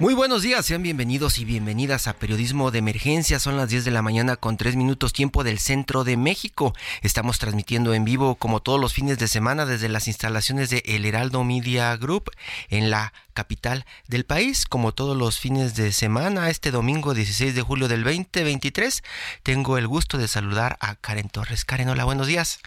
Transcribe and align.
Muy 0.00 0.14
buenos 0.14 0.40
días, 0.40 0.64
sean 0.64 0.82
bienvenidos 0.82 1.36
y 1.36 1.44
bienvenidas 1.44 2.08
a 2.08 2.14
Periodismo 2.14 2.70
de 2.70 2.78
Emergencia. 2.78 3.38
Son 3.38 3.58
las 3.58 3.68
10 3.68 3.84
de 3.84 3.90
la 3.90 4.00
mañana 4.00 4.36
con 4.36 4.56
3 4.56 4.74
minutos 4.74 5.12
tiempo 5.12 5.44
del 5.44 5.58
centro 5.58 6.04
de 6.04 6.16
México. 6.16 6.72
Estamos 7.02 7.38
transmitiendo 7.38 7.92
en 7.92 8.06
vivo 8.06 8.36
como 8.36 8.60
todos 8.60 8.80
los 8.80 8.94
fines 8.94 9.18
de 9.18 9.28
semana 9.28 9.66
desde 9.66 9.90
las 9.90 10.08
instalaciones 10.08 10.70
de 10.70 10.82
El 10.86 11.04
Heraldo 11.04 11.44
Media 11.44 11.94
Group 11.98 12.30
en 12.70 12.88
la 12.88 13.12
capital 13.34 13.84
del 14.08 14.24
país. 14.24 14.64
Como 14.64 14.92
todos 14.92 15.18
los 15.18 15.38
fines 15.38 15.74
de 15.74 15.92
semana, 15.92 16.48
este 16.48 16.70
domingo 16.70 17.12
16 17.12 17.54
de 17.54 17.60
julio 17.60 17.86
del 17.86 18.02
2023, 18.02 19.02
tengo 19.42 19.76
el 19.76 19.86
gusto 19.86 20.16
de 20.16 20.28
saludar 20.28 20.78
a 20.80 20.94
Karen 20.94 21.28
Torres. 21.28 21.66
Karen, 21.66 21.90
hola, 21.90 22.04
buenos 22.04 22.26
días. 22.26 22.60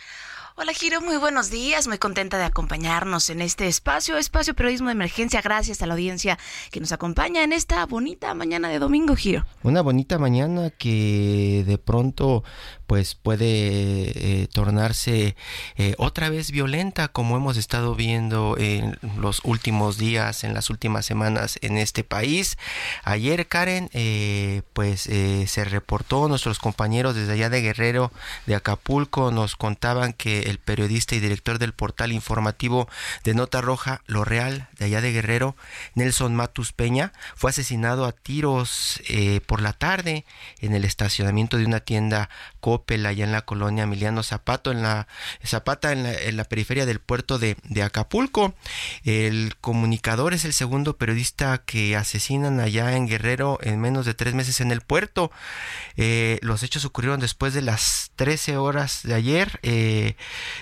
Hola 0.56 0.72
Giro, 0.72 1.02
muy 1.02 1.18
buenos 1.18 1.50
días, 1.50 1.88
muy 1.88 1.98
contenta 1.98 2.38
de 2.38 2.44
acompañarnos 2.44 3.32
en 3.32 3.42
este 3.42 3.66
espacio, 3.66 4.18
espacio 4.18 4.54
periodismo 4.54 4.90
de 4.90 4.92
emergencia, 4.92 5.42
gracias 5.42 5.82
a 5.82 5.88
la 5.88 5.96
audiencia 5.96 6.38
que 6.70 6.80
nos 6.80 6.92
acompaña 6.92 7.44
en 7.44 7.54
esta 7.54 7.84
bonita 7.88 8.36
mañana 8.36 8.70
de 8.70 8.78
domingo, 8.78 9.16
Giro. 9.16 9.48
Una 9.64 9.82
bonita 9.82 10.20
mañana 10.20 10.70
que 10.70 11.64
de 11.66 11.80
pronto 11.80 12.44
pues 12.88 13.16
puede 13.16 13.44
eh, 14.44 14.48
tornarse 14.52 15.36
eh, 15.78 15.96
otra 15.98 16.30
vez 16.30 16.52
violenta 16.52 17.08
como 17.08 17.38
hemos 17.38 17.58
estado 17.58 17.96
viendo 17.96 18.56
en 18.58 18.98
los 19.18 19.42
últimos 19.44 19.98
días, 19.98 20.44
en 20.44 20.54
las 20.54 20.70
últimas 20.70 21.06
semanas 21.06 21.58
en 21.62 21.78
este 21.78 22.04
país. 22.04 22.58
Ayer 23.04 23.48
Karen 23.48 23.90
eh, 23.94 24.62
pues 24.74 25.02
se 25.02 25.66
reportó, 25.66 26.28
nuestros 26.28 26.60
compañeros 26.60 27.16
desde 27.16 27.34
allá 27.34 27.50
de 27.50 27.62
Guerrero, 27.62 28.12
de 28.46 28.56
Acapulco, 28.56 29.32
nos 29.32 29.56
contaban 29.56 30.14
que 30.14 30.42
el 30.42 30.60
periodista 30.60 31.16
y 31.16 31.20
director 31.20 31.60
del 31.60 31.74
portal 31.74 32.12
informativo 32.12 32.88
de 33.24 33.34
Nota 33.34 33.62
Roja, 33.62 34.02
Lo 34.06 34.26
Real, 34.26 34.68
de 34.78 34.86
allá 34.86 35.02
de 35.02 35.12
Guerrero, 35.12 35.56
Nelson 35.96 36.36
Matus 36.36 36.74
Peña, 36.74 37.14
fue 37.36 37.50
asesinado 37.50 38.06
a 38.06 38.12
tiros 38.12 39.02
por 39.46 39.62
la 39.62 39.74
tarde 39.74 40.26
en 40.60 40.74
el 40.74 40.86
estacionamiento 40.86 41.58
de 41.58 41.66
una 41.66 41.80
tienda 41.80 42.30
Allá 42.88 43.26
en 43.26 43.32
la 43.32 43.42
colonia 43.42 43.86
Emiliano 43.86 44.24
Zapato, 44.24 44.72
en 44.72 44.84
la 44.84 45.08
Zapata, 45.44 45.92
en 45.92 46.38
la, 46.38 46.44
periferia 46.44 46.86
del 46.86 47.00
puerto 47.00 47.40
de, 47.40 47.56
Acapulco. 47.84 48.54
El 49.04 49.56
comunicador 49.60 50.34
es 50.34 50.46
el 50.46 50.54
segundo 50.54 50.98
periodista 50.98 51.58
que 51.58 51.96
asesinan 51.96 52.60
allá 52.60 52.96
en 52.96 53.08
Guerrero 53.08 53.58
en 53.62 53.80
menos 53.80 54.06
de 54.06 54.14
tres 54.14 54.34
meses 54.34 54.62
en 54.62 54.72
el 54.72 54.82
puerto. 54.82 55.32
Eh, 55.98 56.40
los 56.42 56.62
hechos 56.64 56.86
ocurrieron 56.86 57.20
después 57.20 57.54
de 57.54 57.62
las 57.62 58.12
13 58.16 58.58
horas 58.58 59.02
de 59.04 59.14
ayer. 59.14 59.60
Eh, 59.64 60.16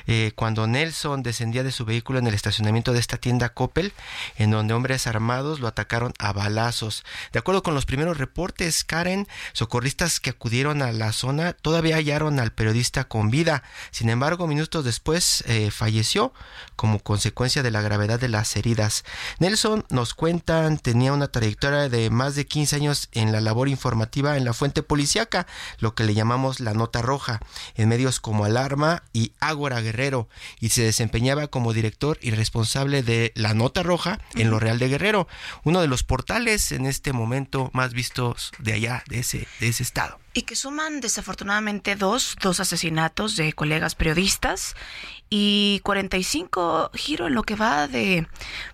eh, 0.08 0.32
cuando 0.36 0.68
Nelson 0.68 1.24
descendía 1.24 1.64
de 1.64 1.72
su 1.72 1.86
vehículo 1.86 2.20
en 2.20 2.28
el 2.28 2.34
estacionamiento 2.34 2.94
de 2.94 3.00
esta 3.00 3.18
tienda 3.18 3.50
Coppel, 3.50 3.94
en 4.38 4.52
donde 4.52 4.74
hombres 4.74 5.08
armados 5.08 5.60
lo 5.60 5.68
atacaron 5.68 6.14
a 6.20 6.34
balazos. 6.34 7.04
De 7.34 7.40
acuerdo 7.40 7.64
con 7.64 7.76
los 7.76 7.86
primeros 7.86 8.18
reportes, 8.18 8.84
Karen, 8.84 9.28
socorristas 9.54 10.20
que 10.20 10.32
acudieron 10.32 10.82
a 10.82 10.92
la 10.92 11.12
zona 11.14 11.54
todavía 11.54 12.01
hallaron 12.02 12.40
al 12.40 12.52
periodista 12.52 13.06
con 13.06 13.32
vida. 13.32 13.64
Sin 13.90 14.10
embargo, 14.10 14.46
minutos 14.46 14.86
después 14.86 15.44
eh, 15.48 15.72
falleció 15.72 16.34
como 16.76 17.00
consecuencia 17.00 17.64
de 17.64 17.72
la 17.72 17.82
gravedad 17.82 18.20
de 18.20 18.30
las 18.30 18.56
heridas. 18.56 19.04
Nelson, 19.40 19.86
nos 19.90 20.14
cuentan, 20.14 20.78
tenía 20.78 21.14
una 21.14 21.32
trayectoria 21.32 21.90
de 21.90 22.10
más 22.10 22.36
de 22.36 22.46
15 22.46 22.76
años 22.76 23.10
en 23.14 23.32
la 23.32 23.42
labor 23.42 23.68
informativa 23.68 24.38
en 24.38 24.46
la 24.46 24.54
fuente 24.54 24.84
policiaca, 24.84 25.48
lo 25.80 25.96
que 25.96 26.04
le 26.04 26.14
llamamos 26.14 26.60
la 26.60 26.74
nota 26.74 27.02
roja, 27.02 27.40
en 27.76 27.90
medios 27.90 28.20
como 28.20 28.46
Alarma 28.46 29.04
y 29.14 29.34
Agua 29.40 29.72
Guerrero 29.80 30.28
y 30.60 30.70
se 30.70 30.84
desempeñaba 30.84 31.48
como 31.48 31.74
director 31.74 32.18
y 32.22 32.32
responsable 32.32 33.04
de 33.04 33.32
La 33.36 33.54
Nota 33.54 33.84
Roja 33.84 34.20
en 34.36 34.50
Lo 34.50 34.60
Real 34.60 34.80
de 34.80 34.90
Guerrero, 34.90 35.28
uno 35.64 35.82
de 35.82 35.88
los 35.88 36.04
portales 36.04 36.72
en 36.72 36.86
este 36.86 37.14
momento 37.14 37.70
más 37.74 37.94
vistos 37.94 38.52
de 38.60 38.74
allá, 38.74 39.04
de 39.08 39.20
ese, 39.20 39.48
de 39.60 39.70
ese 39.70 39.84
estado. 39.84 40.21
Y 40.34 40.44
que 40.44 40.56
suman 40.56 41.02
desafortunadamente 41.02 41.96
dos, 41.96 42.38
dos 42.42 42.60
asesinatos 42.60 43.36
de 43.36 43.54
colegas 43.54 43.96
periodistas 43.96 44.76
y 45.34 45.80
45 45.84 46.92
giro 46.94 47.28
en 47.28 47.36
lo 47.36 47.44
que 47.44 47.56
va 47.56 47.88
de 47.88 48.28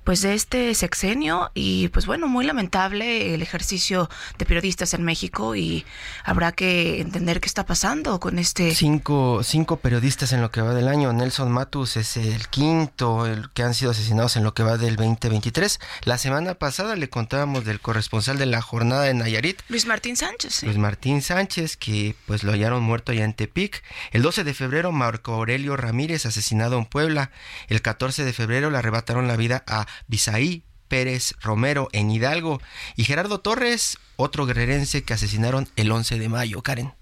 pues 0.04 0.24
de 0.24 0.34
este 0.34 0.74
sexenio. 0.74 1.52
Y 1.54 1.90
pues 1.90 2.08
bueno 2.08 2.28
muy 2.28 2.46
lamentable 2.46 3.36
el 3.36 3.44
ejercicio 3.44 4.10
de 4.40 4.46
periodistas 4.46 4.96
en 4.96 5.04
México 5.04 5.56
y 5.56 5.86
habrá 6.24 6.52
que 6.52 7.00
entender 7.00 7.40
qué 7.40 7.48
está 7.48 7.66
pasando 7.66 8.20
con 8.20 8.40
este 8.40 8.74
cinco 8.74 9.42
cinco 9.44 9.78
periodistas 9.78 10.34
en 10.34 10.42
lo 10.42 10.50
que 10.50 10.62
va 10.62 10.74
del 10.74 10.88
año. 10.88 11.14
Nelson 11.14 11.52
Matus 11.52 11.96
es 11.96 12.18
el 12.18 12.48
quinto 12.48 13.28
el 13.28 13.52
que 13.52 13.62
han 13.62 13.76
sido 13.76 13.92
asesinados 13.92 14.36
en 14.36 14.44
lo 14.44 14.56
que 14.56 14.64
va 14.64 14.78
del 14.78 14.96
2023 14.96 15.80
la 16.06 16.18
semana 16.18 16.56
pasada 16.56 16.96
le 16.96 17.08
contábamos 17.08 17.66
del 17.66 17.80
corresponsal 17.80 18.40
de 18.40 18.48
la 18.48 18.64
jornada 18.64 19.04
de 19.04 19.14
Nayarit 19.14 19.62
Luis 19.70 19.86
Martín 19.86 20.16
Sánchez 20.16 20.64
Luis 20.64 20.78
Martín 20.78 21.22
Sánchez 21.22 21.47
que 21.48 22.14
pues 22.26 22.44
lo 22.44 22.52
hallaron 22.52 22.84
muerto 22.84 23.12
allá 23.14 23.24
en 23.24 23.34
Tepic 23.34 23.82
el 24.12 24.22
12 24.22 24.44
de 24.44 24.54
febrero 24.54 24.92
Marco 24.92 25.34
Aurelio 25.34 25.78
Ramírez 25.78 26.26
asesinado 26.26 26.78
en 26.78 26.86
Puebla. 26.86 27.32
El 27.70 27.82
14 27.82 28.26
de 28.26 28.34
febrero 28.34 28.70
le 28.70 28.78
arrebataron 28.78 29.28
la 29.28 29.38
vida 29.38 29.64
a 29.66 29.88
Bisaí 30.08 30.64
Pérez 30.90 31.36
Romero 31.42 31.88
en 31.94 32.12
Hidalgo 32.12 32.62
y 32.98 33.06
Gerardo 33.06 33.40
Torres, 33.40 33.98
otro 34.18 34.46
guerrerense 34.46 35.04
que 35.04 35.14
asesinaron 35.14 35.70
el 35.78 35.90
11 35.90 36.20
de 36.20 36.30
mayo. 36.30 36.62
Karen. 36.62 36.97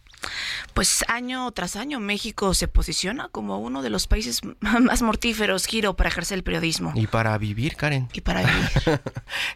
Pues 0.73 1.05
año 1.07 1.49
tras 1.51 1.75
año 1.77 1.99
México 1.99 2.53
se 2.53 2.67
posiciona 2.67 3.29
como 3.29 3.59
uno 3.59 3.81
de 3.81 3.89
los 3.89 4.07
países 4.07 4.41
más 4.59 5.01
mortíferos, 5.01 5.65
giro, 5.65 5.95
para 5.95 6.09
ejercer 6.09 6.37
el 6.37 6.43
periodismo. 6.43 6.91
Y 6.95 7.07
para 7.07 7.37
vivir, 7.37 7.75
Karen. 7.75 8.09
Y 8.13 8.21
para 8.21 8.43
vivir. 8.43 9.01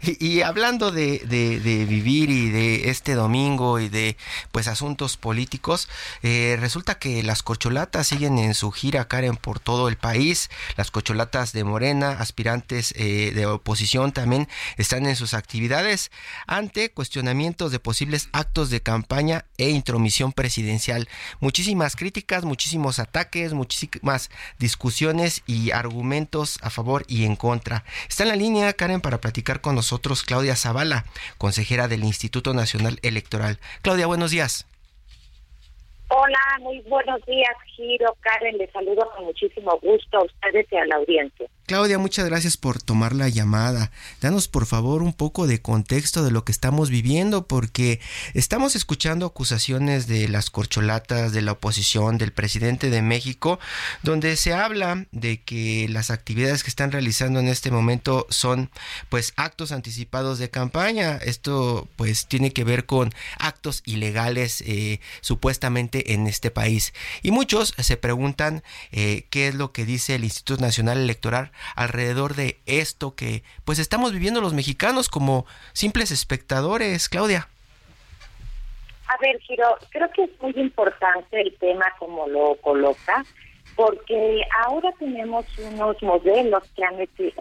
y, 0.19 0.41
hablando 0.41 0.91
de, 0.91 1.85
vivir 1.89 2.29
y 2.29 2.49
de 2.49 2.89
este 2.89 3.15
domingo 3.15 3.79
y 3.79 3.89
de 3.89 4.17
pues 4.51 4.67
asuntos 4.67 5.17
políticos, 5.17 5.89
eh, 6.23 6.57
resulta 6.59 6.99
que 6.99 7.23
las 7.23 7.43
cocholatas 7.43 8.07
siguen 8.07 8.37
en 8.37 8.53
su 8.53 8.71
gira, 8.71 9.07
Karen, 9.07 9.35
por 9.35 9.59
todo 9.59 9.89
el 9.89 9.97
país. 9.97 10.49
Las 10.77 10.91
cocholatas 10.91 11.51
de 11.51 11.63
Morena, 11.63 12.11
aspirantes 12.11 12.93
eh, 12.95 13.31
de 13.33 13.45
oposición 13.45 14.11
también 14.11 14.47
están 14.77 15.05
en 15.05 15.15
sus 15.15 15.33
actividades 15.33 16.11
ante 16.47 16.91
cuestionamientos 16.91 17.71
de 17.71 17.79
posibles 17.79 18.29
actos 18.31 18.69
de 18.69 18.81
campaña 18.81 19.45
e 19.57 19.69
intromisión 19.69 20.31
presidencial 20.31 20.58
Muchísimas 21.39 21.95
críticas, 21.95 22.45
muchísimos 22.45 22.99
ataques, 22.99 23.53
muchísimas 23.53 24.29
discusiones 24.57 25.43
y 25.47 25.71
argumentos 25.71 26.59
a 26.61 26.69
favor 26.69 27.03
y 27.07 27.25
en 27.25 27.35
contra. 27.35 27.83
Está 28.07 28.23
en 28.23 28.29
la 28.29 28.35
línea, 28.35 28.73
Karen, 28.73 29.01
para 29.01 29.21
platicar 29.21 29.61
con 29.61 29.75
nosotros 29.75 30.23
Claudia 30.23 30.55
Zavala, 30.55 31.05
consejera 31.37 31.87
del 31.87 32.03
Instituto 32.03 32.53
Nacional 32.53 32.99
Electoral. 33.01 33.59
Claudia, 33.81 34.07
buenos 34.07 34.31
días. 34.31 34.65
Hola, 36.11 36.39
muy 36.61 36.79
buenos 36.89 37.23
días, 37.27 37.55
Giro, 37.75 38.17
Karen, 38.21 38.57
les 38.57 38.71
saludo 38.71 39.07
con 39.15 39.25
muchísimo 39.25 39.79
gusto 39.79 40.17
a 40.17 40.23
ustedes 40.23 40.65
y 40.71 40.75
a 40.75 40.85
la 40.85 40.95
audiencia. 40.95 41.47
Claudia, 41.69 41.99
muchas 41.99 42.25
gracias 42.25 42.57
por 42.57 42.81
tomar 42.81 43.13
la 43.13 43.29
llamada. 43.29 43.91
Danos 44.21 44.47
por 44.47 44.65
favor 44.65 45.03
un 45.03 45.13
poco 45.13 45.45
de 45.45 45.61
contexto 45.61 46.23
de 46.23 46.31
lo 46.31 46.43
que 46.43 46.51
estamos 46.51 46.89
viviendo 46.89 47.45
porque 47.45 47.99
estamos 48.33 48.75
escuchando 48.75 49.27
acusaciones 49.27 50.07
de 50.07 50.27
las 50.29 50.49
corcholatas 50.49 51.31
de 51.31 51.43
la 51.43 51.51
oposición 51.51 52.17
del 52.17 52.33
presidente 52.33 52.89
de 52.89 53.03
México 53.03 53.59
donde 54.01 54.35
se 54.35 54.51
habla 54.51 55.05
de 55.11 55.43
que 55.43 55.85
las 55.89 56.09
actividades 56.09 56.63
que 56.63 56.71
están 56.71 56.91
realizando 56.91 57.39
en 57.39 57.47
este 57.47 57.69
momento 57.69 58.25
son 58.31 58.71
pues 59.09 59.33
actos 59.35 59.71
anticipados 59.71 60.39
de 60.39 60.49
campaña. 60.49 61.17
Esto 61.17 61.87
pues 61.97 62.25
tiene 62.25 62.51
que 62.51 62.63
ver 62.63 62.87
con 62.87 63.13
actos 63.37 63.83
ilegales 63.85 64.63
eh, 64.65 65.01
supuestamente 65.21 66.13
en 66.13 66.25
este 66.25 66.49
país. 66.49 66.95
Y 67.21 67.29
muchos 67.29 67.75
se 67.77 67.95
preguntan 67.95 68.63
eh, 68.91 69.27
qué 69.29 69.49
es 69.49 69.53
lo 69.53 69.71
que 69.71 69.85
dice 69.85 70.15
el 70.15 70.23
Instituto 70.23 70.63
Nacional 70.63 70.97
Electoral 70.97 71.51
alrededor 71.75 72.35
de 72.35 72.59
esto 72.65 73.15
que 73.15 73.43
pues 73.65 73.79
estamos 73.79 74.13
viviendo 74.13 74.41
los 74.41 74.53
mexicanos 74.53 75.09
como 75.09 75.45
simples 75.73 76.11
espectadores, 76.11 77.09
Claudia. 77.09 77.47
A 79.07 79.17
ver, 79.19 79.39
Giro, 79.39 79.77
creo 79.89 80.09
que 80.11 80.23
es 80.23 80.41
muy 80.41 80.53
importante 80.55 81.41
el 81.41 81.55
tema 81.57 81.85
como 81.97 82.27
lo 82.27 82.55
coloca, 82.61 83.25
porque 83.75 84.41
ahora 84.65 84.91
tenemos 84.99 85.45
unos 85.57 86.01
modelos 86.03 86.63
que 86.75 86.83
han 86.83 86.97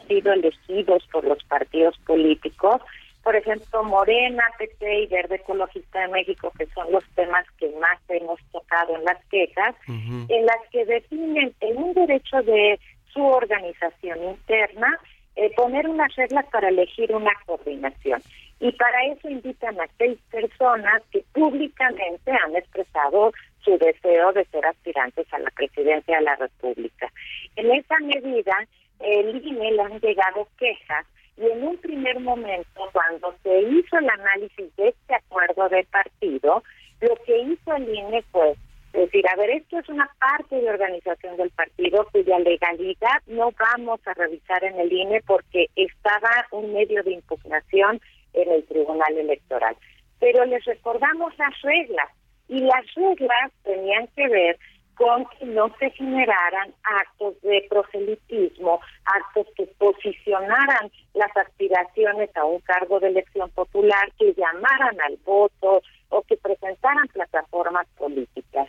sido 0.07 0.33
elegidos 0.33 1.07
por 1.13 1.25
los 1.25 1.43
partidos 1.45 1.99
políticos, 2.07 2.81
por 3.23 3.37
ejemplo, 3.37 3.85
Morena, 3.85 4.45
PT 4.57 5.01
y 5.01 5.07
Verde 5.09 5.35
Ecologista 5.35 6.01
de 6.01 6.09
México, 6.09 6.51
que 6.57 6.67
son 6.69 6.91
los 6.91 7.05
temas 7.15 7.45
que 7.59 7.69
más 7.79 7.99
hemos 8.09 8.41
tocado 8.53 8.97
en 8.97 9.05
las 9.05 9.23
quejas, 9.27 9.75
en 9.87 10.47
las 10.47 10.57
que 10.73 10.87
definen 10.87 11.55
en 11.61 11.77
un 11.77 11.93
derecho 11.93 12.41
de 12.43 12.81
su 13.13 13.25
organización 13.25 14.23
interna, 14.25 14.99
eh, 15.37 15.53
poner 15.55 15.89
unas 15.89 16.15
reglas 16.17 16.47
para 16.47 16.69
elegir 16.69 17.15
una 17.15 17.33
coordinación. 17.47 18.21
Y 18.61 18.73
para 18.73 19.05
eso 19.07 19.29
invitan 19.29 19.81
a 19.81 19.87
seis 19.97 20.19
personas 20.31 21.03
que 21.13 21.25
públicamente 21.33 22.33
han 22.33 22.57
expresado 22.57 23.33
su 23.61 23.79
deseo 23.79 24.33
de 24.33 24.45
ser 24.47 24.67
aspirantes 24.67 25.33
a 25.33 25.39
la 25.39 25.51
presidencia 25.51 26.19
de 26.19 26.25
la 26.25 26.37
República. 26.37 27.13
En 27.57 27.71
esa 27.71 27.99
medida, 28.01 28.67
el 29.01 29.47
INE 29.47 29.73
le 29.73 29.83
han 29.83 30.01
llegado 30.01 30.49
quejas 30.59 31.07
y 31.37 31.47
en 31.47 31.63
un 31.63 31.77
primer 31.79 32.19
momento, 32.19 32.89
cuando 32.93 33.33
se 33.45 33.61
hizo 33.61 33.99
el 33.99 34.11
análisis 34.11 34.75
de 34.77 34.89
este 34.89 35.15
acuerdo 35.15 35.69
de 35.69 35.85
partido, 35.85 36.65
lo 37.01 37.15
que 37.25 37.39
hizo 37.39 37.77
el 37.77 37.95
INE 37.95 38.23
fue 38.33 38.55
es 38.99 39.05
decir, 39.05 39.29
a 39.29 39.37
ver, 39.37 39.51
esto 39.51 39.79
es 39.79 39.89
una 39.89 40.11
parte 40.19 40.61
de 40.61 40.69
organización 40.69 41.37
del 41.37 41.51
partido 41.51 42.05
cuya 42.11 42.37
legalidad 42.41 43.23
no 43.29 43.53
vamos 43.53 44.01
a 44.05 44.15
revisar 44.15 44.65
en 44.65 44.77
el 44.81 44.93
INE 44.93 45.23
porque 45.25 45.67
estaba 45.77 46.49
un 46.51 46.73
medio 46.73 47.05
de 47.05 47.13
impugnación 47.13 48.01
en 48.33 48.51
el 48.51 48.67
Tribunal 48.67 49.17
Electoral. 49.17 49.77
Pero 50.19 50.45
les 50.47 50.65
recordamos 50.65 51.33
las 51.39 51.63
reglas 51.63 52.09
y 52.49 52.59
las 52.59 52.93
reglas 52.97 53.53
tenían 53.63 54.09
que 54.17 54.27
ver 54.27 54.59
con 54.97 55.27
que 55.27 55.47
no 55.47 55.73
se 55.79 55.91
generaran 55.91 56.75
actos 56.83 57.41
de 57.43 57.65
proselitismo, 57.71 58.81
actos 59.05 59.47
que 59.55 59.67
posicionaran 59.79 60.91
las 61.15 61.37
aspiraciones 61.37 62.37
a 62.37 62.45
un 62.45 62.59
cargo 62.63 62.99
de 62.99 63.11
elección 63.11 63.49
popular, 63.51 64.11
que 64.19 64.35
llamaran 64.35 65.01
al 65.03 65.17
voto 65.25 65.83
o 66.09 66.23
que 66.23 66.37
presentaran 66.37 67.07
plataformas 67.13 67.87
políticas. 67.97 68.69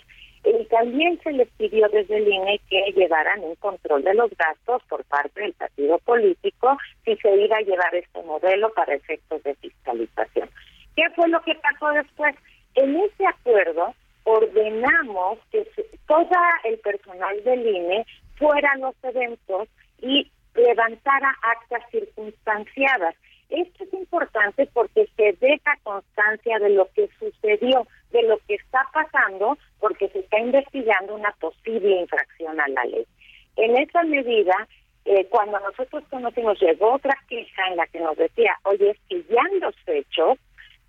Y 0.60 0.66
también 0.66 1.18
se 1.24 1.32
les 1.32 1.48
pidió 1.52 1.88
desde 1.88 2.18
el 2.18 2.28
INE 2.28 2.60
que 2.70 2.92
llevaran 2.92 3.42
un 3.46 3.56
control 3.56 4.04
de 4.04 4.14
los 4.14 4.30
gastos 4.36 4.84
por 4.90 5.06
parte 5.06 5.40
del 5.40 5.54
partido 5.54 5.98
político 6.00 6.78
si 7.06 7.16
se 7.16 7.34
iba 7.34 7.56
a 7.56 7.62
llevar 7.62 7.96
este 7.96 8.22
modelo 8.24 8.70
para 8.74 8.94
efectos 8.94 9.42
de 9.44 9.56
fiscalización. 9.56 10.50
¿Qué 10.98 11.10
fue 11.16 11.30
lo 11.30 11.42
que 11.44 11.56
pasó 11.56 11.92
después? 11.94 12.36
En 12.76 12.94
ese 12.94 13.26
acuerdo 13.26 13.94
ordenamos 14.26 15.40
que 15.50 15.66
todo 16.06 16.30
el 16.66 16.78
personal 16.80 17.42
del 17.46 17.66
INE 17.66 18.06
fuera 18.36 18.74
a 18.74 18.80
los 18.80 18.96
eventos 19.04 19.70
y 20.02 20.30
levantara 20.56 21.38
actas 21.42 21.84
circunstanciadas. 21.90 23.16
Esto 23.50 23.86
es 23.86 23.94
importante 23.94 24.70
porque 24.74 25.08
se 25.16 25.38
deja 25.40 25.78
constancia 25.84 26.60
de 26.60 26.72
lo 26.72 26.90
que 26.92 27.10
sucedió, 27.18 27.88
de 28.12 28.24
lo 28.24 28.38
que 28.40 28.56
está 28.56 28.86
pasando, 28.94 29.58
porque 30.00 30.13
se 30.13 30.19
está 30.19 30.40
investigando 30.40 31.16
una 31.16 31.31
posible 31.40 32.01
infracción 32.01 32.60
a 32.60 32.68
la 32.69 32.86
ley. 32.86 33.06
En 33.57 33.78
esa 33.78 34.04
medida, 34.04 34.68
eh, 35.06 35.25
cuando 35.30 35.60
nosotros 35.60 36.04
conocimos, 36.10 36.60
llegó 36.62 36.94
otra 36.94 37.18
queja 37.28 37.68
en 37.69 37.78
la 37.78 37.88
que 37.88 38.00
nos 38.00 38.16
decía, 38.18 38.57
oye, 38.63 38.92
es 38.92 38.98
que 39.10 39.24
ya 39.24 39.42
en 39.51 39.60
los 39.60 39.75
hechos 39.88 40.38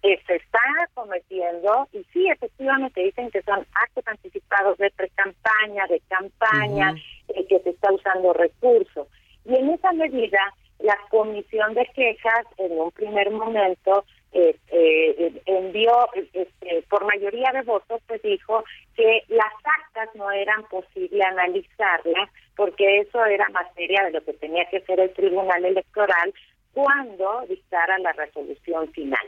se 0.03 0.35
está 0.35 0.61
cometiendo, 0.95 1.87
y 1.93 2.03
sí, 2.13 2.27
efectivamente 2.29 3.03
dicen 3.03 3.31
que 3.31 3.43
son 3.43 3.67
actos 3.75 4.05
anticipados 4.07 4.79
de 4.79 4.91
pre-campaña, 4.93 5.87
de 5.89 6.01
campaña, 6.09 6.95
eh, 7.29 7.47
que 7.47 7.59
se 7.61 7.71
está 7.71 7.93
usando 7.93 8.33
recursos. 8.33 9.09
Y 9.45 9.57
en 9.57 9.71
esa 9.71 9.93
medida, 9.93 10.55
la 10.79 10.97
comisión 11.11 11.75
de 11.75 11.85
quejas, 11.95 12.47
en 12.57 12.81
un 12.81 12.91
primer 12.93 13.31
momento, 13.31 14.05
eh, 14.33 14.57
eh, 14.69 15.43
envió, 15.47 16.09
este, 16.15 16.83
por 16.89 17.05
mayoría 17.05 17.51
de 17.53 17.63
votos, 17.63 18.01
pues 18.07 18.23
dijo 18.23 18.65
que 18.95 19.25
las 19.29 19.53
actas 19.81 20.09
no 20.15 20.31
eran 20.31 20.63
posible 20.65 21.25
analizarlas, 21.25 22.31
porque 22.57 23.01
eso 23.01 23.25
era 23.25 23.49
materia 23.49 24.05
de 24.05 24.13
lo 24.13 24.25
que 24.25 24.35
tenía 24.35 24.65
que 24.67 24.79
hacer 24.79 25.01
el 25.01 25.13
Tribunal 25.15 25.65
Electoral 25.65 26.33
cuando 26.73 27.45
dictara 27.49 27.99
la 27.99 28.13
resolución 28.13 28.91
final. 28.93 29.27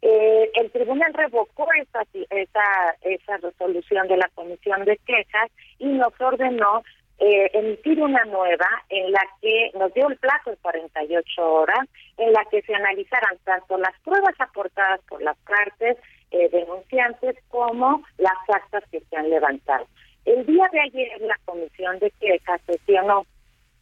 Eh, 0.00 0.50
el 0.54 0.70
tribunal 0.70 1.12
revocó 1.12 1.66
esa, 1.80 2.04
esa, 2.30 2.96
esa 3.02 3.36
resolución 3.38 4.06
de 4.06 4.16
la 4.16 4.28
comisión 4.34 4.84
de 4.84 4.96
quejas 4.98 5.50
y 5.78 5.86
nos 5.86 6.12
ordenó 6.20 6.84
eh, 7.18 7.50
emitir 7.52 8.00
una 8.00 8.24
nueva 8.26 8.68
en 8.88 9.10
la 9.10 9.20
que 9.40 9.70
nos 9.74 9.92
dio 9.94 10.08
el 10.08 10.16
plazo 10.18 10.50
de 10.50 10.56
48 10.58 11.52
horas, 11.52 11.88
en 12.16 12.32
la 12.32 12.44
que 12.46 12.62
se 12.62 12.74
analizaran 12.74 13.38
tanto 13.44 13.76
las 13.78 13.98
pruebas 14.04 14.34
aportadas 14.38 15.00
por 15.08 15.20
las 15.22 15.36
partes 15.38 15.96
eh, 16.30 16.48
denunciantes 16.50 17.36
como 17.48 18.02
las 18.18 18.36
actas 18.48 18.84
que 18.90 19.00
se 19.00 19.16
han 19.16 19.30
levantado. 19.30 19.86
El 20.24 20.44
día 20.46 20.68
de 20.72 20.80
ayer 20.80 21.20
la 21.22 21.38
comisión 21.44 21.98
de 21.98 22.10
quejas 22.20 22.60
sesionó 22.66 23.24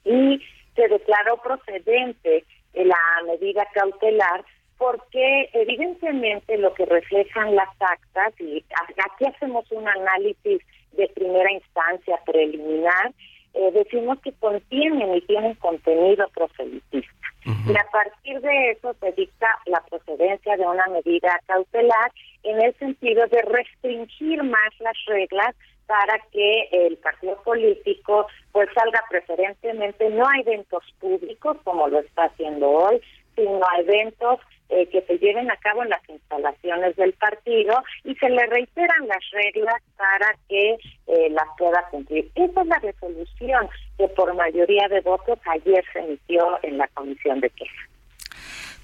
y 0.05 0.41
se 0.75 0.89
declaró 0.89 1.37
procedente 1.39 2.45
la 2.75 2.97
medida 3.27 3.67
cautelar 3.73 4.45
porque 4.79 5.49
evidentemente 5.55 6.59
lo 6.59 6.75
que 6.75 6.85
reflejan 6.85 7.55
las 7.55 7.71
actas, 7.81 8.39
y 8.41 8.65
aquí 8.79 9.25
hacemos 9.27 9.71
un 9.73 9.89
análisis 9.89 10.61
de 10.97 11.09
primera 11.09 11.51
instancia 11.53 12.19
preliminar, 12.25 13.13
eh, 13.55 13.71
decimos 13.73 14.21
que 14.21 14.33
contienen 14.33 15.15
y 15.15 15.21
tienen 15.23 15.55
contenido 15.55 16.29
proselitista. 16.35 17.11
Y 17.47 17.77
a 17.77 17.87
partir 17.91 18.41
de 18.41 18.71
eso 18.73 18.95
se 19.01 19.13
dicta 19.13 19.47
la 19.67 19.81
procedencia 19.89 20.57
de 20.57 20.67
una 20.67 20.87
medida 20.89 21.41
cautelar 21.47 22.13
en 22.43 22.61
el 22.61 22.75
sentido 22.75 23.27
de 23.29 23.43
restringir 23.43 24.43
más 24.43 24.81
las 24.81 24.97
reglas 25.07 25.55
para 25.87 26.19
que 26.33 26.69
el 26.73 26.97
partido 26.99 27.41
político 27.43 28.27
pues 28.53 28.69
salga 28.75 29.03
preferentemente 29.09 30.11
no 30.11 30.27
a 30.27 30.41
eventos 30.41 30.83
públicos 30.99 31.57
como 31.65 31.89
lo 31.89 32.01
está 32.01 32.25
haciendo 32.25 32.69
hoy, 32.69 33.01
sino 33.37 33.61
a 33.73 33.81
eventos 33.81 34.41
eh, 34.69 34.89
que 34.89 35.03
se 35.03 35.19
lleven 35.19 35.51
a 35.51 35.57
cabo 35.57 35.83
en 35.83 35.91
las 35.91 36.09
instalaciones 36.09 36.97
del 36.97 37.13
partido 37.15 37.83
y 38.05 38.15
se 38.17 38.29
le 38.29 38.47
reiteran 38.47 39.07
las 39.07 39.31
reglas 39.33 39.83
para 39.97 40.35
que 40.49 40.77
eh, 41.07 41.31
las 41.31 41.47
pueda 41.59 41.85
cumplir. 41.91 42.31
Esa 42.35 42.63
es 42.63 42.67
la 42.67 42.79
resolución 42.79 43.69
que 43.99 44.09
por 44.09 44.35
mayoría 44.35 44.89
de 44.89 45.01
votos 45.01 45.39
ayer 45.47 45.85
se 45.93 46.01
emitió 46.01 46.59
en 46.63 46.79
la 46.79 46.89
comisión 46.89 47.41
de 47.41 47.51
quejas. 47.51 47.87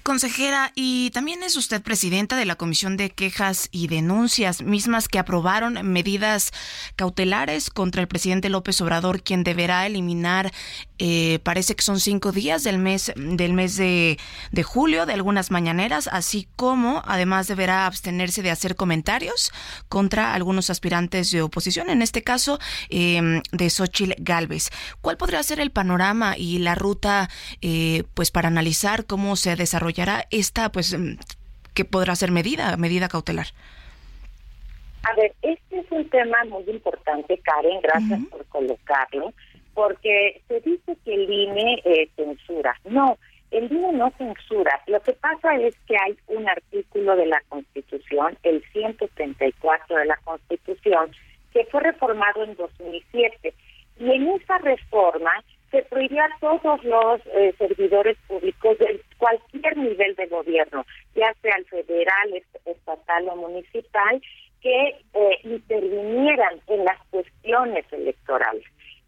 Consejera, 0.03 0.73
y 0.75 1.11
también 1.11 1.43
es 1.43 1.55
usted 1.55 1.81
presidenta 1.81 2.35
de 2.35 2.43
la 2.43 2.57
Comisión 2.57 2.97
de 2.97 3.09
Quejas 3.09 3.69
y 3.71 3.87
Denuncias, 3.87 4.61
mismas 4.61 5.07
que 5.07 5.17
aprobaron 5.17 5.79
medidas 5.81 6.51
cautelares 6.97 7.69
contra 7.69 8.01
el 8.01 8.09
presidente 8.09 8.49
López 8.49 8.81
Obrador, 8.81 9.23
quien 9.23 9.45
deberá 9.45 9.85
eliminar, 9.85 10.51
eh, 11.05 11.39
parece 11.43 11.75
que 11.75 11.81
son 11.81 11.99
cinco 11.99 12.31
días 12.31 12.63
del 12.63 12.77
mes 12.77 13.11
del 13.17 13.51
mes 13.51 13.75
de, 13.75 14.17
julio 14.63 15.05
de 15.05 15.11
algunas 15.11 15.51
mañaneras, 15.51 16.07
así 16.09 16.47
como 16.55 17.01
además 17.05 17.49
deberá 17.49 17.85
abstenerse 17.85 18.41
de 18.41 18.51
hacer 18.51 18.77
comentarios 18.77 19.51
contra 19.89 20.33
algunos 20.33 20.69
aspirantes 20.69 21.29
de 21.31 21.41
oposición, 21.41 21.89
en 21.89 22.01
este 22.01 22.21
caso 22.23 22.57
em, 22.89 23.41
de 23.51 23.69
Xochitl 23.69 24.13
Galvez. 24.17 24.69
¿Cuál 25.01 25.17
podría 25.17 25.43
ser 25.43 25.59
el 25.59 25.71
panorama 25.71 26.37
y 26.37 26.59
la 26.59 26.73
ruta, 26.73 27.29
eh, 27.61 28.03
pues, 28.13 28.31
para 28.31 28.47
analizar 28.47 29.05
cómo 29.05 29.35
se 29.35 29.57
desarrolla 29.57 29.73
desarrollará 29.73 30.27
esta, 30.31 30.71
pues, 30.71 30.97
mm, 30.97 31.17
que 31.73 31.83
podrá 31.83 32.15
ser 32.15 32.31
medida, 32.31 32.77
medida 32.77 33.09
cautelar? 33.09 33.47
A 35.03 35.13
ver, 35.15 35.33
este 35.41 35.79
es 35.79 35.91
un 35.91 36.07
tema 36.09 36.37
muy 36.45 36.63
importante, 36.69 37.37
Karen, 37.39 37.81
gracias 37.81 38.21
por 38.29 38.45
colocarlo, 38.45 39.33
porque 39.73 40.41
se 40.47 40.59
dice 40.61 40.95
que 41.03 41.13
el 41.13 41.29
INE 41.29 41.81
eh, 41.85 42.09
censura. 42.15 42.75
No, 42.85 43.17
el 43.51 43.71
INE 43.71 43.93
no 43.93 44.11
censura. 44.17 44.81
Lo 44.87 45.01
que 45.01 45.13
pasa 45.13 45.55
es 45.55 45.75
que 45.87 45.95
hay 45.95 46.17
un 46.27 46.47
artículo 46.47 47.15
de 47.15 47.27
la 47.27 47.41
Constitución, 47.49 48.37
el 48.43 48.63
134 48.71 49.97
de 49.97 50.05
la 50.05 50.17
Constitución, 50.23 51.11
que 51.51 51.65
fue 51.65 51.81
reformado 51.81 52.43
en 52.43 52.55
2007. 52.55 53.53
Y 53.99 54.11
en 54.11 54.27
esa 54.29 54.57
reforma 54.59 55.31
se 55.73 55.81
prohibió 55.83 56.23
a 56.23 56.29
todos 56.39 56.83
los 56.83 57.21
eh, 57.33 57.53
servidores 57.57 58.15
públicos 58.27 58.77
de 58.77 59.01
cualquier 59.17 59.75
nivel 59.75 60.15
de 60.15 60.27
gobierno, 60.27 60.85
ya 61.15 61.33
sea 61.41 61.55
el 61.55 61.65
federal, 61.65 62.43
estatal 62.65 63.29
o 63.29 63.35
municipal, 63.35 64.21
que 64.61 64.95
eh, 65.13 65.39
intervinieran 65.43 66.61
en 66.67 66.85
las 66.85 66.97
cuestiones 67.09 67.85
electorales. 67.91 68.63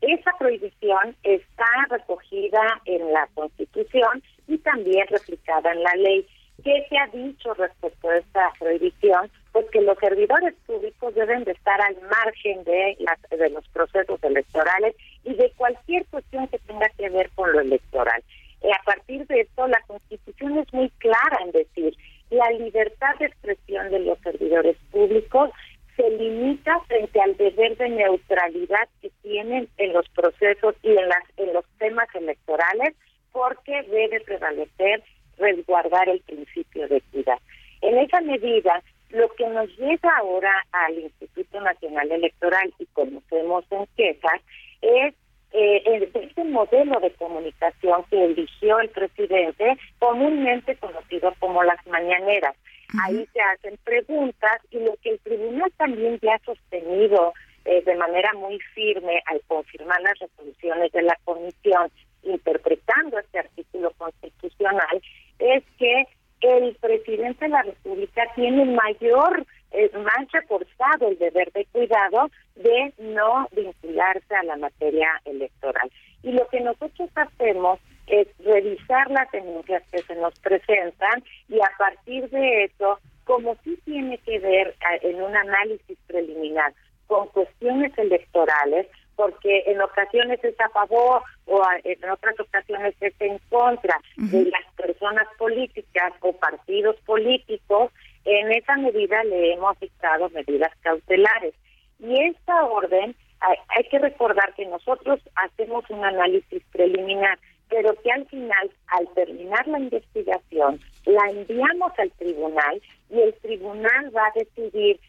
Esa 0.05 0.31
prohibición 0.37 1.15
está 1.23 1.65
recogida 1.89 2.79
en 2.85 3.11
la 3.11 3.27
Constitución 3.33 4.21
y 4.47 4.59
también 4.59 5.07
replicada 5.07 5.71
en 5.71 5.81
la 5.81 5.95
ley. 5.95 6.27
¿Qué 6.63 6.85
se 6.87 6.97
ha 6.99 7.07
dicho 7.07 7.55
respecto 7.55 8.09
a 8.09 8.17
esta 8.17 8.53
prohibición? 8.59 9.31
Pues 9.51 9.65
que 9.71 9.81
los 9.81 9.97
servidores 9.97 10.53
públicos 10.67 11.15
deben 11.15 11.43
de 11.45 11.53
estar 11.53 11.81
al 11.81 11.97
margen 12.01 12.63
de, 12.65 12.95
las, 12.99 13.19
de 13.31 13.49
los 13.49 13.67
procesos 13.69 14.23
electorales 14.23 14.95
y 15.23 15.33
de 15.33 15.51
cualquier 15.57 16.05
cuestión 16.05 16.47
que 16.49 16.59
tenga 16.59 16.87
que 16.89 17.09
ver 17.09 17.31
con 17.33 17.51
lo 17.51 17.61
electoral. 17.61 18.23
Y 18.61 18.69
a 18.69 18.81
partir 18.85 19.25
de 19.25 19.41
esto, 19.41 19.67
la 19.67 19.81
Constitución 19.87 20.59
es 20.59 20.71
muy 20.71 20.89
clara 20.99 21.39
en 21.43 21.51
decir 21.51 21.97
la 22.29 22.51
libertad 22.51 23.15
de 23.17 23.25
expresión 23.25 23.89
de 23.89 24.01
los 24.01 24.19
servidores 24.19 24.77
públicos 24.91 25.49
se 25.95 26.09
limita 26.09 26.79
frente 26.87 27.21
al 27.21 27.37
deber 27.37 27.77
de 27.77 27.89
neutralidad 27.89 28.87
que 29.01 29.09
tienen 29.21 29.69
en 29.77 29.93
los 29.93 30.07
procesos 30.09 30.75
y 30.83 30.89
en, 30.89 31.07
las, 31.07 31.23
en 31.37 31.53
los 31.53 31.65
temas 31.77 32.07
electorales, 32.13 32.95
porque 33.31 33.83
debe 33.83 34.21
prevalecer 34.21 35.03
resguardar 35.37 36.09
el 36.09 36.21
principio 36.21 36.87
de 36.87 36.97
equidad. 36.97 37.39
En 37.81 37.97
esa 37.97 38.21
medida, 38.21 38.81
lo 39.09 39.29
que 39.35 39.47
nos 39.47 39.69
llega 39.77 40.17
ahora 40.17 40.65
al 40.71 40.97
Instituto 40.97 41.61
Nacional 41.61 42.11
Electoral 42.11 42.73
y 42.79 42.85
conocemos 42.87 43.65
en 43.71 43.85
quejas 43.95 44.41
es 44.81 45.13
eh, 45.51 46.09
este 46.13 46.43
modelo 46.43 46.99
de 46.99 47.11
comunicación 47.11 48.03
que 48.09 48.25
eligió 48.25 48.79
el 48.79 48.89
presidente, 48.89 49.77
comúnmente 49.99 50.75
conocido 50.75 51.33
como 51.39 51.63
las 51.63 51.85
mañaneras. 51.87 52.55
Ahí 53.03 53.27
se 53.33 53.41
hacen 53.41 53.77
preguntas 53.83 54.57
y 54.71 54.79
lo 54.79 54.95
que 55.01 55.11
el 55.11 55.19
tribunal 55.19 55.71
también 55.77 56.19
ya 56.21 56.35
ha 56.35 56.45
sostenido 56.45 57.33
eh, 57.65 57.81
de 57.83 57.95
manera 57.95 58.31
muy 58.33 58.59
firme 58.73 59.21
al 59.25 59.41
confirmar 59.47 59.99
las 60.01 60.19
resoluciones 60.19 60.91
de 60.91 61.01
la 61.01 61.17
comisión 61.23 61.91
interpretando 62.23 63.19
este 63.19 63.39
artículo 63.39 63.91
constitucional 63.97 65.01
es 65.39 65.63
que 65.77 66.05
el 66.41 66.75
presidente 66.75 67.45
de 67.45 67.49
la 67.49 67.63
República 67.63 68.23
tiene 68.35 68.65
mayor, 68.65 69.45
eh, 69.71 69.89
más 69.97 70.31
reforzado 70.31 71.07
el 71.07 71.17
deber 71.17 71.51
de 71.53 71.65
cuidado 71.65 72.29
de 72.55 72.93
no 72.99 73.47
vincularse 73.51 74.35
a 74.35 74.43
la 74.43 74.57
materia 74.57 75.09
electoral. 75.25 75.91
Y 76.23 76.31
lo 76.33 76.47
que 76.47 76.59
nosotros 76.61 77.09
hacemos 77.15 77.79
es 78.07 78.27
revisar 78.39 79.09
las 79.11 79.29
denuncias 79.31 79.83
que 79.91 80.01
se 80.03 80.15
nos 80.15 80.37
presentan 80.39 81.23
y 81.49 81.59
a 81.59 81.71
partir 81.77 82.29
de 82.29 82.65
eso, 82.65 82.99
como 83.23 83.55
sí 83.63 83.77
tiene 83.85 84.17
que 84.19 84.39
ver 84.39 84.75
en 85.01 85.21
un 85.21 85.35
análisis 85.35 85.97
preliminar 86.07 86.73
con 87.07 87.27
cuestiones 87.29 87.97
electorales, 87.97 88.87
porque 89.15 89.63
en 89.67 89.81
ocasiones 89.81 90.43
es 90.43 90.59
a 90.59 90.69
favor 90.69 91.21
o 91.45 91.61
en 91.83 92.09
otras 92.09 92.39
ocasiones 92.39 92.95
es 92.99 93.13
en 93.19 93.39
contra 93.49 93.99
de 94.17 94.45
las 94.45 94.73
personas 94.75 95.27
políticas 95.37 96.13
o 96.21 96.33
partidos 96.33 96.95
políticos, 97.05 97.91
en 98.25 98.51
esa 98.51 98.75
medida 98.75 99.23
le 99.23 99.53
hemos 99.53 99.79
dictado 99.79 100.29
medidas 100.31 100.71
cautelares. 100.81 101.53
Y 101.99 102.21
esta 102.23 102.65
orden, 102.65 103.15
hay, 103.39 103.57
hay 103.69 103.83
que 103.85 103.99
recordar 103.99 104.53
que 104.55 104.65
nosotros 104.65 105.19
hacemos 105.35 105.89
un 105.89 106.03
análisis 106.03 106.63
preliminar, 106.71 107.39
pero 107.69 107.95
que 108.01 108.11
al 108.11 108.25
final, 108.27 108.71
al 108.87 109.07
terminar 109.13 109.67
la 109.67 109.79
investigación, 109.79 110.79
la 111.05 111.29
enviamos 111.29 111.91
al 111.97 112.11
tribunal 112.11 112.81
y 113.09 113.19
el 113.19 113.33
tribunal 113.35 114.15
va 114.15 114.27
a 114.27 114.39
decidir 114.39 114.99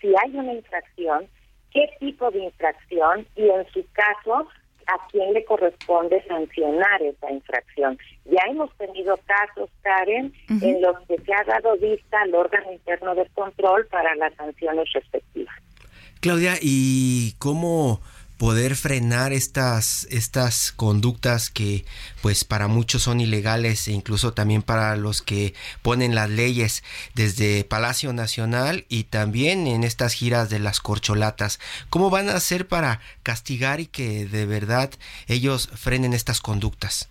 si 0.00 0.08
hay 0.08 0.36
una 0.36 0.52
infracción, 0.52 1.26
qué 1.72 1.88
tipo 2.00 2.30
de 2.30 2.44
infracción 2.44 3.26
y 3.36 3.48
en 3.48 3.66
su 3.72 3.84
caso 3.92 4.48
a 4.86 5.08
quién 5.10 5.32
le 5.32 5.44
corresponde 5.44 6.22
sancionar 6.26 7.02
esa 7.02 7.30
infracción. 7.30 7.98
Ya 8.24 8.42
hemos 8.48 8.74
tenido 8.76 9.16
casos, 9.26 9.70
Karen, 9.82 10.32
en 10.48 10.82
los 10.82 10.98
que 11.06 11.18
se 11.18 11.32
ha 11.32 11.44
dado 11.44 11.76
vista 11.76 12.20
al 12.20 12.34
órgano 12.34 12.72
interno 12.72 13.14
de 13.14 13.26
control 13.34 13.86
para 13.86 14.14
las 14.16 14.34
sanciones 14.34 14.92
respectivas. 14.92 15.54
Claudia, 16.20 16.54
¿y 16.60 17.34
cómo 17.38 18.00
poder 18.42 18.74
frenar 18.74 19.32
estas, 19.32 20.08
estas 20.10 20.72
conductas 20.72 21.48
que 21.48 21.84
pues 22.22 22.42
para 22.42 22.66
muchos 22.66 23.02
son 23.02 23.20
ilegales 23.20 23.86
e 23.86 23.92
incluso 23.92 24.34
también 24.34 24.62
para 24.62 24.96
los 24.96 25.22
que 25.22 25.54
ponen 25.80 26.16
las 26.16 26.28
leyes 26.28 26.82
desde 27.14 27.62
Palacio 27.62 28.12
Nacional 28.12 28.84
y 28.88 29.04
también 29.04 29.68
en 29.68 29.84
estas 29.84 30.14
giras 30.14 30.50
de 30.50 30.58
las 30.58 30.80
corcholatas. 30.80 31.60
¿Cómo 31.88 32.10
van 32.10 32.28
a 32.28 32.34
hacer 32.34 32.66
para 32.66 32.98
castigar 33.22 33.78
y 33.78 33.86
que 33.86 34.24
de 34.24 34.44
verdad 34.44 34.90
ellos 35.28 35.68
frenen 35.68 36.12
estas 36.12 36.40
conductas? 36.40 37.08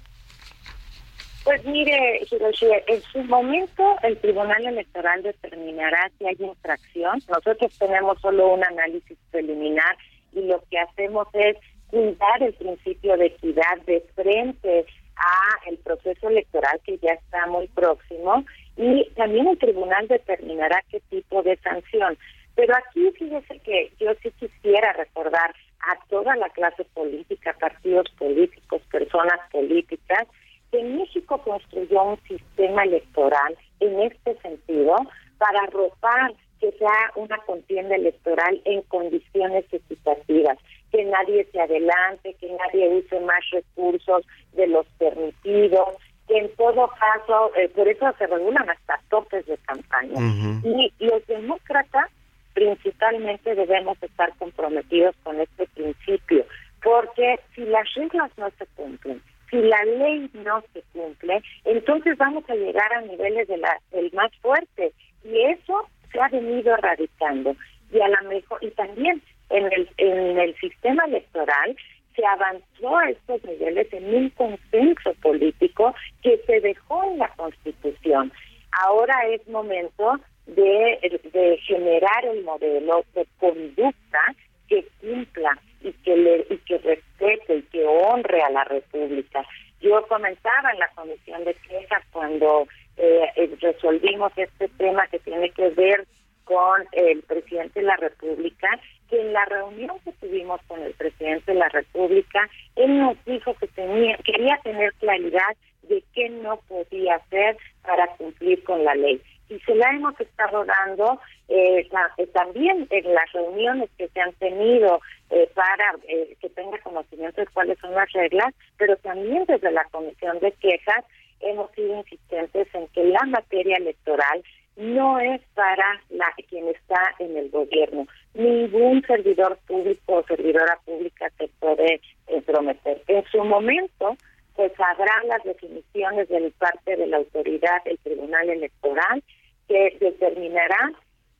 Pues 1.45 1.63
mire, 1.63 2.27
Hiroshi, 2.29 2.65
en 2.88 3.01
su 3.03 3.23
momento 3.23 3.95
el 4.03 4.17
Tribunal 4.17 4.65
Electoral 4.65 5.23
determinará 5.23 6.11
si 6.19 6.25
hay 6.25 6.35
infracción. 6.39 7.23
Nosotros 7.29 7.71
tenemos 7.79 8.19
solo 8.19 8.53
un 8.53 8.65
análisis 8.65 9.17
preliminar 9.31 9.95
y 10.33 10.41
lo 10.41 10.61
que 10.69 10.79
hacemos 10.79 11.27
es 11.33 11.57
cuidar 11.88 12.41
el 12.41 12.53
principio 12.53 13.17
de 13.17 13.27
equidad 13.27 13.81
de 13.85 14.01
frente 14.15 14.85
a 15.17 15.69
el 15.69 15.77
proceso 15.77 16.29
electoral 16.29 16.79
que 16.85 16.97
ya 16.97 17.11
está 17.11 17.47
muy 17.47 17.67
próximo 17.67 18.43
y 18.77 19.09
también 19.15 19.47
el 19.47 19.57
tribunal 19.57 20.07
determinará 20.07 20.81
qué 20.89 21.01
tipo 21.09 21.43
de 21.43 21.57
sanción. 21.57 22.17
Pero 22.55 22.73
aquí 22.75 23.11
fíjese 23.17 23.59
que 23.59 23.91
yo 24.00 24.11
sí 24.21 24.31
quisiera 24.39 24.93
recordar 24.93 25.53
a 25.81 25.97
toda 26.09 26.35
la 26.35 26.50
clase 26.50 26.85
política, 26.93 27.55
partidos 27.59 28.09
políticos, 28.17 28.81
personas 28.91 29.39
políticas, 29.51 30.27
que 30.71 30.83
México 30.83 31.41
construyó 31.41 32.03
un 32.03 32.19
sistema 32.23 32.83
electoral 32.83 33.57
en 33.79 34.00
este 34.01 34.38
sentido 34.41 34.95
para 35.38 35.59
arropar 35.63 36.33
que 36.61 36.71
sea 36.73 37.11
una 37.15 37.37
contienda 37.39 37.95
electoral 37.95 38.61
en 38.65 38.83
condiciones 38.83 39.65
equitativas, 39.71 40.59
que 40.91 41.03
nadie 41.05 41.45
se 41.51 41.59
adelante, 41.59 42.35
que 42.39 42.49
nadie 42.51 42.87
use 42.87 43.19
más 43.21 43.41
recursos 43.51 44.23
de 44.53 44.67
los 44.67 44.85
permitidos, 44.99 45.89
que 46.27 46.37
en 46.37 46.55
todo 46.55 46.87
caso, 46.99 47.51
eh, 47.57 47.67
por 47.69 47.87
eso 47.87 48.13
se 48.19 48.27
regulan 48.27 48.69
hasta 48.69 49.01
topes 49.09 49.45
de 49.47 49.57
campaña. 49.57 50.21
Y 50.63 50.93
los 50.99 51.25
demócratas 51.25 52.09
principalmente 52.53 53.55
debemos 53.55 54.01
estar 54.03 54.31
comprometidos 54.37 55.15
con 55.23 55.41
este 55.41 55.65
principio, 55.73 56.45
porque 56.83 57.39
si 57.55 57.61
las 57.65 57.91
reglas 57.95 58.31
no 58.37 58.49
se 58.51 58.65
cumplen, 58.75 59.21
si 59.49 59.57
la 59.57 59.83
ley 59.83 60.29
no 60.33 60.63
se 60.73 60.83
cumple, 60.93 61.41
entonces 61.65 62.17
vamos 62.17 62.47
a 62.49 62.55
llegar 62.55 62.93
a 62.93 63.01
niveles 63.01 63.47
de 63.47 63.57
la, 63.57 63.79
del 63.91 64.11
más 64.13 64.31
fuerte 64.41 64.93
y 65.23 65.41
eso 65.41 65.87
ha 66.21 66.29
venido 66.29 66.73
erradicando 66.73 67.55
y 67.91 67.99
a 67.99 68.07
la 68.07 68.21
mejor 68.21 68.63
y 68.63 68.69
también 68.71 69.21
en 69.49 69.65
el 69.71 69.89
en 69.97 70.39
el 70.39 70.55
sistema 70.57 71.03
electoral 71.05 71.75
se 72.15 72.25
avanzó 72.25 72.97
a 72.97 73.09
estos 73.09 73.43
niveles 73.43 73.91
en 73.93 74.13
un 74.13 74.29
consenso 74.31 75.13
político 75.21 75.93
que 76.21 76.37
se 76.45 76.59
dejó 76.59 77.03
en 77.05 77.19
la 77.19 77.29
Constitución. 77.35 78.31
Ahora 78.71 79.15
es 79.29 79.47
momento 79.47 80.19
de, 80.45 81.21
de 81.33 81.57
generar 81.65 82.25
el 82.25 82.43
modelo 82.43 83.05
de 83.13 83.25
conducta 83.39 84.19
que 84.67 84.85
cumpla 84.99 85.57
y 85.81 85.91
que 85.93 86.15
le, 86.15 86.45
y 86.49 86.57
que 86.57 86.77
respete 86.77 87.57
y 87.57 87.61
que 87.63 87.85
honre 87.85 88.41
a 88.41 88.49
la 88.49 88.63
República. 88.65 89.45
Yo 89.81 90.05
comentaba 90.07 90.71
en 90.71 90.79
la 90.79 90.89
comisión 90.89 91.43
de 91.43 91.53
quejas 91.55 92.03
cuando 92.11 92.67
eh, 92.97 93.25
eh, 93.35 93.49
resolvimos 93.59 94.31
este 94.35 94.67
tema 94.69 95.07
que 95.07 95.19
tiene 95.19 95.49
que 95.51 95.69
ver 95.69 96.05
con 96.51 96.86
el 96.91 97.22
presidente 97.24 97.79
de 97.79 97.86
la 97.86 97.96
República, 97.96 98.67
que 99.10 99.22
en 99.22 99.31
la 99.31 99.46
reunión 99.46 99.98
que 100.03 100.12
tuvimos 100.13 100.60
con 100.67 100.81
el 100.81 100.93
presidente 100.96 101.53
de 101.53 101.60
la 101.60 101.70
República, 101.70 102.50
él 102.75 103.00
nos 103.00 103.24
dijo 103.24 103.53
que 103.55 103.67
tenía, 103.67 104.17
quería 104.17 104.60
tener 104.62 104.93
claridad 104.96 105.55
de 105.84 106.03
qué 106.13 106.29
no 106.29 106.58
podía 106.67 107.15
hacer 107.15 107.55
para 107.84 108.08
cumplir 108.17 108.62
con 108.65 108.84
la 108.84 108.96
ley. 108.96 109.22
Y 109.48 109.60
se 109.60 109.75
la 109.75 109.91
hemos 109.91 110.20
estado 110.20 110.65
dando 110.65 111.20
eh, 111.48 111.88
eh 112.17 112.27
también 112.27 112.86
en 112.89 113.13
las 113.13 113.31
reuniones 113.31 113.89
que 113.98 114.10
se 114.10 114.20
han 114.20 114.34
tenido 114.34 115.00
eh, 115.29 115.50
para 115.53 115.96
eh, 116.10 116.36
que 116.41 116.50
tenga 116.50 116.77
conocimiento 116.79 117.39
de 117.39 117.48
cuáles 117.48 117.79
son 117.79 117.93
las 117.93 118.12
reglas, 118.12 118.53
pero 118.77 118.98
también 118.98 119.46
desde 119.46 119.72
la 119.72 119.86
Comisión 119.86 120.39
de 120.39 120.51
Quejas 120.53 121.05
hemos 121.39 121.72
sido 121.72 121.98
insistentes 121.98 122.67
en 122.74 122.88
que 122.89 123.03
la 123.05 123.25
materia 123.25 123.77
electoral 123.77 124.43
no 124.81 125.19
es 125.19 125.41
para 125.53 126.01
la 126.09 126.25
quien 126.50 126.67
está 126.67 127.15
en 127.19 127.38
el 127.38 127.50
gobierno. 127.50 128.07
Ningún 128.33 129.03
servidor 129.05 129.59
público 129.67 130.15
o 130.15 130.23
servidora 130.23 130.79
pública 130.85 131.29
se 131.38 131.47
puede 131.59 132.01
prometer. 132.45 133.01
En 133.07 133.23
su 133.31 133.43
momento, 133.43 134.17
pues 134.55 134.71
habrá 134.79 135.13
las 135.27 135.43
definiciones 135.43 136.27
de 136.29 136.51
parte 136.57 136.95
de 136.97 137.07
la 137.07 137.17
autoridad 137.17 137.83
del 137.85 137.97
Tribunal 138.00 138.50
Electoral 138.50 139.23
que 139.67 139.97
determinará 140.00 140.91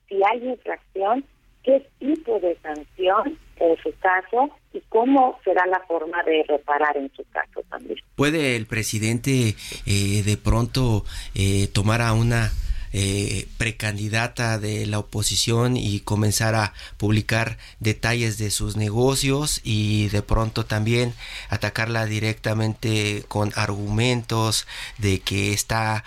si 0.08 0.22
hay 0.24 0.50
infracción, 0.50 1.26
qué 1.64 1.88
tipo 2.00 2.40
de 2.40 2.58
sanción 2.62 3.38
en 3.58 3.78
su 3.78 3.94
caso 4.00 4.50
y 4.74 4.82
cómo 4.90 5.40
será 5.44 5.66
la 5.66 5.80
forma 5.82 6.24
de 6.24 6.44
reparar 6.48 6.96
en 6.98 7.12
su 7.16 7.24
caso 7.32 7.62
también. 7.70 8.00
¿Puede 8.16 8.56
el 8.56 8.66
presidente 8.68 9.56
eh, 9.86 10.24
de 10.24 10.38
pronto 10.38 11.04
eh, 11.36 11.68
tomar 11.74 12.02
a 12.02 12.14
una 12.14 12.52
eh, 12.94 13.48
precandidata 13.58 14.60
de 14.60 14.86
la 14.86 15.00
oposición 15.00 15.78
y 15.78 16.02
comenzar 16.02 16.56
a 16.56 16.74
publicar 16.98 17.58
detalles 17.80 18.38
de 18.38 18.52
sus 18.52 18.76
negocios 18.76 19.62
y 19.64 20.10
de 20.10 20.22
pronto 20.22 20.66
también 20.66 21.14
atacarla 21.50 22.06
directamente 22.06 23.24
con 23.28 23.52
argumentos 23.56 24.68
de 24.98 25.20
que 25.20 25.54
está 25.54 26.04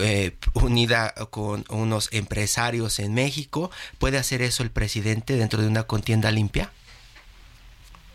eh, 0.00 0.32
unida 0.54 1.14
con 1.30 1.64
unos 1.68 2.08
empresarios 2.12 2.98
en 2.98 3.14
México. 3.14 3.70
¿Puede 3.98 4.18
hacer 4.18 4.42
eso 4.42 4.62
el 4.62 4.70
presidente 4.70 5.36
dentro 5.36 5.62
de 5.62 5.68
una 5.68 5.84
contienda 5.84 6.30
limpia? 6.30 6.70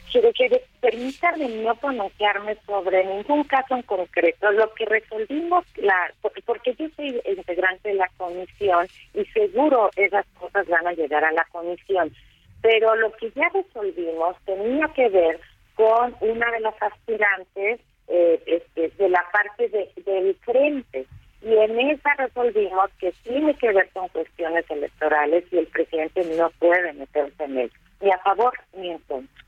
Quiere, 0.10 0.64
permítanme 0.82 1.48
no 1.64 1.76
pronunciarme 1.76 2.58
sobre 2.66 3.06
ningún 3.06 3.44
caso 3.44 3.76
en 3.76 3.84
concreto. 3.84 4.52
Lo 4.52 4.74
que 4.74 4.86
resolvimos, 4.86 5.66
la 5.78 6.12
porque 6.46 6.74
yo 6.76 6.88
soy 6.96 7.22
integrante 7.26 7.90
de 7.90 7.96
la 7.96 8.10
comisión 8.18 8.88
y 9.14 9.26
seguro 9.26 9.90
esas 9.96 10.26
cosas 10.40 10.68
van 10.68 10.88
a 10.88 10.94
llegar 10.94 11.24
a 11.24 11.32
la 11.32 11.46
comisión, 11.52 12.14
pero 12.62 12.96
lo 12.96 13.12
que 13.14 13.32
ya 13.32 13.50
resolvimos 13.50 14.36
tenía 14.46 14.88
que 14.96 15.10
ver 15.10 15.40
con 15.76 16.16
una 16.22 16.52
de 16.52 16.60
las 16.60 16.82
aspirantes 16.82 17.80
eh, 18.08 18.42
este, 18.46 18.90
de 18.98 19.10
la 19.10 19.24
parte 19.32 19.70
de, 19.70 19.92
del 20.04 20.36
frente. 20.38 21.06
Y 21.42 21.54
en 21.54 21.80
esa 21.80 22.16
resolvimos 22.16 22.90
que 23.00 23.14
tiene 23.24 23.54
que 23.54 23.72
ver 23.72 23.90
con 23.94 24.10
cuestiones 24.10 24.70
electorales 24.70 25.46
y 25.52 25.60
el 25.60 25.68
presidente 25.68 26.26
no 26.38 26.50
puede 26.60 26.92
meterse 26.94 27.44
en 27.46 27.60
eso, 27.60 27.76
ni 28.02 28.12
a 28.12 28.18
favor 28.18 28.52
ni 28.76 28.90
en 28.90 28.98
contra. 29.00 29.44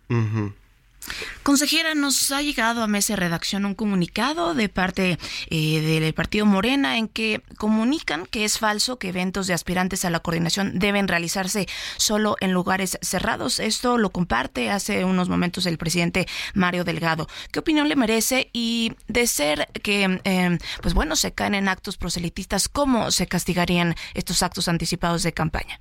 Consejera, 1.43 1.95
nos 1.95 2.31
ha 2.31 2.41
llegado 2.41 2.83
a 2.83 2.87
Mesa 2.87 3.13
de 3.13 3.17
Redacción 3.17 3.65
un 3.65 3.73
comunicado 3.73 4.53
de 4.53 4.69
parte 4.69 5.17
eh, 5.49 5.81
del 5.81 6.13
Partido 6.13 6.45
Morena 6.45 6.97
en 6.97 7.07
que 7.07 7.41
comunican 7.57 8.27
que 8.27 8.45
es 8.45 8.59
falso 8.59 8.99
que 8.99 9.09
eventos 9.09 9.47
de 9.47 9.55
aspirantes 9.55 10.05
a 10.05 10.11
la 10.11 10.19
coordinación 10.19 10.77
deben 10.77 11.07
realizarse 11.07 11.67
solo 11.97 12.37
en 12.39 12.51
lugares 12.51 12.99
cerrados. 13.01 13.59
Esto 13.59 13.97
lo 13.97 14.11
comparte 14.11 14.69
hace 14.69 15.03
unos 15.03 15.29
momentos 15.29 15.65
el 15.65 15.79
presidente 15.79 16.27
Mario 16.53 16.83
Delgado. 16.83 17.27
¿Qué 17.51 17.59
opinión 17.59 17.89
le 17.89 17.95
merece? 17.95 18.49
Y 18.53 18.93
de 19.07 19.25
ser 19.25 19.67
que, 19.81 20.21
eh, 20.23 20.57
pues 20.81 20.93
bueno, 20.93 21.15
se 21.15 21.33
caen 21.33 21.55
en 21.55 21.67
actos 21.67 21.97
proselitistas, 21.97 22.69
¿cómo 22.69 23.09
se 23.09 23.25
castigarían 23.25 23.95
estos 24.13 24.43
actos 24.43 24.67
anticipados 24.67 25.23
de 25.23 25.33
campaña? 25.33 25.79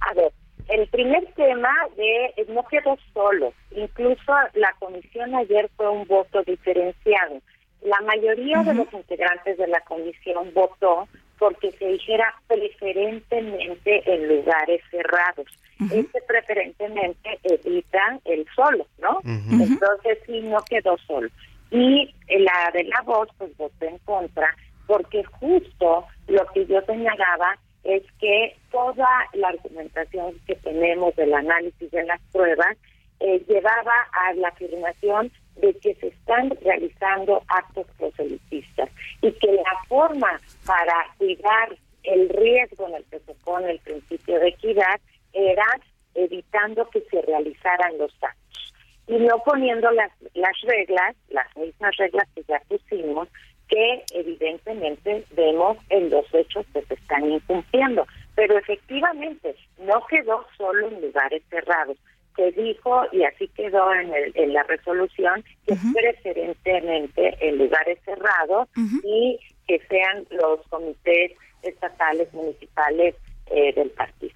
A 0.00 0.12
ver, 0.14 0.32
el 0.68 0.86
primer 0.88 1.26
tema 1.34 1.70
de 1.96 2.46
no 2.48 2.64
quedó 2.64 2.96
solo, 3.12 3.52
incluso 3.70 4.32
la 4.54 4.72
comisión 4.78 5.34
ayer 5.34 5.70
fue 5.76 5.88
un 5.88 6.06
voto 6.06 6.42
diferenciado. 6.42 7.40
La 7.82 8.00
mayoría 8.02 8.62
de 8.62 8.74
los 8.74 8.92
integrantes 8.92 9.58
de 9.58 9.66
la 9.66 9.80
comisión 9.80 10.52
votó 10.54 11.08
porque 11.38 11.72
se 11.72 11.86
dijera 11.86 12.32
preferentemente 12.46 14.02
en 14.06 14.28
lugares 14.28 14.80
cerrados. 14.90 15.46
Este 15.92 16.22
preferentemente 16.28 17.40
evita 17.42 18.20
el 18.24 18.46
solo, 18.54 18.86
¿no? 18.98 19.20
Entonces 19.24 20.18
sí, 20.26 20.40
no 20.42 20.58
quedó 20.70 20.96
solo. 20.98 21.28
Y 21.72 22.14
la 22.28 22.70
de 22.72 22.84
la 22.84 23.00
voz, 23.02 23.28
pues 23.36 23.56
votó 23.56 23.84
en 23.84 23.98
contra, 23.98 24.54
porque 24.86 25.24
justo 25.24 26.06
lo 26.28 26.46
que 26.54 26.66
yo 26.66 26.80
señalaba 26.82 27.58
es 27.84 28.02
que 28.20 28.56
toda 28.70 29.08
la 29.34 29.48
argumentación 29.48 30.38
que 30.46 30.54
tenemos 30.56 31.14
del 31.16 31.34
análisis 31.34 31.90
de 31.90 32.04
las 32.04 32.20
pruebas 32.32 32.76
eh, 33.20 33.42
llevaba 33.48 33.92
a 34.12 34.34
la 34.34 34.48
afirmación 34.48 35.32
de 35.56 35.74
que 35.78 35.94
se 35.96 36.08
están 36.08 36.50
realizando 36.62 37.42
actos 37.48 37.86
proselitistas 37.98 38.88
y 39.20 39.32
que 39.32 39.52
la 39.52 39.84
forma 39.88 40.40
para 40.66 40.94
cuidar 41.18 41.76
el 42.04 42.28
riesgo 42.28 42.88
en 42.88 42.94
el 42.96 43.04
que 43.04 43.20
se 43.20 43.34
pone 43.44 43.70
el 43.70 43.78
principio 43.80 44.40
de 44.40 44.48
equidad 44.48 45.00
era 45.32 45.66
evitando 46.14 46.88
que 46.90 47.00
se 47.10 47.22
realizaran 47.22 47.98
los 47.98 48.12
actos. 48.22 48.74
Y 49.06 49.16
no 49.18 49.42
poniendo 49.44 49.90
las, 49.90 50.10
las 50.34 50.60
reglas, 50.62 51.16
las 51.28 51.56
mismas 51.56 51.96
reglas 51.96 52.28
que 52.34 52.42
ya 52.44 52.60
pusimos, 52.68 53.28
que 53.72 54.04
evidentemente 54.12 55.24
vemos 55.30 55.78
en 55.88 56.10
los 56.10 56.26
hechos 56.34 56.66
que 56.74 56.82
se 56.82 56.94
están 56.94 57.24
incumpliendo. 57.30 58.06
Pero 58.34 58.58
efectivamente 58.58 59.56
no 59.78 60.04
quedó 60.10 60.44
solo 60.58 60.88
en 60.88 61.00
lugares 61.00 61.42
cerrados. 61.48 61.96
Se 62.36 62.52
dijo, 62.52 63.04
y 63.12 63.24
así 63.24 63.48
quedó 63.48 63.94
en, 63.94 64.12
en 64.34 64.52
la 64.52 64.62
resolución, 64.64 65.42
que 65.66 65.74
preferentemente 65.94 67.36
en 67.40 67.56
lugares 67.56 67.98
cerrados 68.04 68.68
y 69.04 69.38
que 69.66 69.80
sean 69.88 70.26
los 70.30 70.60
comités 70.68 71.32
estatales, 71.62 72.32
municipales 72.34 73.14
eh, 73.46 73.72
del 73.74 73.88
partido. 73.90 74.34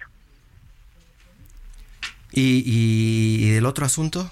¿Y, 2.31 2.63
¿Y 2.65 3.55
el 3.55 3.65
otro 3.67 3.85
asunto? 3.85 4.31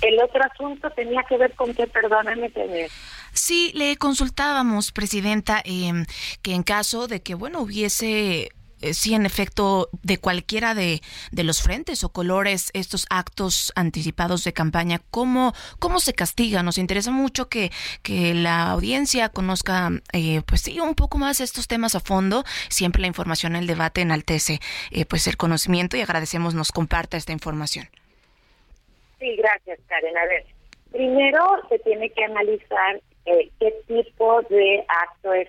El 0.00 0.18
otro 0.22 0.42
asunto 0.42 0.90
tenía 0.90 1.22
que 1.28 1.36
ver 1.36 1.54
con 1.54 1.74
que, 1.74 1.86
perdóname, 1.86 2.50
tener. 2.50 2.90
Sí, 3.32 3.70
le 3.74 3.96
consultábamos, 3.96 4.92
Presidenta, 4.92 5.62
em, 5.64 6.06
que 6.42 6.54
en 6.54 6.62
caso 6.62 7.06
de 7.06 7.22
que, 7.22 7.34
bueno, 7.34 7.60
hubiese 7.60 8.50
eh, 8.82 8.94
sí, 8.94 9.14
en 9.14 9.26
efecto, 9.26 9.90
de 10.02 10.18
cualquiera 10.18 10.74
de, 10.74 11.02
de, 11.32 11.44
los 11.44 11.60
frentes 11.60 12.02
o 12.02 12.12
colores, 12.12 12.70
estos 12.72 13.06
actos 13.10 13.72
anticipados 13.76 14.42
de 14.44 14.54
campaña, 14.54 15.02
¿cómo, 15.10 15.52
cómo 15.78 16.00
se 16.00 16.14
castiga? 16.14 16.62
Nos 16.62 16.78
interesa 16.78 17.10
mucho 17.10 17.48
que, 17.50 17.70
que 18.02 18.32
la 18.32 18.70
audiencia 18.70 19.28
conozca, 19.28 19.90
eh, 20.12 20.40
pues 20.46 20.62
sí, 20.62 20.80
un 20.80 20.94
poco 20.94 21.18
más 21.18 21.40
estos 21.40 21.68
temas 21.68 21.94
a 21.94 22.00
fondo. 22.00 22.44
Siempre 22.70 23.02
la 23.02 23.08
información, 23.08 23.54
el 23.54 23.66
debate 23.66 24.00
enaltece 24.00 24.60
eh, 24.90 25.04
pues 25.04 25.26
el 25.26 25.36
conocimiento 25.36 25.98
y 25.98 26.00
agradecemos 26.00 26.54
nos 26.54 26.72
comparta 26.72 27.18
esta 27.18 27.32
información. 27.32 27.90
Sí, 29.20 29.36
gracias, 29.36 29.78
Karen. 29.86 30.16
A 30.16 30.24
ver, 30.24 30.46
primero 30.90 31.44
se 31.68 31.78
tiene 31.80 32.10
que 32.10 32.24
analizar 32.24 33.00
eh, 33.26 33.50
qué 33.60 33.72
tipo 33.86 34.42
de 34.48 34.84
acto 34.88 35.34
es. 35.34 35.48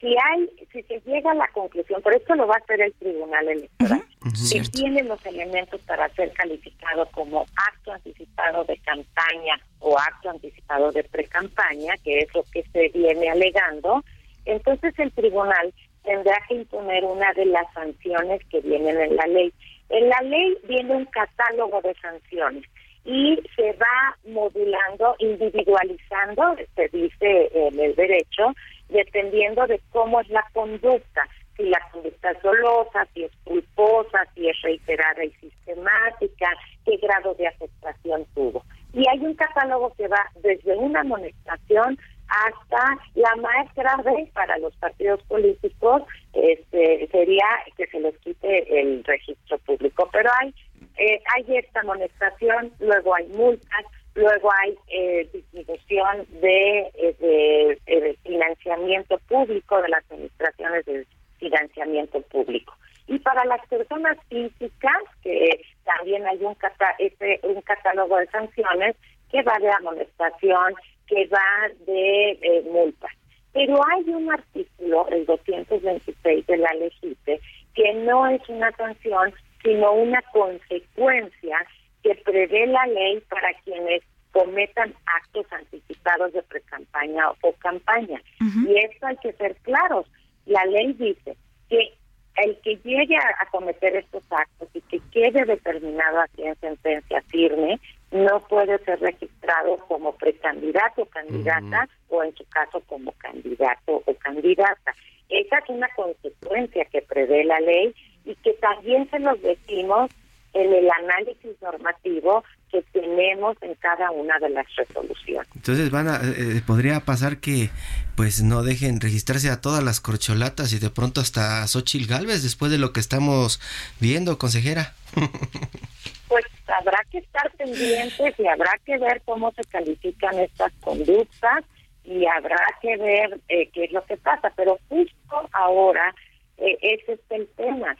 Si 0.00 0.14
hay, 0.22 0.50
si 0.72 0.82
se 0.82 1.00
llega 1.06 1.30
a 1.30 1.34
la 1.34 1.48
conclusión, 1.48 2.02
por 2.02 2.12
esto 2.12 2.34
lo 2.34 2.46
va 2.46 2.56
a 2.56 2.58
hacer 2.58 2.80
el 2.82 2.92
Tribunal 2.94 3.48
Electoral, 3.48 4.04
si 4.34 4.60
tiene 4.70 5.02
los 5.04 5.24
elementos 5.24 5.80
para 5.82 6.08
ser 6.10 6.30
calificado 6.32 7.06
como 7.12 7.46
acto 7.56 7.92
anticipado 7.92 8.64
de 8.64 8.76
campaña 8.78 9.58
o 9.78 9.96
acto 9.98 10.30
anticipado 10.30 10.92
de 10.92 11.04
pre-campaña, 11.04 11.94
que 12.02 12.18
es 12.18 12.34
lo 12.34 12.42
que 12.52 12.64
se 12.64 12.88
viene 12.88 13.30
alegando, 13.30 14.04
entonces 14.44 14.92
el 14.98 15.12
Tribunal 15.12 15.72
tendrá 16.02 16.38
que 16.48 16.54
imponer 16.54 17.04
una 17.04 17.32
de 17.32 17.46
las 17.46 17.72
sanciones 17.72 18.44
que 18.50 18.60
vienen 18.60 19.00
en 19.00 19.16
la 19.16 19.26
ley. 19.26 19.54
En 19.88 20.08
la 20.08 20.20
ley 20.20 20.58
viene 20.68 20.96
un 20.96 21.06
catálogo 21.06 21.80
de 21.80 21.94
sanciones 21.94 22.64
y 23.04 23.38
se 23.54 23.72
va 23.72 24.16
modulando, 24.26 25.14
individualizando, 25.18 26.56
se 26.74 26.88
dice 26.88 27.50
en 27.52 27.78
el 27.78 27.94
derecho, 27.94 28.54
dependiendo 28.88 29.66
de 29.66 29.80
cómo 29.90 30.20
es 30.20 30.28
la 30.30 30.44
conducta, 30.52 31.28
si 31.56 31.64
la 31.64 31.80
conducta 31.92 32.30
es 32.30 32.42
dolosa, 32.42 33.06
si 33.14 33.24
es 33.24 33.32
culposa, 33.44 34.26
si 34.34 34.48
es 34.48 34.60
reiterada 34.62 35.24
y 35.24 35.30
sistemática, 35.32 36.48
qué 36.84 36.96
grado 36.96 37.34
de 37.34 37.46
afectación 37.46 38.24
tuvo. 38.34 38.64
Y 38.92 39.08
hay 39.08 39.18
un 39.20 39.34
catálogo 39.34 39.92
que 39.96 40.08
va 40.08 40.30
desde 40.42 40.76
una 40.76 41.00
amonestación 41.00 41.98
hasta 42.28 42.98
la 43.14 43.36
más 43.36 43.74
grave 43.74 44.30
para 44.32 44.56
los 44.58 44.74
partidos 44.76 45.22
políticos 45.24 46.02
este, 46.32 47.06
sería 47.12 47.46
que 47.76 47.86
se 47.86 48.00
les 48.00 48.16
quite 48.18 48.80
el 48.80 49.04
registro 49.04 49.58
público. 49.58 50.08
Pero 50.12 50.30
hay 50.40 50.54
eh, 50.96 51.22
hay 51.34 51.56
esta 51.56 51.80
amonestación, 51.80 52.72
luego 52.78 53.14
hay 53.14 53.26
multas, 53.28 53.84
luego 54.14 54.50
hay 54.62 54.76
eh, 54.88 55.28
disminución 55.32 56.26
de, 56.40 56.90
eh, 56.94 57.78
de, 57.86 58.18
financiamiento 58.22 59.18
público 59.28 59.80
de 59.82 59.88
las 59.88 60.04
administraciones 60.10 60.84
de 60.86 61.06
financiamiento 61.38 62.20
público. 62.22 62.74
Y 63.06 63.18
para 63.18 63.44
las 63.44 63.66
personas 63.68 64.16
físicas 64.28 65.02
que 65.22 65.60
también 65.84 66.26
hay 66.26 66.42
un, 66.42 66.56
este, 66.98 67.40
catálogo 67.64 68.16
de 68.16 68.26
sanciones 68.28 68.96
que 69.30 69.42
va 69.42 69.58
de 69.58 69.70
amonestación, 69.70 70.74
que 71.06 71.26
va 71.26 71.68
de, 71.86 72.38
de 72.40 72.70
multas. 72.70 73.10
Pero 73.52 73.78
hay 73.92 74.02
un 74.10 74.32
artículo, 74.32 75.06
el 75.10 75.26
226 75.26 76.46
de 76.46 76.56
la 76.56 76.72
LEGIPE, 76.74 77.40
que 77.74 77.94
no 77.94 78.26
es 78.26 78.40
una 78.48 78.70
sanción, 78.72 79.32
sino 79.64 79.92
una 79.92 80.22
consecuencia 80.32 81.66
que 82.02 82.14
prevé 82.16 82.66
la 82.66 82.86
ley 82.86 83.20
para 83.28 83.52
quienes 83.64 84.02
cometan 84.30 84.94
actos 85.06 85.46
anticipados 85.52 86.32
de 86.32 86.42
precampaña 86.42 87.30
o 87.40 87.52
campaña. 87.54 88.20
Y 88.40 88.76
esto 88.78 89.06
hay 89.06 89.16
que 89.16 89.32
ser 89.32 89.56
claros. 89.62 90.06
La 90.44 90.64
ley 90.66 90.92
dice 90.92 91.36
que 91.70 91.94
el 92.36 92.58
que 92.62 92.76
llegue 92.84 93.16
a, 93.16 93.46
cometer 93.50 93.94
estos 93.96 94.24
actos 94.30 94.68
y 94.74 94.80
que 94.82 95.00
quede 95.12 95.44
determinado 95.44 96.20
aquí 96.20 96.42
en 96.42 96.56
sentencia 96.56 97.22
firme, 97.28 97.80
no 98.10 98.40
puede 98.40 98.76
ser 98.84 99.00
registrado 99.00 99.76
como 99.88 100.12
precandidato 100.16 101.02
o 101.02 101.06
candidata 101.06 101.88
o 102.08 102.22
en 102.24 102.34
su 102.34 102.44
caso 102.48 102.80
como 102.86 103.12
candidato 103.12 104.02
o 104.04 104.14
candidata. 104.14 104.94
Esa 105.28 105.58
es 105.58 105.68
una 105.68 105.88
consecuencia 105.94 106.84
que 106.86 107.02
prevé 107.02 107.44
la 107.44 107.60
ley 107.60 107.94
y 108.24 108.34
que 108.36 108.52
también 108.54 109.08
se 109.10 109.18
los 109.18 109.40
decimos 109.42 110.10
en 110.54 110.72
el 110.72 110.88
análisis 110.90 111.60
normativo 111.60 112.44
que 112.70 112.82
tenemos 112.92 113.56
en 113.60 113.74
cada 113.74 114.10
una 114.10 114.38
de 114.38 114.50
las 114.50 114.66
resoluciones. 114.76 115.48
Entonces 115.54 115.90
van 115.90 116.08
a, 116.08 116.20
eh, 116.22 116.62
podría 116.66 117.00
pasar 117.00 117.38
que 117.38 117.70
pues 118.16 118.42
no 118.42 118.62
dejen 118.62 119.00
registrarse 119.00 119.50
a 119.50 119.60
todas 119.60 119.82
las 119.82 120.00
corcholatas 120.00 120.72
y 120.72 120.78
de 120.78 120.90
pronto 120.90 121.20
hasta 121.20 121.62
a 121.62 121.66
Xochitl 121.66 122.08
Galvez 122.08 122.42
después 122.42 122.70
de 122.70 122.78
lo 122.78 122.92
que 122.92 123.00
estamos 123.00 123.60
viendo, 124.00 124.38
consejera. 124.38 124.94
pues 126.28 126.44
habrá 126.66 126.98
que 127.10 127.18
estar 127.18 127.50
pendientes 127.52 128.38
y 128.38 128.46
habrá 128.46 128.78
que 128.84 128.96
ver 128.98 129.22
cómo 129.24 129.52
se 129.52 129.62
califican 129.64 130.38
estas 130.38 130.72
conductas 130.80 131.64
y 132.04 132.26
habrá 132.26 132.60
que 132.80 132.96
ver 132.96 133.40
eh, 133.48 133.70
qué 133.72 133.84
es 133.84 133.92
lo 133.92 134.04
que 134.04 134.16
pasa, 134.16 134.52
pero 134.56 134.78
justo 134.88 135.48
ahora 135.52 136.14
eh, 136.58 136.76
ese 136.80 137.14
es 137.14 137.20
el 137.30 137.48
tema 137.56 137.96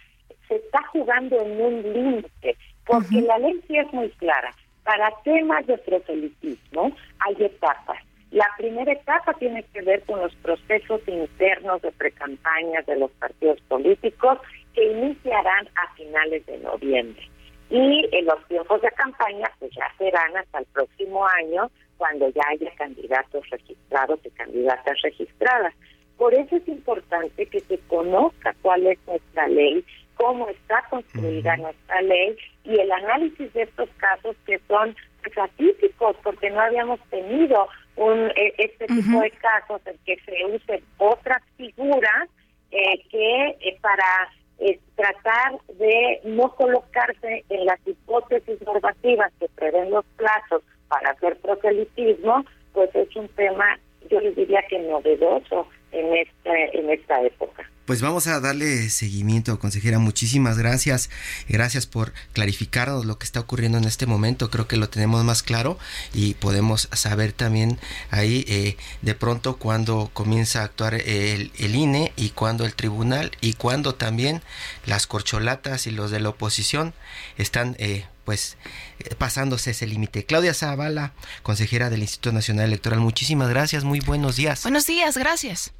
se 0.48 0.56
está 0.56 0.82
jugando 0.88 1.40
en 1.40 1.60
un 1.60 1.82
límite, 1.82 2.56
porque 2.86 3.20
la 3.22 3.38
ley 3.38 3.60
sí 3.66 3.76
es 3.78 3.92
muy 3.92 4.10
clara. 4.10 4.54
Para 4.84 5.10
temas 5.24 5.66
de 5.66 5.78
proselitismo 5.78 6.92
hay 7.20 7.44
etapas. 7.44 7.98
La 8.30 8.46
primera 8.58 8.92
etapa 8.92 9.32
tiene 9.34 9.62
que 9.72 9.80
ver 9.82 10.02
con 10.02 10.20
los 10.20 10.34
procesos 10.36 11.00
internos 11.06 11.80
de 11.82 11.92
precampañas 11.92 12.84
de 12.84 12.96
los 12.96 13.10
partidos 13.12 13.60
políticos 13.68 14.38
que 14.74 14.84
iniciarán 14.84 15.68
a 15.76 15.94
finales 15.94 16.44
de 16.46 16.58
noviembre. 16.58 17.22
Y 17.70 18.08
en 18.12 18.26
los 18.26 18.44
tiempos 18.48 18.82
de 18.82 18.90
campaña 18.90 19.50
pues 19.58 19.70
ya 19.72 19.86
serán 19.98 20.36
hasta 20.36 20.58
el 20.58 20.66
próximo 20.66 21.26
año 21.26 21.70
cuando 21.96 22.28
ya 22.30 22.42
haya 22.48 22.70
candidatos 22.76 23.48
registrados 23.50 24.20
y 24.24 24.30
candidatas 24.30 25.00
registradas. 25.02 25.72
Por 26.16 26.34
eso 26.34 26.56
es 26.56 26.68
importante 26.68 27.46
que 27.46 27.60
se 27.60 27.78
conozca 27.86 28.54
cuál 28.62 28.86
es 28.86 28.98
nuestra 29.06 29.48
ley, 29.48 29.84
cómo 30.16 30.48
está 30.48 30.84
construida 30.90 31.56
nuestra 31.56 32.02
ley 32.02 32.36
y 32.64 32.78
el 32.78 32.90
análisis 32.90 33.52
de 33.52 33.62
estos 33.62 33.88
casos 33.98 34.36
que 34.46 34.60
son 34.68 34.96
pues, 35.22 35.36
atípicos 35.38 36.16
porque 36.22 36.50
no 36.50 36.60
habíamos 36.60 37.00
tenido 37.10 37.68
un 37.96 38.30
e, 38.36 38.54
este 38.58 38.86
tipo 38.86 39.20
de 39.20 39.30
casos 39.32 39.80
en 39.86 39.96
que 40.04 40.16
se 40.24 40.44
usen 40.46 40.82
otras 40.98 41.42
figuras 41.56 42.28
eh, 42.70 43.02
que 43.10 43.46
eh, 43.60 43.78
para 43.80 44.30
eh, 44.58 44.78
tratar 44.96 45.52
de 45.78 46.20
no 46.24 46.54
colocarse 46.54 47.44
en 47.48 47.66
las 47.66 47.78
hipótesis 47.86 48.60
normativas 48.62 49.32
que 49.38 49.48
prevén 49.48 49.90
los 49.90 50.04
plazos 50.16 50.62
para 50.88 51.10
hacer 51.10 51.36
proselitismo, 51.38 52.44
pues 52.72 52.94
es 52.94 53.14
un 53.16 53.28
tema, 53.28 53.78
yo 54.10 54.20
les 54.20 54.36
diría 54.36 54.62
que 54.68 54.78
novedoso 54.78 55.68
en 55.94 56.16
esta, 56.16 56.50
en 56.72 56.90
esta 56.90 57.22
época. 57.22 57.70
Pues 57.84 58.00
vamos 58.00 58.26
a 58.28 58.40
darle 58.40 58.88
seguimiento, 58.88 59.58
consejera. 59.58 59.98
Muchísimas 59.98 60.56
gracias. 60.56 61.10
Gracias 61.50 61.86
por 61.86 62.14
clarificarnos 62.32 63.04
lo 63.04 63.18
que 63.18 63.26
está 63.26 63.40
ocurriendo 63.40 63.76
en 63.76 63.84
este 63.84 64.06
momento. 64.06 64.48
Creo 64.48 64.66
que 64.66 64.78
lo 64.78 64.88
tenemos 64.88 65.22
más 65.22 65.42
claro 65.42 65.78
y 66.14 66.32
podemos 66.34 66.88
saber 66.92 67.32
también 67.32 67.78
ahí 68.10 68.46
eh, 68.48 68.78
de 69.02 69.14
pronto 69.14 69.58
cuando 69.58 70.10
comienza 70.14 70.62
a 70.62 70.64
actuar 70.64 70.94
el, 70.94 71.50
INE 71.58 72.12
y 72.16 72.30
cuando 72.30 72.64
el 72.64 72.74
tribunal 72.74 73.32
y 73.42 73.52
cuando 73.52 73.94
también 73.94 74.40
las 74.86 75.06
corcholatas 75.06 75.86
y 75.86 75.90
los 75.90 76.10
de 76.10 76.20
la 76.20 76.30
oposición 76.30 76.94
están 77.36 77.76
eh, 77.78 78.06
pues 78.24 78.56
eh, 78.98 79.14
pasándose 79.14 79.72
ese 79.72 79.86
límite. 79.86 80.24
Claudia 80.24 80.54
Zavala, 80.54 81.12
consejera 81.42 81.90
del 81.90 82.00
Instituto 82.00 82.32
Nacional 82.32 82.64
Electoral, 82.64 83.00
muchísimas 83.00 83.50
gracias, 83.50 83.84
muy 83.84 84.00
buenos 84.00 84.36
días. 84.36 84.62
Buenos 84.62 84.86
días, 84.86 85.18
gracias. 85.18 85.74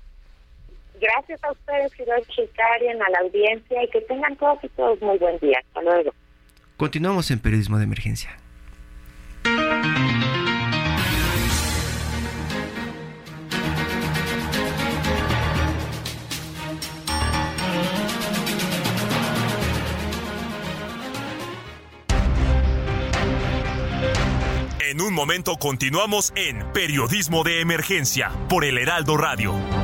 Gracias 1.01 1.43
a 1.45 1.53
ustedes, 1.53 1.93
Hiroshi 1.99 2.49
Karen, 2.55 3.03
a 3.03 3.11
la 3.11 3.19
audiencia 3.21 3.83
y 3.83 3.89
que 3.89 4.01
tengan 4.03 4.37
todos 4.37 4.59
y 4.63 4.69
todos 4.71 5.01
muy 5.03 5.19
buen 5.19 5.39
día. 5.39 5.59
Hasta 5.67 5.83
luego. 5.83 6.13
Continuamos 6.77 7.31
en 7.31 7.41
Periodismo 7.41 7.79
de 7.79 7.85
Emergencia. 7.85 8.37
En 24.81 25.01
un 25.01 25.13
momento 25.13 25.57
continuamos 25.57 26.33
en 26.37 26.73
Periodismo 26.73 27.43
de 27.43 27.61
Emergencia 27.61 28.31
por 28.49 28.65
el 28.65 28.79
Heraldo 28.79 29.17
Radio. 29.17 29.84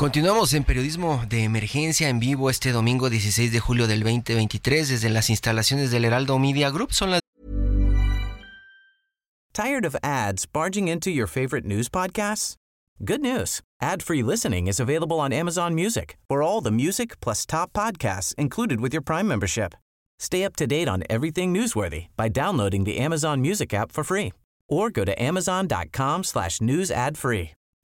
Continuamos 0.00 0.54
en 0.54 0.64
periodismo 0.64 1.22
de 1.28 1.44
emergencia 1.44 2.08
en 2.08 2.20
vivo 2.20 2.48
este 2.48 2.72
domingo 2.72 3.10
16 3.10 3.52
de 3.52 3.60
julio 3.60 3.86
del 3.86 4.00
2023 4.00 4.88
desde 4.88 5.10
las 5.10 5.28
instalaciones 5.28 5.90
del 5.90 6.06
Heraldo 6.06 6.38
Media 6.38 6.70
Group. 6.70 6.94
Son 6.94 7.10
las 7.10 7.20
Tired 9.52 9.84
of 9.84 9.94
ads 10.02 10.46
barging 10.46 10.88
into 10.88 11.10
your 11.10 11.26
favorite 11.26 11.66
news 11.66 11.90
podcasts? 11.90 12.54
Good 13.04 13.20
news. 13.20 13.60
Ad-free 13.82 14.22
listening 14.22 14.68
is 14.68 14.80
available 14.80 15.20
on 15.20 15.34
Amazon 15.34 15.74
Music. 15.74 16.16
For 16.30 16.42
all 16.42 16.62
the 16.62 16.70
music 16.70 17.20
plus 17.20 17.44
top 17.44 17.74
podcasts 17.74 18.34
included 18.38 18.80
with 18.80 18.94
your 18.94 19.02
Prime 19.02 19.28
membership. 19.28 19.74
Stay 20.18 20.44
up 20.44 20.56
to 20.56 20.66
date 20.66 20.88
on 20.88 21.02
everything 21.10 21.52
newsworthy 21.52 22.06
by 22.16 22.30
downloading 22.30 22.84
the 22.84 22.96
Amazon 22.96 23.42
Music 23.42 23.74
app 23.74 23.92
for 23.92 24.02
free 24.02 24.32
or 24.66 24.88
go 24.88 25.04
to 25.04 25.12
amazon.com 25.22 26.22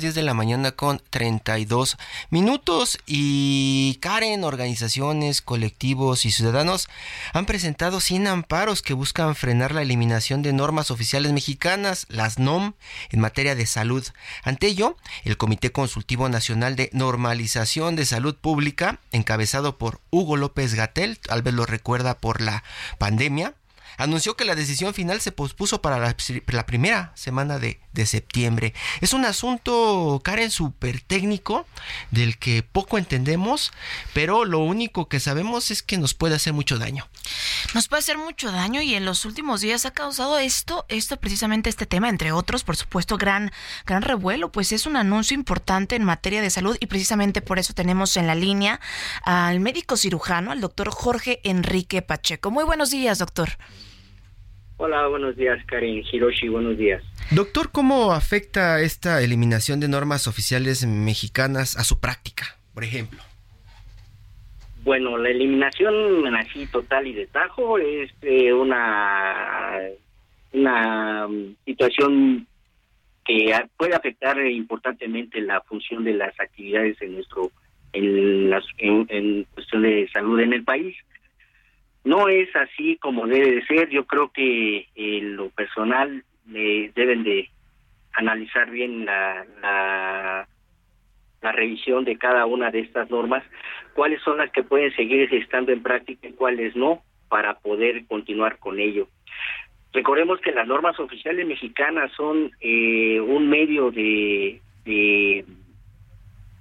10 0.00 0.16
de 0.16 0.22
la 0.22 0.34
mañana 0.34 0.72
con 0.72 1.00
32 1.10 1.98
minutos 2.30 2.98
y 3.06 3.96
Karen, 4.00 4.42
organizaciones, 4.42 5.40
colectivos 5.40 6.26
y 6.26 6.32
ciudadanos 6.32 6.88
han 7.32 7.46
presentado 7.46 8.00
100 8.00 8.26
amparos 8.26 8.82
que 8.82 8.92
buscan 8.92 9.36
frenar 9.36 9.72
la 9.72 9.82
eliminación 9.82 10.42
de 10.42 10.52
normas 10.52 10.90
oficiales 10.90 11.32
mexicanas, 11.32 12.06
las 12.08 12.40
NOM, 12.40 12.72
en 13.10 13.20
materia 13.20 13.54
de 13.54 13.66
salud. 13.66 14.04
Ante 14.42 14.66
ello, 14.66 14.96
el 15.22 15.36
Comité 15.36 15.70
Consultivo 15.70 16.28
Nacional 16.28 16.74
de 16.74 16.90
Normalización 16.92 17.94
de 17.94 18.04
Salud 18.04 18.34
Pública, 18.34 18.98
encabezado 19.12 19.78
por 19.78 20.00
Hugo 20.10 20.36
López 20.36 20.74
Gatel, 20.74 21.20
tal 21.20 21.42
vez 21.42 21.54
lo 21.54 21.66
recuerda 21.66 22.18
por 22.18 22.40
la 22.40 22.64
pandemia, 22.98 23.54
anunció 23.96 24.36
que 24.36 24.44
la 24.44 24.56
decisión 24.56 24.92
final 24.92 25.20
se 25.20 25.30
pospuso 25.30 25.82
para 25.82 25.98
la, 25.98 26.66
primera 26.66 27.12
semana 27.14 27.60
de, 27.60 27.78
septiembre. 28.06 28.74
Es 29.00 29.12
un 29.12 29.24
asunto, 29.24 30.20
Karen, 30.22 30.50
súper 30.50 31.00
técnico 31.00 31.66
del 32.10 32.38
que 32.38 32.62
poco 32.62 32.98
entendemos, 32.98 33.72
pero 34.12 34.44
lo 34.44 34.58
único 34.58 35.08
que 35.08 35.20
sabemos 35.20 35.70
es 35.70 35.82
que 35.82 35.98
nos 35.98 36.14
puede 36.14 36.34
hacer 36.34 36.52
mucho 36.52 36.78
daño. 36.78 37.08
Nos 37.74 37.88
puede 37.88 38.00
hacer 38.00 38.18
mucho 38.18 38.52
daño 38.52 38.82
y 38.82 38.94
en 38.94 39.04
los 39.04 39.24
últimos 39.24 39.60
días 39.60 39.86
ha 39.86 39.92
causado 39.92 40.38
esto, 40.38 40.84
esto 40.88 41.16
precisamente 41.16 41.70
este 41.70 41.86
tema, 41.86 42.08
entre 42.08 42.32
otros, 42.32 42.64
por 42.64 42.76
supuesto, 42.76 43.16
gran, 43.16 43.52
gran 43.86 44.02
revuelo, 44.02 44.52
pues 44.52 44.72
es 44.72 44.86
un 44.86 44.96
anuncio 44.96 45.34
importante 45.34 45.96
en 45.96 46.04
materia 46.04 46.42
de 46.42 46.50
salud 46.50 46.76
y 46.80 46.86
precisamente 46.86 47.40
por 47.40 47.58
eso 47.58 47.74
tenemos 47.74 48.16
en 48.16 48.26
la 48.26 48.34
línea 48.34 48.80
al 49.22 49.60
médico 49.60 49.96
cirujano, 49.96 50.52
al 50.52 50.60
doctor 50.60 50.90
Jorge 50.90 51.40
Enrique 51.44 52.02
Pacheco. 52.02 52.50
Muy 52.50 52.64
buenos 52.64 52.90
días, 52.90 53.18
doctor. 53.18 53.56
Hola, 54.76 55.06
buenos 55.06 55.36
días, 55.36 55.64
Karen 55.66 56.02
Hiroshi, 56.10 56.48
buenos 56.48 56.76
días. 56.76 57.02
Doctor, 57.30 57.70
¿cómo 57.70 58.12
afecta 58.12 58.80
esta 58.80 59.22
eliminación 59.22 59.78
de 59.78 59.88
normas 59.88 60.26
oficiales 60.26 60.84
mexicanas 60.84 61.76
a 61.76 61.84
su 61.84 62.00
práctica, 62.00 62.58
por 62.74 62.82
ejemplo? 62.82 63.20
Bueno, 64.82 65.16
la 65.16 65.30
eliminación 65.30 66.26
así 66.34 66.66
total 66.66 67.06
y 67.06 67.14
de 67.14 67.26
tajo 67.28 67.78
es 67.78 68.10
eh, 68.22 68.52
una, 68.52 69.78
una 70.52 71.28
situación 71.64 72.46
que 73.24 73.54
puede 73.78 73.94
afectar 73.94 74.38
importantemente 74.44 75.40
la 75.40 75.60
función 75.62 76.04
de 76.04 76.14
las 76.14 76.38
actividades 76.38 77.00
en 77.00 77.14
nuestro 77.14 77.50
en, 77.94 78.50
las, 78.50 78.64
en 78.78 79.44
cuestión 79.54 79.82
de 79.82 80.08
salud 80.12 80.40
en 80.40 80.52
el 80.52 80.64
país 80.64 80.96
no 82.04 82.28
es 82.28 82.54
así 82.54 82.96
como 82.98 83.26
debe 83.26 83.56
de 83.56 83.66
ser. 83.66 83.88
Yo 83.88 84.04
creo 84.06 84.30
que 84.30 84.88
en 84.94 85.36
lo 85.36 85.48
personal 85.50 86.22
eh, 86.54 86.92
deben 86.94 87.24
de 87.24 87.50
analizar 88.12 88.70
bien 88.70 89.06
la, 89.06 89.44
la, 89.60 90.46
la, 91.42 91.52
revisión 91.52 92.04
de 92.04 92.16
cada 92.16 92.46
una 92.46 92.70
de 92.70 92.80
estas 92.80 93.10
normas, 93.10 93.42
cuáles 93.94 94.22
son 94.22 94.38
las 94.38 94.52
que 94.52 94.62
pueden 94.62 94.94
seguir 94.94 95.34
estando 95.34 95.72
en 95.72 95.82
práctica 95.82 96.28
y 96.28 96.32
cuáles 96.32 96.76
no, 96.76 97.02
para 97.28 97.54
poder 97.58 98.06
continuar 98.06 98.58
con 98.58 98.78
ello. 98.78 99.08
Recordemos 99.92 100.40
que 100.40 100.52
las 100.52 100.66
normas 100.66 100.98
oficiales 101.00 101.46
mexicanas 101.46 102.12
son 102.12 102.50
eh, 102.60 103.20
un 103.20 103.48
medio 103.48 103.90
de, 103.90 104.60
de 104.84 105.44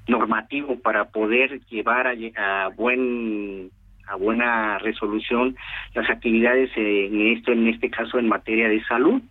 normativo 0.08 0.80
para 0.80 1.06
poder 1.06 1.60
llevar 1.66 2.08
a 2.08 2.68
buen 2.70 3.72
a 4.08 4.16
buena 4.16 4.78
resolución 4.80 5.56
las 5.94 6.10
actividades 6.10 6.72
en 6.76 7.28
esto 7.28 7.52
en 7.52 7.68
este 7.68 7.90
caso 7.90 8.20
en 8.20 8.28
materia 8.28 8.70
de 8.70 8.84
salud. 8.86 9.22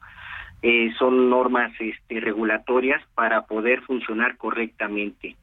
Eh, 0.62 0.92
son 0.98 1.28
normas 1.28 1.72
este, 1.80 2.20
regulatorias 2.20 3.02
para 3.14 3.42
poder 3.46 3.80
funcionar 3.82 4.36
correctamente. 4.36 5.36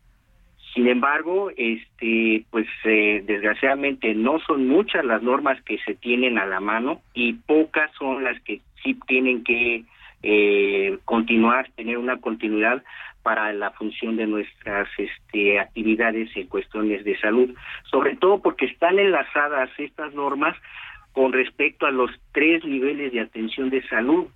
Sin 0.73 0.87
embargo 0.87 1.51
este 1.57 2.45
pues 2.49 2.67
eh, 2.85 3.23
desgraciadamente 3.25 4.13
no 4.13 4.39
son 4.39 4.67
muchas 4.67 5.03
las 5.03 5.21
normas 5.21 5.61
que 5.63 5.77
se 5.79 5.95
tienen 5.95 6.37
a 6.37 6.45
la 6.45 6.59
mano 6.59 7.01
y 7.13 7.33
pocas 7.33 7.91
son 7.97 8.23
las 8.23 8.39
que 8.41 8.61
sí 8.83 8.97
tienen 9.07 9.43
que 9.43 9.83
eh, 10.21 10.97
continuar 11.05 11.69
tener 11.75 11.97
una 11.97 12.17
continuidad 12.17 12.83
para 13.23 13.51
la 13.53 13.71
función 13.71 14.15
de 14.17 14.27
nuestras 14.27 14.87
este, 14.97 15.59
actividades 15.59 16.29
en 16.35 16.47
cuestiones 16.47 17.03
de 17.03 17.17
salud, 17.19 17.53
sobre 17.89 18.15
todo 18.15 18.41
porque 18.41 18.65
están 18.65 18.99
enlazadas 18.99 19.69
estas 19.77 20.13
normas 20.13 20.55
con 21.11 21.33
respecto 21.33 21.85
a 21.85 21.91
los 21.91 22.11
tres 22.31 22.63
niveles 22.63 23.11
de 23.11 23.21
atención 23.21 23.69
de 23.69 23.85
salud 23.87 24.27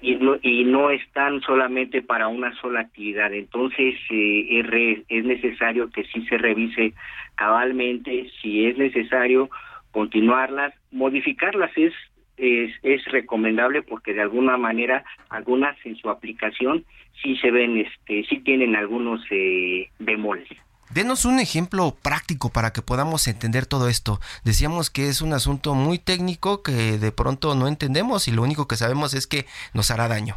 y 0.00 0.16
no, 0.16 0.36
y 0.42 0.64
no 0.64 0.90
están 0.90 1.40
solamente 1.42 2.02
para 2.02 2.28
una 2.28 2.54
sola 2.60 2.80
actividad. 2.80 3.32
Entonces 3.32 3.94
eh, 4.10 4.60
es, 4.60 5.04
es 5.08 5.24
necesario 5.24 5.90
que 5.90 6.04
sí 6.04 6.26
se 6.26 6.38
revise 6.38 6.94
cabalmente, 7.36 8.30
si 8.42 8.66
es 8.66 8.76
necesario 8.76 9.48
continuarlas, 9.92 10.74
modificarlas 10.90 11.70
es 11.76 11.92
es, 12.36 12.72
es 12.82 13.04
recomendable 13.06 13.82
porque 13.82 14.12
de 14.12 14.22
alguna 14.22 14.56
manera 14.56 15.04
algunas 15.28 15.76
en 15.84 15.96
su 15.96 16.10
aplicación 16.10 16.84
sí 17.22 17.36
se 17.36 17.50
ven, 17.50 17.78
este, 17.78 18.24
sí 18.28 18.40
tienen 18.40 18.76
algunos 18.76 19.20
eh, 19.30 19.88
bemoles. 19.98 20.48
Denos 20.90 21.24
un 21.24 21.40
ejemplo 21.40 21.94
práctico 22.02 22.50
para 22.52 22.72
que 22.72 22.82
podamos 22.82 23.26
entender 23.26 23.66
todo 23.66 23.88
esto. 23.88 24.20
Decíamos 24.44 24.90
que 24.90 25.08
es 25.08 25.22
un 25.22 25.32
asunto 25.32 25.74
muy 25.74 25.98
técnico 25.98 26.62
que 26.62 26.98
de 26.98 27.10
pronto 27.10 27.54
no 27.54 27.66
entendemos 27.66 28.28
y 28.28 28.32
lo 28.32 28.42
único 28.42 28.68
que 28.68 28.76
sabemos 28.76 29.14
es 29.14 29.26
que 29.26 29.46
nos 29.72 29.90
hará 29.90 30.08
daño. 30.08 30.36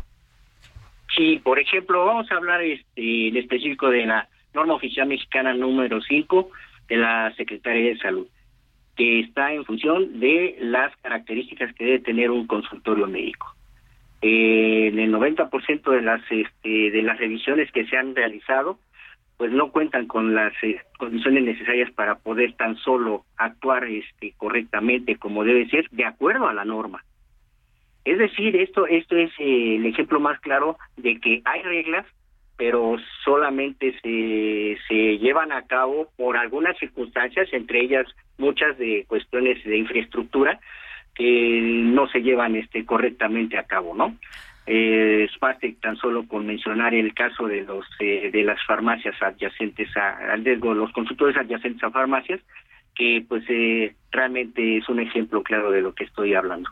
Sí, 1.15 1.39
por 1.43 1.59
ejemplo, 1.59 2.05
vamos 2.05 2.31
a 2.31 2.35
hablar 2.35 2.61
este, 2.61 3.27
en 3.27 3.37
específico 3.37 3.89
de 3.89 4.05
la 4.05 4.29
norma 4.53 4.75
oficial 4.75 5.07
mexicana 5.07 5.53
número 5.53 6.01
5 6.01 6.49
de 6.89 6.97
la 6.97 7.33
Secretaría 7.35 7.89
de 7.91 7.97
Salud 7.97 8.27
que 8.97 9.19
está 9.21 9.53
en 9.53 9.63
función 9.63 10.19
de 10.19 10.57
las 10.59 10.95
características 10.97 11.73
que 11.75 11.85
debe 11.85 11.99
tener 11.99 12.31
un 12.31 12.47
consultorio 12.47 13.07
médico. 13.07 13.53
Eh, 14.21 14.87
en 14.87 14.99
el 14.99 15.13
90% 15.13 15.91
de 15.91 16.01
las 16.01 16.21
este, 16.31 16.91
de 16.91 17.01
las 17.03 17.19
revisiones 17.19 17.71
que 17.71 17.85
se 17.85 17.95
han 17.95 18.15
realizado, 18.15 18.79
pues 19.37 19.51
no 19.51 19.71
cuentan 19.71 20.07
con 20.07 20.33
las 20.33 20.51
eh, 20.63 20.81
condiciones 20.97 21.43
necesarias 21.43 21.91
para 21.91 22.15
poder 22.15 22.53
tan 22.53 22.75
solo 22.77 23.23
actuar 23.37 23.85
este, 23.85 24.33
correctamente 24.35 25.17
como 25.17 25.43
debe 25.43 25.69
ser, 25.69 25.87
de 25.91 26.05
acuerdo 26.05 26.47
a 26.47 26.53
la 26.55 26.65
norma. 26.65 27.03
Es 28.03 28.17
decir, 28.17 28.55
esto 28.55 28.87
esto 28.87 29.15
es 29.15 29.29
eh, 29.37 29.75
el 29.75 29.85
ejemplo 29.85 30.19
más 30.19 30.39
claro 30.39 30.77
de 30.95 31.19
que 31.19 31.43
hay 31.45 31.61
reglas 31.61 32.05
pero 32.57 32.97
solamente 33.23 33.93
se, 34.01 34.77
se 34.87 35.17
llevan 35.19 35.51
a 35.51 35.67
cabo 35.67 36.09
por 36.17 36.37
algunas 36.37 36.77
circunstancias, 36.77 37.47
entre 37.51 37.81
ellas 37.81 38.07
muchas 38.37 38.77
de 38.77 39.05
cuestiones 39.07 39.63
de 39.63 39.77
infraestructura 39.77 40.59
que 41.13 41.59
no 41.61 42.07
se 42.09 42.21
llevan 42.21 42.55
este 42.55 42.85
correctamente 42.85 43.57
a 43.57 43.63
cabo, 43.63 43.95
¿no? 43.95 44.15
Eh, 44.67 45.27
es 45.29 45.37
parte 45.37 45.77
tan 45.81 45.95
solo 45.95 46.27
con 46.27 46.45
mencionar 46.45 46.93
el 46.93 47.13
caso 47.13 47.47
de 47.47 47.63
los 47.63 47.85
eh, 47.99 48.29
de 48.33 48.43
las 48.43 48.61
farmacias 48.65 49.15
adyacentes 49.21 49.95
a, 49.95 50.35
los 50.35 50.91
consultores 50.91 51.37
adyacentes 51.37 51.81
a 51.83 51.89
farmacias 51.89 52.41
que 52.93 53.23
pues 53.27 53.45
eh, 53.47 53.95
realmente 54.11 54.77
es 54.77 54.89
un 54.89 54.99
ejemplo 54.99 55.41
claro 55.41 55.71
de 55.71 55.81
lo 55.81 55.93
que 55.93 56.03
estoy 56.03 56.33
hablando. 56.33 56.69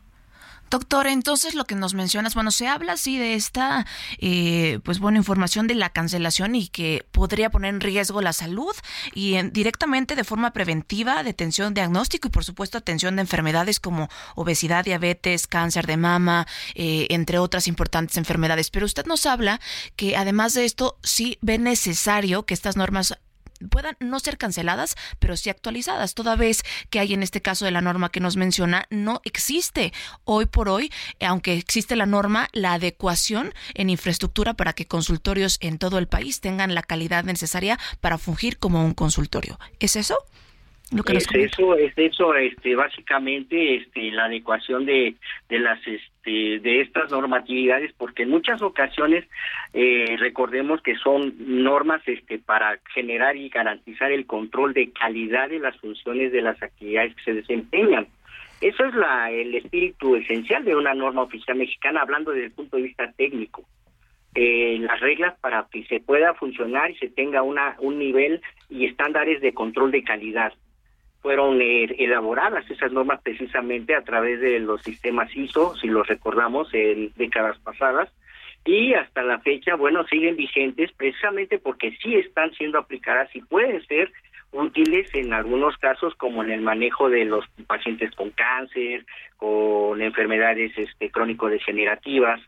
Doctor, 0.70 1.08
entonces 1.08 1.54
lo 1.54 1.66
que 1.66 1.76
nos 1.76 1.94
mencionas, 1.94 2.34
bueno, 2.34 2.50
se 2.50 2.68
habla 2.68 2.94
así 2.94 3.18
de 3.18 3.36
esta, 3.36 3.86
eh, 4.18 4.80
pues 4.84 5.00
bueno, 5.00 5.18
información 5.18 5.68
de 5.68 5.76
la 5.76 5.90
cancelación 5.90 6.56
y 6.56 6.68
que 6.68 7.06
podría 7.12 7.52
poner 7.52 7.74
en 7.74 7.82
riesgo 7.82 8.22
la 8.22 8.34
salud 8.34 8.74
y 9.14 9.42
directamente 9.50 10.16
de 10.16 10.24
forma 10.24 10.52
preventiva, 10.54 11.24
detención, 11.24 11.74
diagnóstico 11.74 12.28
y 12.28 12.32
por 12.32 12.44
supuesto 12.44 12.78
atención 12.78 13.16
de 13.16 13.22
enfermedades 13.22 13.80
como 13.80 14.10
obesidad, 14.34 14.84
diabetes, 14.84 15.48
cáncer 15.48 15.86
de 15.86 15.98
mama, 15.98 16.48
eh, 16.74 17.08
entre 17.12 17.38
otras 17.38 17.68
importantes 17.68 18.18
enfermedades. 18.18 18.72
Pero 18.72 18.86
usted 18.86 19.06
nos 19.06 19.26
habla 19.26 19.62
que 19.96 20.18
además 20.18 20.56
de 20.56 20.66
esto 20.66 20.98
sí 21.04 21.38
ve 21.42 21.60
necesario 21.60 22.46
que 22.46 22.56
estas 22.56 22.76
normas 22.76 23.16
puedan 23.70 23.96
no 24.00 24.20
ser 24.20 24.38
canceladas, 24.38 24.96
pero 25.20 25.38
sí 25.38 25.50
actualizadas, 25.50 26.14
toda 26.14 26.36
vez 26.36 26.64
que 26.90 27.00
hay 27.00 27.14
en 27.14 27.24
este 27.24 27.42
caso 27.42 27.66
de 27.66 27.72
la 27.72 27.82
norma 27.82 28.10
que 28.10 28.20
nos 28.20 28.38
menciona, 28.38 28.86
no 28.90 29.22
existe 29.24 29.94
hoy 30.24 30.46
por 30.46 30.70
hoy, 30.70 30.92
aunque 31.20 31.54
existe 31.58 31.96
la 31.96 32.06
norma, 32.06 32.50
la 32.54 32.74
adecuación 32.74 33.54
en 33.74 33.90
infraestructura 33.90 34.54
para 34.54 34.74
que 34.74 34.88
consultorios 34.88 35.58
en 35.62 35.78
todo 35.78 35.98
el 35.98 36.08
país 36.08 36.42
tengan 36.42 36.76
la 36.76 36.84
calidad 36.84 37.24
necesaria 37.24 37.80
para 38.02 38.18
fungir 38.18 38.58
como 38.58 38.84
un 38.84 38.94
consultorio. 38.94 39.60
¿Es 39.80 39.96
eso? 39.96 40.18
Es 40.92 41.28
eso, 41.34 41.76
es 41.76 41.94
eso, 41.98 42.36
este, 42.36 42.76
básicamente, 42.76 43.76
este, 43.76 44.12
la 44.12 44.26
adecuación 44.26 44.86
de, 44.86 45.16
de 45.50 45.60
las, 45.60 45.80
este, 45.86 46.60
de 46.60 46.82
estas 46.82 47.12
normatividades, 47.12 47.92
porque 47.94 48.24
en 48.24 48.30
muchas 48.30 48.62
ocasiones 48.62 49.26
eh, 49.74 50.16
recordemos 50.20 50.82
que 50.82 50.96
son 50.96 51.34
normas, 51.40 52.02
este, 52.08 52.38
para 52.38 52.80
generar 52.94 53.36
y 53.36 53.50
garantizar 53.50 54.12
el 54.12 54.28
control 54.28 54.74
de 54.74 54.92
calidad 54.92 55.50
de 55.50 55.60
las 55.60 55.76
funciones 55.78 56.32
de 56.32 56.42
las 56.42 56.62
actividades 56.62 57.16
que 57.16 57.24
se 57.24 57.34
desempeñan. 57.34 58.08
Eso 58.62 58.86
es 58.86 58.94
la, 58.94 59.32
el 59.32 59.56
espíritu 59.56 60.16
esencial 60.16 60.64
de 60.64 60.76
una 60.76 60.94
norma 60.94 61.24
oficial 61.24 61.58
mexicana, 61.58 62.02
hablando 62.02 62.32
desde 62.32 62.46
el 62.46 62.52
punto 62.52 62.78
de 62.78 62.84
vista 62.84 63.12
técnico. 63.14 63.66
Eh, 64.36 64.78
las 64.82 65.00
reglas 65.00 65.38
para 65.40 65.66
que 65.72 65.86
se 65.86 66.00
pueda 66.02 66.34
funcionar 66.34 66.92
y 66.92 66.96
se 66.98 67.10
tenga 67.10 67.42
una, 67.42 67.76
un 67.80 67.98
nivel 67.98 68.42
y 68.70 68.86
estándares 68.86 69.42
de 69.42 69.54
control 69.54 69.92
de 69.92 70.04
calidad 70.04 70.54
fueron 71.26 71.60
eh, 71.60 71.86
elaboradas 71.98 72.70
esas 72.70 72.92
normas 72.92 73.20
precisamente 73.24 73.96
a 73.96 74.04
través 74.04 74.40
de 74.42 74.60
los 74.60 74.80
sistemas 74.84 75.36
ISO, 75.36 75.76
si 75.76 75.88
los 75.88 76.08
recordamos, 76.08 76.72
en 76.72 77.12
décadas 77.16 77.58
pasadas, 77.64 78.14
y 78.64 78.94
hasta 78.94 79.24
la 79.24 79.40
fecha, 79.40 79.74
bueno, 79.74 80.06
siguen 80.06 80.36
vigentes 80.36 80.92
precisamente 80.92 81.58
porque 81.58 81.98
sí 82.00 82.14
están 82.14 82.54
siendo 82.54 82.78
aplicadas 82.78 83.36
y 83.36 83.42
pueden 83.42 83.84
ser 83.88 84.12
útiles 84.52 85.10
en 85.16 85.34
algunos 85.34 85.76
casos 85.78 86.14
como 86.14 86.44
en 86.44 86.52
el 86.52 86.62
manejo 86.62 87.10
de 87.10 87.26
los 87.26 87.44
pacientes 87.66 88.12
con 88.12 88.30
cáncer, 88.30 89.04
con 89.38 90.04
enfermedades 90.04 90.78
este, 90.78 91.10
crónico-degenerativas, 91.10 92.40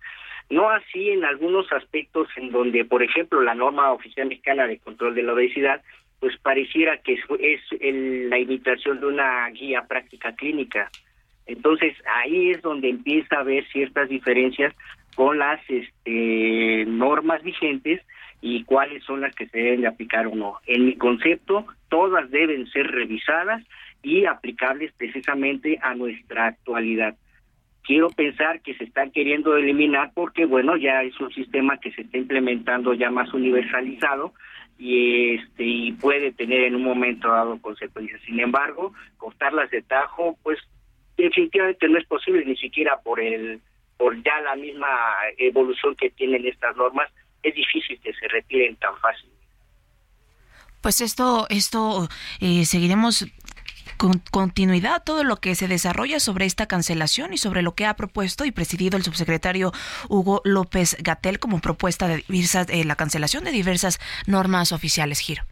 no 0.51 0.69
así 0.69 1.09
en 1.09 1.25
algunos 1.25 1.65
aspectos 1.73 2.27
en 2.35 2.51
donde, 2.51 2.85
por 2.85 3.01
ejemplo, 3.01 3.41
la 3.41 3.55
norma 3.55 3.91
oficial 3.91 4.27
mexicana 4.27 4.67
de 4.67 4.77
control 4.77 5.15
de 5.15 5.23
la 5.23 5.33
obesidad 5.33 5.81
pues 6.19 6.37
pareciera 6.37 6.97
que 6.97 7.13
es, 7.39 7.61
la 8.29 8.39
imitación 8.39 8.99
de 8.99 9.05
una 9.05 9.49
guía 9.49 9.85
práctica 9.87 10.33
clínica. 10.33 10.89
Entonces 11.45 11.95
ahí 12.05 12.51
es 12.51 12.61
donde 12.61 12.89
empieza 12.89 13.37
a 13.37 13.41
haber 13.41 13.65
ciertas 13.67 14.09
diferencias 14.09 14.73
con 15.15 15.37
las 15.37 15.59
este, 15.69 16.85
normas 16.87 17.41
vigentes 17.43 18.01
y 18.41 18.63
cuáles 18.63 19.03
son 19.03 19.21
las 19.21 19.33
que 19.35 19.47
se 19.47 19.57
deben 19.57 19.81
de 19.81 19.87
aplicar 19.87 20.27
o 20.27 20.35
no. 20.35 20.57
En 20.65 20.85
mi 20.85 20.95
concepto, 20.95 21.65
todas 21.89 22.29
deben 22.29 22.67
ser 22.67 22.87
revisadas 22.87 23.63
y 24.03 24.25
aplicables 24.25 24.91
precisamente 24.97 25.79
a 25.81 25.95
nuestra 25.95 26.47
actualidad. 26.47 27.15
Quiero 27.83 28.09
pensar 28.09 28.61
que 28.61 28.75
se 28.75 28.83
están 28.83 29.11
queriendo 29.11 29.55
eliminar 29.55 30.11
porque, 30.13 30.45
bueno, 30.45 30.75
ya 30.75 31.03
es 31.03 31.17
un 31.21 31.31
sistema 31.31 31.77
que 31.77 31.91
se 31.93 32.01
está 32.01 32.17
implementando 32.17 32.93
ya 32.93 33.09
más 33.09 33.33
universalizado 33.33 34.33
y 34.77 35.35
este 35.35 35.63
y 35.63 35.91
puede 35.93 36.31
tener 36.31 36.61
en 36.61 36.75
un 36.75 36.83
momento 36.83 37.29
dado 37.29 37.59
consecuencias. 37.61 38.21
Sin 38.25 38.39
embargo, 38.39 38.93
cortarlas 39.17 39.69
de 39.71 39.81
tajo, 39.81 40.37
pues 40.43 40.59
definitivamente 41.17 41.87
no 41.89 41.97
es 41.97 42.05
posible 42.05 42.45
ni 42.45 42.55
siquiera 42.57 42.99
por 43.01 43.19
el 43.19 43.59
por 43.97 44.15
ya 44.23 44.39
la 44.41 44.55
misma 44.55 44.87
evolución 45.37 45.95
que 45.95 46.11
tienen 46.11 46.45
estas 46.45 46.75
normas, 46.77 47.09
es 47.41 47.55
difícil 47.55 47.99
que 47.99 48.13
se 48.13 48.27
retiren 48.27 48.75
tan 48.75 48.95
fácil. 48.97 49.29
Pues 50.81 51.01
esto, 51.01 51.47
esto 51.49 52.07
eh, 52.39 52.63
seguiremos 52.65 53.25
con 53.97 54.21
continuidad 54.31 55.03
todo 55.03 55.23
lo 55.23 55.37
que 55.37 55.55
se 55.55 55.67
desarrolla 55.67 56.19
sobre 56.19 56.45
esta 56.45 56.67
cancelación 56.67 57.33
y 57.33 57.37
sobre 57.37 57.61
lo 57.61 57.75
que 57.75 57.85
ha 57.85 57.95
propuesto 57.95 58.45
y 58.45 58.51
presidido 58.51 58.97
el 58.97 59.03
subsecretario 59.03 59.73
Hugo 60.07 60.41
López 60.45 60.95
Gatel 60.99 61.39
como 61.39 61.59
propuesta 61.59 62.07
de 62.07 62.23
eh, 62.27 62.83
la 62.85 62.95
cancelación 62.95 63.43
de 63.43 63.51
diversas 63.51 63.99
normas 64.25 64.71
oficiales, 64.71 65.19
Giro. 65.19 65.43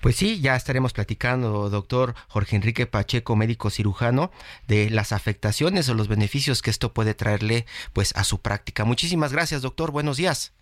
Pues 0.00 0.16
sí, 0.16 0.40
ya 0.40 0.56
estaremos 0.56 0.92
platicando, 0.92 1.70
doctor 1.70 2.16
Jorge 2.26 2.56
Enrique 2.56 2.86
Pacheco, 2.86 3.36
médico 3.36 3.70
cirujano, 3.70 4.32
de 4.66 4.90
las 4.90 5.12
afectaciones 5.12 5.88
o 5.88 5.94
los 5.94 6.08
beneficios 6.08 6.60
que 6.60 6.70
esto 6.70 6.92
puede 6.92 7.14
traerle 7.14 7.66
pues 7.92 8.12
a 8.16 8.24
su 8.24 8.40
práctica. 8.40 8.84
Muchísimas 8.84 9.32
gracias, 9.32 9.62
doctor. 9.62 9.92
Buenos 9.92 10.16
días. 10.16 10.52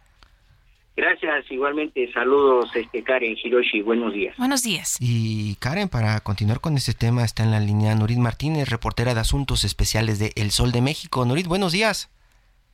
Gracias, 0.97 1.51
igualmente 1.51 2.13
saludos 2.13 2.71
este 2.75 3.03
Karen 3.03 3.37
Hiroshi, 3.43 3.81
buenos 3.81 4.13
días. 4.13 4.37
Buenos 4.37 4.63
días. 4.63 4.97
Y 5.01 5.55
Karen, 5.57 5.89
para 5.89 6.21
continuar 6.21 6.61
con 6.61 6.77
este 6.77 6.95
tema 6.95 7.25
está 7.25 7.43
en 7.43 7.53
la 7.53 7.61
línea 7.61 7.95
Norit 7.95 8.19
Martínez, 8.19 8.69
reportera 8.69 9.15
de 9.15 9.21
Asuntos 9.21 9.65
Especiales 9.65 10.19
de 10.19 10.33
El 10.37 10.51
Sol 10.51 10.73
de 10.73 10.83
México. 10.83 11.25
Norit, 11.25 11.47
buenos 11.47 11.73
días. 11.73 12.11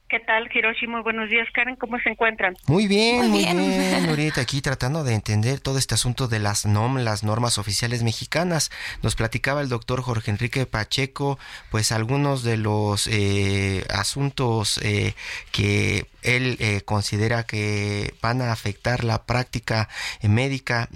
¿Qué 0.08 0.20
tal, 0.20 0.48
Hiroshi? 0.54 0.86
Muy 0.86 1.02
buenos 1.02 1.28
días, 1.28 1.48
Karen. 1.52 1.74
¿Cómo 1.74 1.98
se 1.98 2.10
encuentran? 2.10 2.56
Muy 2.68 2.86
bien, 2.86 3.28
muy, 3.28 3.44
bien, 3.44 4.32
Aquí 4.36 4.60
tratando 4.60 5.02
de 5.02 5.14
entender 5.14 5.58
todo 5.58 5.78
este 5.78 5.94
asunto 5.94 6.28
de 6.28 6.38
las 6.38 6.64
NOM, 6.64 6.98
las 6.98 7.24
normas 7.24 7.58
oficiales 7.58 8.04
mexicanas. 8.04 8.70
Nos 9.02 9.16
platicaba 9.16 9.62
el 9.62 9.68
doctor 9.68 10.02
Jorge 10.02 10.30
Enrique 10.30 10.64
Pacheco, 10.64 11.40
pues 11.72 11.90
algunos 11.90 12.44
de 12.44 12.56
los 12.56 13.08
eh, 13.08 13.84
asuntos 13.90 14.78
eh, 14.84 15.14
que 15.50 16.06
él 16.22 16.56
eh, 16.60 16.82
considera 16.84 17.44
que 17.44 18.14
van 18.22 18.42
a 18.42 18.52
afectar 18.52 19.02
la 19.02 19.24
práctica 19.26 19.88
médica 20.22 20.88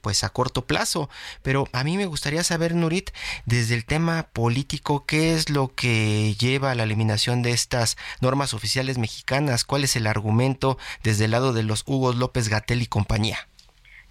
pues 0.00 0.24
a 0.24 0.30
corto 0.30 0.64
plazo. 0.66 1.10
Pero 1.42 1.68
a 1.72 1.84
mí 1.84 1.98
me 1.98 2.06
gustaría 2.06 2.42
saber, 2.44 2.74
Nurit, 2.74 3.10
desde 3.44 3.74
el 3.74 3.84
tema 3.84 4.28
político, 4.32 5.04
¿qué 5.04 5.34
es 5.34 5.50
lo 5.50 5.74
que 5.74 6.34
lleva 6.34 6.70
a 6.70 6.74
la 6.74 6.84
eliminación 6.84 7.42
de 7.42 7.52
estas 7.52 7.96
normas 8.20 8.53
oficiales 8.54 8.98
mexicanas. 8.98 9.64
¿Cuál 9.64 9.84
es 9.84 9.96
el 9.96 10.06
argumento 10.06 10.78
desde 11.02 11.26
el 11.26 11.32
lado 11.32 11.52
de 11.52 11.62
los 11.62 11.84
Hugo 11.86 12.12
López 12.12 12.48
Gatel 12.48 12.82
y 12.82 12.86
compañía? 12.86 13.38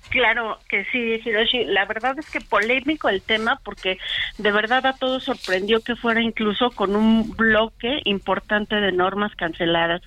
Claro 0.10 0.60
que 0.70 0.86
sí, 0.92 1.22
Hiroshi. 1.26 1.66
La 1.66 1.86
verdad 1.86 2.18
es 2.20 2.30
que 2.30 2.42
polémico 2.42 3.10
el 3.10 3.22
tema 3.22 3.60
porque 3.64 3.98
de 4.38 4.52
verdad 4.52 4.86
a 4.86 4.94
todos 4.94 5.24
sorprendió 5.24 5.82
que 5.82 5.96
fuera 5.96 6.22
incluso 6.22 6.70
con 6.72 6.96
un 6.96 7.36
bloque 7.36 8.02
importante 8.04 8.76
de 8.76 8.92
normas 8.92 9.36
canceladas 9.36 10.02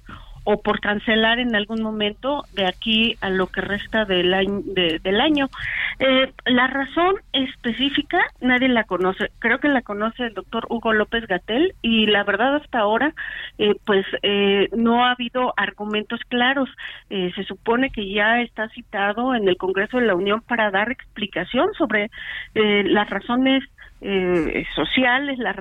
o 0.48 0.62
por 0.62 0.80
cancelar 0.80 1.40
en 1.40 1.56
algún 1.56 1.82
momento 1.82 2.44
de 2.54 2.66
aquí 2.66 3.16
a 3.20 3.30
lo 3.30 3.48
que 3.48 3.60
resta 3.60 4.04
del 4.04 4.32
año. 4.32 4.62
del 4.64 5.20
año. 5.20 5.48
Eh, 5.98 6.32
la 6.44 6.68
razón 6.68 7.16
específica 7.32 8.20
nadie 8.40 8.68
la 8.68 8.84
conoce. 8.84 9.30
Creo 9.40 9.58
que 9.58 9.68
la 9.68 9.82
conoce 9.82 10.22
el 10.22 10.34
doctor 10.34 10.66
Hugo 10.70 10.92
López 10.92 11.26
Gatel 11.26 11.74
y 11.82 12.06
la 12.06 12.22
verdad 12.22 12.54
hasta 12.54 12.78
ahora 12.78 13.12
eh, 13.58 13.74
pues 13.84 14.06
eh, 14.22 14.68
no 14.76 15.04
ha 15.04 15.10
habido 15.10 15.52
argumentos 15.56 16.20
claros. 16.28 16.68
se 17.08 17.44
supone 17.44 17.90
que 17.90 18.08
ya 18.08 18.40
está 18.40 18.68
citado 18.68 19.34
en 19.34 19.48
el 19.48 19.56
Congreso 19.56 19.98
de 19.98 20.06
la 20.06 20.14
Unión 20.14 20.42
para 20.42 20.70
dar 20.70 20.92
explicación 20.92 21.72
sobre 21.76 22.10
las 22.54 23.10
razones 23.10 23.64
eh, 24.08 24.64
sociales, 24.74 25.38
las, 25.38 25.56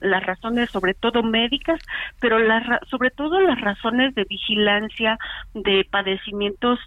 las 0.00 0.24
razones 0.24 0.70
sobre 0.70 0.94
todo 0.94 1.22
médicas, 1.22 1.80
pero 2.18 2.38
sobre 2.88 3.10
todo 3.10 3.40
las 3.40 3.60
razones 3.60 4.14
de 4.14 4.24
vigilancia 4.24 5.18
de 5.54 5.86
padecimientos 5.90 6.78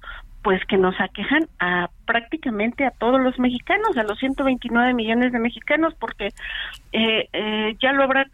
pues 0.43 0.61
que 0.65 0.77
nos 0.77 0.99
aquejan 0.99 1.47
a 1.59 1.89
prácticamente 2.05 2.85
a 2.85 2.91
todos 2.91 3.19
los 3.21 3.39
mexicanos, 3.39 3.97
a 3.97 4.03
los 4.03 4.19
129 4.19 4.93
millones 4.93 5.31
de 5.31 5.39
mexicanos, 5.39 5.95
porque 5.97 6.27
eh, 6.91 7.29
eh, 7.31 7.75
ya 7.81 7.93
lo 7.93 8.03
habrá, 8.03 8.27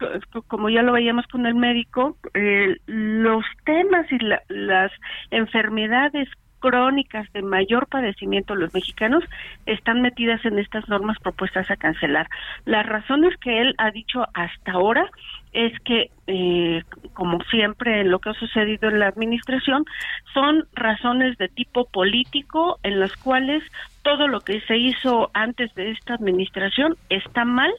como 0.48 0.68
ya 0.68 0.82
lo 0.82 0.92
veíamos 0.92 1.26
con 1.28 1.46
el 1.46 1.54
médico, 1.54 2.16
eh, 2.34 2.76
los 2.86 3.44
temas 3.64 4.06
y 4.10 4.18
las 4.48 4.90
enfermedades 5.30 6.28
crónicas 6.60 7.30
de 7.32 7.42
mayor 7.42 7.86
padecimiento 7.86 8.54
los 8.54 8.72
mexicanos 8.72 9.24
están 9.66 10.02
metidas 10.02 10.44
en 10.44 10.58
estas 10.58 10.88
normas 10.88 11.18
propuestas 11.18 11.70
a 11.70 11.76
cancelar. 11.76 12.28
Las 12.64 12.86
razones 12.86 13.36
que 13.38 13.60
él 13.60 13.74
ha 13.78 13.90
dicho 13.90 14.24
hasta 14.34 14.72
ahora 14.72 15.10
es 15.52 15.72
que, 15.80 16.10
eh, 16.26 16.82
como 17.14 17.42
siempre 17.50 18.02
en 18.02 18.10
lo 18.10 18.20
que 18.20 18.30
ha 18.30 18.34
sucedido 18.34 18.88
en 18.88 19.00
la 19.00 19.08
administración, 19.08 19.84
son 20.32 20.64
razones 20.74 21.36
de 21.38 21.48
tipo 21.48 21.86
político 21.86 22.78
en 22.82 23.00
las 23.00 23.16
cuales 23.16 23.64
todo 24.02 24.28
lo 24.28 24.40
que 24.40 24.60
se 24.62 24.76
hizo 24.76 25.30
antes 25.34 25.74
de 25.74 25.90
esta 25.90 26.14
administración 26.14 26.96
está 27.08 27.44
mal 27.44 27.72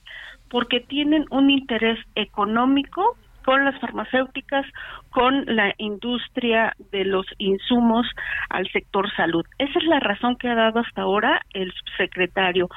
porque 0.50 0.82
tienen 0.82 1.26
un 1.30 1.50
interés 1.50 1.98
económico 2.16 3.16
con 3.46 3.66
las 3.66 3.80
farmacéuticas, 3.80 4.66
con 5.12 5.46
la 5.46 5.74
industria 5.78 6.74
de 6.92 7.06
los 7.06 7.26
insumos 7.38 8.08
al 8.50 8.68
sector 8.72 9.12
salud. 9.16 9.46
Esa 9.58 9.78
es 9.78 9.86
la 9.86 10.00
razón 10.00 10.38
que 10.38 10.50
ha 10.50 10.56
dado 10.56 10.80
hasta 10.80 11.04
ahora 11.04 11.42
el 11.54 11.72
subsecretario. 11.74 12.70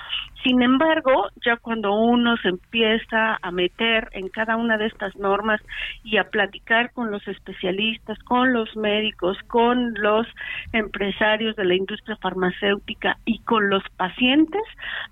Sin 0.43 0.63
embargo, 0.63 1.29
ya 1.43 1.57
cuando 1.57 1.95
uno 1.95 2.37
se 2.37 2.49
empieza 2.49 3.39
a 3.41 3.51
meter 3.51 4.09
en 4.13 4.29
cada 4.29 4.57
una 4.57 4.77
de 4.77 4.87
estas 4.87 5.17
normas 5.17 5.61
y 6.03 6.19
a 6.19 6.25
platicar 6.25 6.93
con 6.93 7.11
los 7.11 7.27
especialistas, 7.27 8.19
con 8.25 8.53
los 8.53 8.77
médicos, 8.77 9.39
con 9.47 9.95
los 9.95 10.27
empresarios 10.73 11.57
de 11.57 11.65
la 11.65 11.75
industria 11.75 12.17
farmacéutica 12.17 13.17
y 13.25 13.39
con 13.41 13.71
los 13.71 13.83
pacientes, 13.97 14.63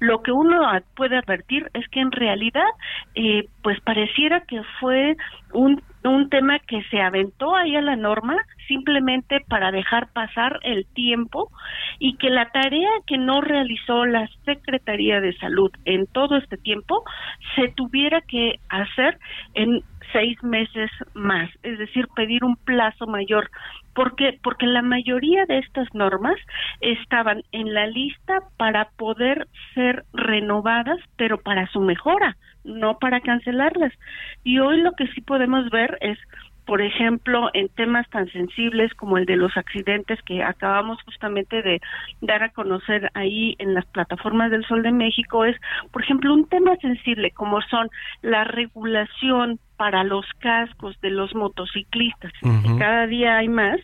lo 0.01 0.23
que 0.23 0.33
uno 0.33 0.61
puede 0.95 1.17
advertir 1.17 1.71
es 1.73 1.89
que 1.89 2.01
en 2.01 2.13
realidad, 2.13 2.69
eh, 3.15 3.47
pues 3.63 3.81
pareciera 3.81 4.41
que 4.41 4.63
fue 4.81 5.17
un 5.55 5.81
un 6.09 6.29
tema 6.29 6.59
que 6.59 6.83
se 6.91 7.01
aventó 7.01 7.55
ahí 7.55 7.77
a 7.77 7.83
la 7.83 7.97
norma 7.97 8.37
simplemente 8.67 9.41
para 9.49 9.71
dejar 9.71 10.13
pasar 10.13 10.59
el 10.63 10.87
tiempo 10.87 11.51
y 11.99 12.17
que 12.17 12.31
la 12.31 12.51
tarea 12.51 12.91
que 13.07 13.19
no 13.19 13.41
realizó 13.41 14.05
la 14.07 14.29
Secretaría 14.45 15.21
de 15.21 15.37
Salud 15.39 15.71
en 15.85 16.07
todo 16.07 16.37
este 16.37 16.57
tiempo 16.57 17.05
se 17.55 17.69
tuviera 17.69 18.21
que 18.23 18.59
hacer 18.69 19.19
en 19.55 19.83
seis 20.13 20.43
meses 20.43 20.91
más, 21.15 21.51
es 21.63 21.79
decir, 21.79 22.07
pedir 22.15 22.45
un 22.45 22.57
plazo 22.57 23.07
mayor. 23.07 23.51
¿Por 23.95 24.15
qué? 24.17 24.39
Porque 24.43 24.67
la 24.67 24.83
mayoría 24.83 25.47
de 25.47 25.59
estas 25.59 25.89
normas 25.95 26.37
estaban 26.81 27.43
en 27.53 27.73
la 27.73 27.87
lista 27.87 28.41
para 28.57 28.91
poder 28.97 29.49
ser 29.75 30.05
renovadas, 30.13 30.99
pero 31.17 31.39
para 31.39 31.67
su 31.69 31.81
mejora, 31.81 32.37
no 32.65 32.99
para 32.99 33.21
cancelarlas. 33.21 33.93
Y 34.45 34.59
hoy 34.59 34.81
lo 34.81 34.93
que 34.93 35.07
sí 35.09 35.21
podemos 35.21 35.71
ver 35.71 35.99
es 36.01 36.19
por 36.65 36.81
ejemplo, 36.81 37.51
en 37.55 37.69
temas 37.71 38.09
tan 38.11 38.31
sensibles 38.31 38.95
como 38.95 39.19
el 39.19 39.27
de 39.27 39.37
los 39.37 39.57
accidentes 39.57 40.21
que 40.23 40.43
acabamos 40.43 40.99
justamente 41.05 41.61
de 41.61 41.81
dar 42.21 42.43
a 42.45 42.51
conocer 42.51 43.11
ahí 43.15 43.57
en 43.59 43.75
las 43.75 43.85
plataformas 43.87 44.51
del 44.51 44.65
Sol 44.67 44.83
de 44.83 44.93
México, 44.93 45.45
es, 45.45 45.57
por 45.91 46.03
ejemplo, 46.03 46.33
un 46.33 46.47
tema 46.49 46.77
sensible 46.77 47.33
como 47.33 47.61
son 47.63 47.91
la 48.23 48.45
regulación 48.45 49.59
para 49.77 50.05
los 50.05 50.25
cascos 50.39 51.01
de 51.01 51.11
los 51.11 51.35
motociclistas, 51.35 52.33
que 52.41 52.79
cada 52.79 53.09
día 53.09 53.39
hay 53.39 53.49
más, 53.49 53.81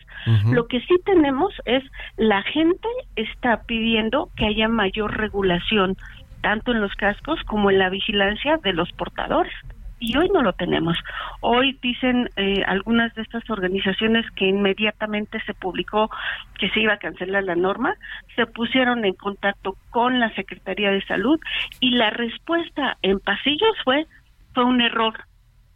lo 0.49 0.67
que 0.67 0.79
sí 0.79 0.95
tenemos 1.03 1.53
es 1.65 1.83
la 2.15 2.41
gente 2.43 2.87
está 3.17 3.63
pidiendo 3.63 4.29
que 4.37 4.45
haya 4.45 4.69
mayor 4.69 5.17
regulación 5.17 5.97
tanto 6.41 6.71
en 6.71 6.81
los 6.81 6.93
cascos 6.95 7.39
como 7.45 7.71
en 7.71 7.79
la 7.79 7.89
vigilancia 7.89 8.57
de 8.57 8.73
los 8.73 8.91
portadores 8.93 9.53
y 9.99 10.17
hoy 10.17 10.29
no 10.29 10.41
lo 10.41 10.53
tenemos. 10.53 10.97
Hoy 11.41 11.77
dicen 11.81 12.29
eh, 12.37 12.63
algunas 12.65 13.13
de 13.15 13.21
estas 13.21 13.47
organizaciones 13.49 14.25
que 14.31 14.47
inmediatamente 14.47 15.39
se 15.45 15.53
publicó 15.53 16.09
que 16.57 16.69
se 16.69 16.79
iba 16.79 16.93
a 16.93 16.99
cancelar 16.99 17.43
la 17.43 17.55
norma, 17.55 17.95
se 18.35 18.45
pusieron 18.45 19.05
en 19.05 19.13
contacto 19.13 19.75
con 19.89 20.19
la 20.19 20.33
Secretaría 20.35 20.91
de 20.91 21.05
Salud 21.05 21.39
y 21.79 21.91
la 21.91 22.09
respuesta 22.09 22.97
en 23.01 23.19
pasillos 23.19 23.75
fue 23.83 24.07
fue 24.53 24.63
un 24.63 24.81
error. 24.81 25.13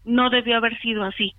No 0.03 0.29
debió 0.29 0.57
haber 0.57 0.79
sido 0.81 1.03
así. 1.03 1.33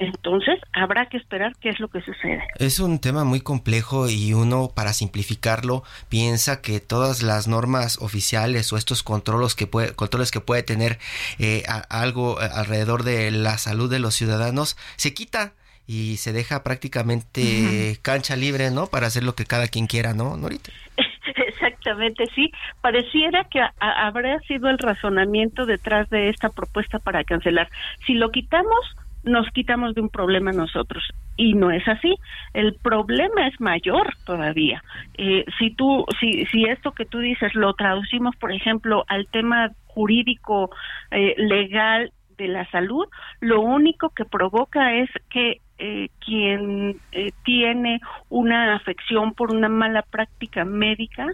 Entonces, 0.00 0.58
habrá 0.72 1.06
que 1.10 1.18
esperar 1.18 1.52
qué 1.60 1.68
es 1.68 1.78
lo 1.78 1.88
que 1.88 2.00
sucede. 2.00 2.42
Es 2.56 2.80
un 2.80 3.00
tema 3.00 3.24
muy 3.24 3.42
complejo 3.42 4.08
y 4.08 4.32
uno, 4.32 4.70
para 4.74 4.94
simplificarlo, 4.94 5.84
piensa 6.08 6.62
que 6.62 6.80
todas 6.80 7.22
las 7.22 7.48
normas 7.48 7.98
oficiales 8.00 8.72
o 8.72 8.78
estos 8.78 9.02
controles 9.02 9.54
que 9.54 9.66
puede, 9.66 9.94
controles 9.94 10.30
que 10.30 10.40
puede 10.40 10.62
tener 10.62 10.98
eh, 11.38 11.64
algo 11.90 12.40
eh, 12.40 12.48
alrededor 12.50 13.02
de 13.02 13.30
la 13.30 13.58
salud 13.58 13.90
de 13.90 13.98
los 13.98 14.14
ciudadanos 14.14 14.78
se 14.96 15.12
quita 15.12 15.52
y 15.86 16.16
se 16.16 16.32
deja 16.32 16.62
prácticamente 16.62 17.98
cancha 18.00 18.36
libre, 18.36 18.70
¿no? 18.70 18.86
Para 18.86 19.08
hacer 19.08 19.22
lo 19.22 19.34
que 19.34 19.44
cada 19.44 19.68
quien 19.68 19.86
quiera, 19.86 20.14
¿no, 20.14 20.38
Norita? 20.38 20.70
Exactamente, 21.36 22.24
sí. 22.34 22.50
Pareciera 22.80 23.44
que 23.44 23.60
habrá 23.80 24.38
sido 24.40 24.70
el 24.70 24.78
razonamiento 24.78 25.66
detrás 25.66 26.08
de 26.08 26.30
esta 26.30 26.48
propuesta 26.48 27.00
para 27.00 27.22
cancelar. 27.24 27.68
Si 28.06 28.14
lo 28.14 28.30
quitamos, 28.30 28.96
nos 29.22 29.48
quitamos 29.50 29.94
de 29.94 30.00
un 30.00 30.08
problema 30.08 30.52
nosotros. 30.52 31.04
Y 31.36 31.54
no 31.54 31.70
es 31.70 31.86
así. 31.88 32.16
El 32.54 32.74
problema 32.74 33.46
es 33.46 33.60
mayor 33.60 34.14
todavía. 34.24 34.82
Eh, 35.16 35.44
si 35.58 35.70
tú 35.70 36.04
si 36.20 36.46
si 36.46 36.64
esto 36.64 36.92
que 36.92 37.04
tú 37.04 37.18
dices 37.18 37.54
lo 37.54 37.74
traducimos 37.74 38.36
por 38.36 38.52
ejemplo 38.52 39.04
al 39.08 39.26
tema 39.28 39.70
jurídico 39.86 40.70
eh, 41.10 41.34
legal 41.36 42.12
de 42.36 42.48
la 42.48 42.68
salud 42.70 43.06
lo 43.40 43.60
único 43.60 44.10
que 44.10 44.24
provoca 44.24 44.94
es 44.94 45.10
que 45.28 45.60
eh, 45.82 46.10
quien 46.22 47.00
eh, 47.12 47.32
tiene 47.42 48.00
una 48.28 48.74
afección 48.74 49.32
por 49.32 49.54
una 49.54 49.70
mala 49.70 50.02
práctica 50.02 50.66
médica 50.66 51.26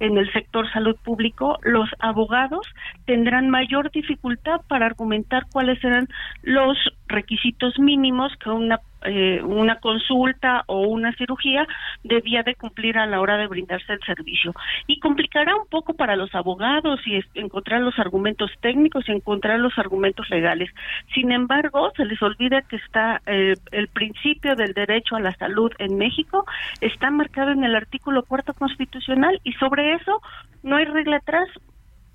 en 0.00 0.18
el 0.18 0.30
sector 0.34 0.70
salud 0.70 0.96
público, 1.02 1.58
los 1.62 1.88
abogados 1.98 2.66
tendrán 3.06 3.48
mayor 3.48 3.90
dificultad 3.90 4.60
para 4.68 4.84
argumentar 4.84 5.44
cuáles 5.50 5.80
serán 5.80 6.08
los 6.42 6.76
requisitos 7.08 7.78
mínimos 7.78 8.32
que 8.36 8.50
una 8.50 8.80
eh, 9.02 9.40
una 9.42 9.76
consulta 9.76 10.64
o 10.66 10.80
una 10.80 11.12
cirugía 11.12 11.66
debía 12.02 12.42
de 12.42 12.54
cumplir 12.54 12.98
a 12.98 13.06
la 13.06 13.20
hora 13.20 13.36
de 13.36 13.46
brindarse 13.46 13.92
el 13.92 14.00
servicio. 14.00 14.54
Y 14.86 15.00
complicará 15.00 15.54
un 15.54 15.66
poco 15.68 15.94
para 15.94 16.16
los 16.16 16.34
abogados 16.34 17.00
y 17.06 17.20
encontrar 17.34 17.82
los 17.82 17.98
argumentos 17.98 18.50
técnicos 18.60 19.08
y 19.08 19.12
encontrar 19.12 19.60
los 19.60 19.78
argumentos 19.78 20.28
legales. 20.30 20.70
Sin 21.14 21.32
embargo, 21.32 21.92
se 21.96 22.04
les 22.04 22.20
olvida 22.22 22.62
que 22.62 22.76
está 22.76 23.20
eh, 23.26 23.54
el 23.72 23.88
principio 23.88 24.56
del 24.56 24.72
derecho 24.72 25.16
a 25.16 25.20
la 25.20 25.34
salud 25.36 25.72
en 25.78 25.98
México, 25.98 26.44
está 26.80 27.10
marcado 27.10 27.52
en 27.52 27.64
el 27.64 27.74
artículo 27.76 28.24
cuarto 28.24 28.54
constitucional 28.54 29.40
y 29.44 29.52
sobre 29.54 29.94
eso 29.94 30.20
no 30.62 30.76
hay 30.76 30.84
regla 30.84 31.16
atrás 31.16 31.48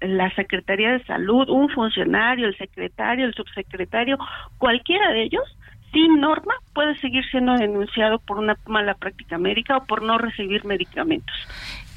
la 0.01 0.34
Secretaría 0.36 0.93
de 0.93 1.03
Salud, 1.05 1.47
un 1.49 1.69
funcionario, 1.69 2.47
el 2.47 2.57
secretario, 2.57 3.25
el 3.25 3.36
subsecretario, 3.36 4.17
cualquiera 4.57 5.11
de 5.11 5.23
ellos 5.23 5.43
sin 5.91 6.19
norma 6.19 6.53
puede 6.73 6.97
seguir 6.99 7.23
siendo 7.29 7.53
denunciado 7.53 8.19
por 8.19 8.37
una 8.37 8.57
mala 8.65 8.93
práctica 8.93 9.37
médica 9.37 9.77
o 9.77 9.85
por 9.85 10.01
no 10.01 10.17
recibir 10.17 10.65
medicamentos. 10.65 11.35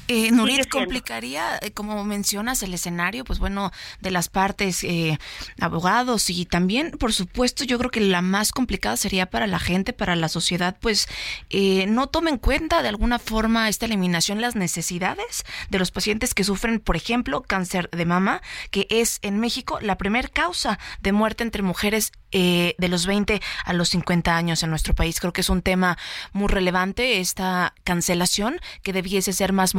Eh, 0.07 0.31
Nurit, 0.31 0.69
complicaría, 0.69 1.57
eh, 1.61 1.71
como 1.71 2.03
mencionas, 2.03 2.61
el 2.61 2.73
escenario, 2.73 3.23
pues 3.23 3.39
bueno, 3.39 3.71
de 4.01 4.11
las 4.11 4.29
partes 4.29 4.83
eh, 4.83 5.17
abogados 5.59 6.29
y 6.29 6.45
también, 6.45 6.91
por 6.91 7.11
supuesto, 7.11 7.63
yo 7.63 7.79
creo 7.79 7.89
que 7.89 8.01
la 8.01 8.21
más 8.21 8.51
complicada 8.51 8.97
sería 8.97 9.25
para 9.25 9.47
la 9.47 9.59
gente, 9.59 9.93
para 9.93 10.15
la 10.15 10.29
sociedad, 10.29 10.77
pues 10.79 11.07
eh, 11.49 11.85
no 11.87 12.07
tome 12.07 12.29
en 12.29 12.37
cuenta 12.37 12.83
de 12.83 12.89
alguna 12.89 13.19
forma 13.19 13.67
esta 13.67 13.85
eliminación 13.85 14.41
las 14.41 14.55
necesidades 14.55 15.43
de 15.69 15.79
los 15.79 15.91
pacientes 15.91 16.33
que 16.33 16.43
sufren, 16.43 16.79
por 16.79 16.95
ejemplo, 16.95 17.41
cáncer 17.41 17.89
de 17.89 18.05
mama, 18.05 18.41
que 18.71 18.87
es 18.89 19.19
en 19.23 19.39
México 19.39 19.79
la 19.81 19.97
primera 19.97 20.27
causa 20.27 20.77
de 21.01 21.11
muerte 21.11 21.43
entre 21.43 21.63
mujeres 21.63 22.11
eh, 22.37 22.75
de 22.77 22.89
los 22.89 23.05
20 23.05 23.41
a 23.63 23.73
los 23.73 23.89
50 23.89 24.35
años 24.35 24.61
en 24.61 24.69
nuestro 24.69 24.93
país. 24.93 25.19
Creo 25.21 25.31
que 25.31 25.39
es 25.39 25.49
un 25.49 25.61
tema 25.61 25.97
muy 26.33 26.49
relevante 26.49 27.21
esta 27.21 27.73
cancelación 27.85 28.59
que 28.83 28.91
debiese 28.91 29.31
ser 29.31 29.53
más 29.53 29.73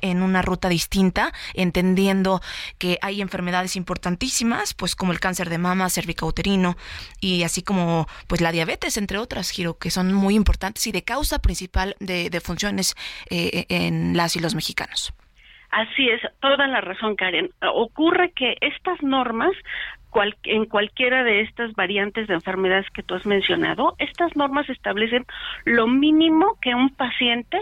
en 0.00 0.22
una 0.22 0.42
ruta 0.42 0.68
distinta, 0.68 1.32
entendiendo 1.54 2.40
que 2.78 2.98
hay 3.02 3.20
enfermedades 3.20 3.76
importantísimas, 3.76 4.74
pues 4.74 4.94
como 4.96 5.12
el 5.12 5.20
cáncer 5.20 5.50
de 5.50 5.58
mama, 5.58 5.90
cervicouterino 5.90 6.76
y 7.20 7.42
así 7.42 7.62
como 7.62 8.06
pues 8.28 8.40
la 8.40 8.52
diabetes, 8.52 8.96
entre 8.96 9.18
otras, 9.18 9.50
Giro, 9.50 9.78
que 9.78 9.90
son 9.90 10.12
muy 10.12 10.34
importantes 10.34 10.86
y 10.86 10.92
de 10.92 11.02
causa 11.02 11.40
principal 11.40 11.96
de, 12.00 12.40
funciones 12.40 12.94
eh, 13.30 13.66
en 13.68 14.16
las 14.16 14.36
y 14.36 14.40
los 14.40 14.54
mexicanos. 14.54 15.12
Así 15.70 16.08
es, 16.08 16.20
toda 16.40 16.66
la 16.68 16.80
razón, 16.80 17.16
Karen. 17.16 17.50
Ocurre 17.74 18.30
que 18.32 18.56
estas 18.60 19.02
normas 19.02 19.52
en 20.44 20.64
cualquiera 20.66 21.24
de 21.24 21.42
estas 21.42 21.72
variantes 21.74 22.28
de 22.28 22.34
enfermedades 22.34 22.86
que 22.90 23.02
tú 23.02 23.14
has 23.14 23.26
mencionado, 23.26 23.94
estas 23.98 24.36
normas 24.36 24.68
establecen 24.68 25.24
lo 25.64 25.86
mínimo 25.86 26.58
que 26.60 26.74
un 26.74 26.90
paciente 26.90 27.60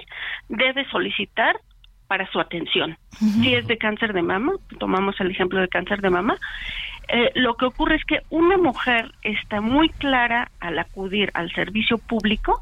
debe 0.48 0.84
solicitar 0.90 1.56
para 2.06 2.30
su 2.30 2.38
atención. 2.38 2.96
Si 3.10 3.54
es 3.54 3.66
de 3.66 3.78
cáncer 3.78 4.12
de 4.12 4.22
mama, 4.22 4.52
tomamos 4.78 5.18
el 5.20 5.30
ejemplo 5.30 5.60
de 5.60 5.68
cáncer 5.68 6.00
de 6.00 6.10
mama, 6.10 6.36
eh, 7.08 7.32
lo 7.34 7.56
que 7.56 7.66
ocurre 7.66 7.96
es 7.96 8.04
que 8.04 8.20
una 8.30 8.56
mujer 8.56 9.12
muy 9.60 9.88
clara 9.88 10.50
al 10.60 10.78
acudir 10.78 11.30
al 11.34 11.52
servicio 11.52 11.98
público 11.98 12.60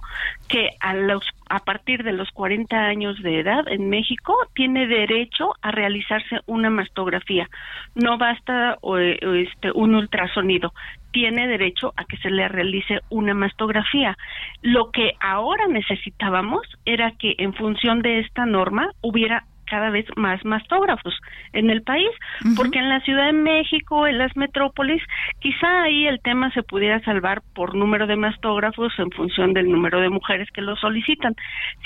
que 0.48 0.70
a 0.80 0.94
los 0.94 1.24
a 1.48 1.58
partir 1.58 2.02
de 2.02 2.12
los 2.12 2.30
40 2.30 2.76
años 2.76 3.22
de 3.22 3.40
edad 3.40 3.68
en 3.68 3.90
México 3.90 4.34
tiene 4.54 4.86
derecho 4.86 5.52
a 5.60 5.70
realizarse 5.70 6.40
una 6.46 6.70
mastografía. 6.70 7.48
No 7.94 8.16
basta 8.16 8.78
este 9.22 9.70
un 9.72 9.94
ultrasonido, 9.94 10.72
tiene 11.12 11.46
derecho 11.46 11.92
a 11.96 12.04
que 12.04 12.16
se 12.16 12.30
le 12.30 12.48
realice 12.48 13.00
una 13.10 13.34
mastografía. 13.34 14.16
Lo 14.62 14.90
que 14.90 15.12
ahora 15.20 15.68
necesitábamos 15.68 16.62
era 16.86 17.12
que 17.12 17.34
en 17.38 17.52
función 17.52 18.00
de 18.00 18.20
esta 18.20 18.46
norma 18.46 18.90
hubiera 19.02 19.44
cada 19.72 19.88
vez 19.88 20.04
más 20.16 20.44
mastógrafos 20.44 21.18
en 21.54 21.70
el 21.70 21.80
país, 21.80 22.10
porque 22.56 22.78
en 22.78 22.90
la 22.90 23.00
Ciudad 23.00 23.24
de 23.24 23.32
México, 23.32 24.06
en 24.06 24.18
las 24.18 24.36
metrópolis, 24.36 25.02
quizá 25.40 25.84
ahí 25.84 26.06
el 26.06 26.20
tema 26.20 26.50
se 26.52 26.62
pudiera 26.62 27.00
salvar 27.00 27.40
por 27.54 27.74
número 27.74 28.06
de 28.06 28.16
mastógrafos 28.16 28.92
en 28.98 29.10
función 29.12 29.54
del 29.54 29.70
número 29.70 29.98
de 30.02 30.10
mujeres 30.10 30.50
que 30.50 30.60
lo 30.60 30.76
solicitan. 30.76 31.34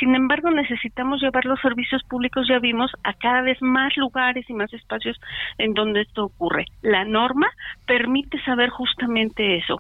Sin 0.01 0.16
embargo, 0.16 0.51
necesitamos 0.51 1.22
llevar 1.22 1.45
los 1.45 1.61
servicios 1.61 2.03
públicos, 2.03 2.49
ya 2.49 2.59
vimos, 2.59 2.91
a 3.05 3.12
cada 3.12 3.43
vez 3.43 3.62
más 3.62 3.97
lugares 3.97 4.51
y 4.51 4.53
más 4.53 4.72
espacios 4.72 5.20
en 5.57 5.72
donde 5.72 6.01
esto 6.01 6.24
ocurre. 6.24 6.64
La 6.82 7.05
norma 7.05 7.47
permite 7.87 8.43
saber 8.43 8.70
justamente 8.70 9.59
eso 9.59 9.78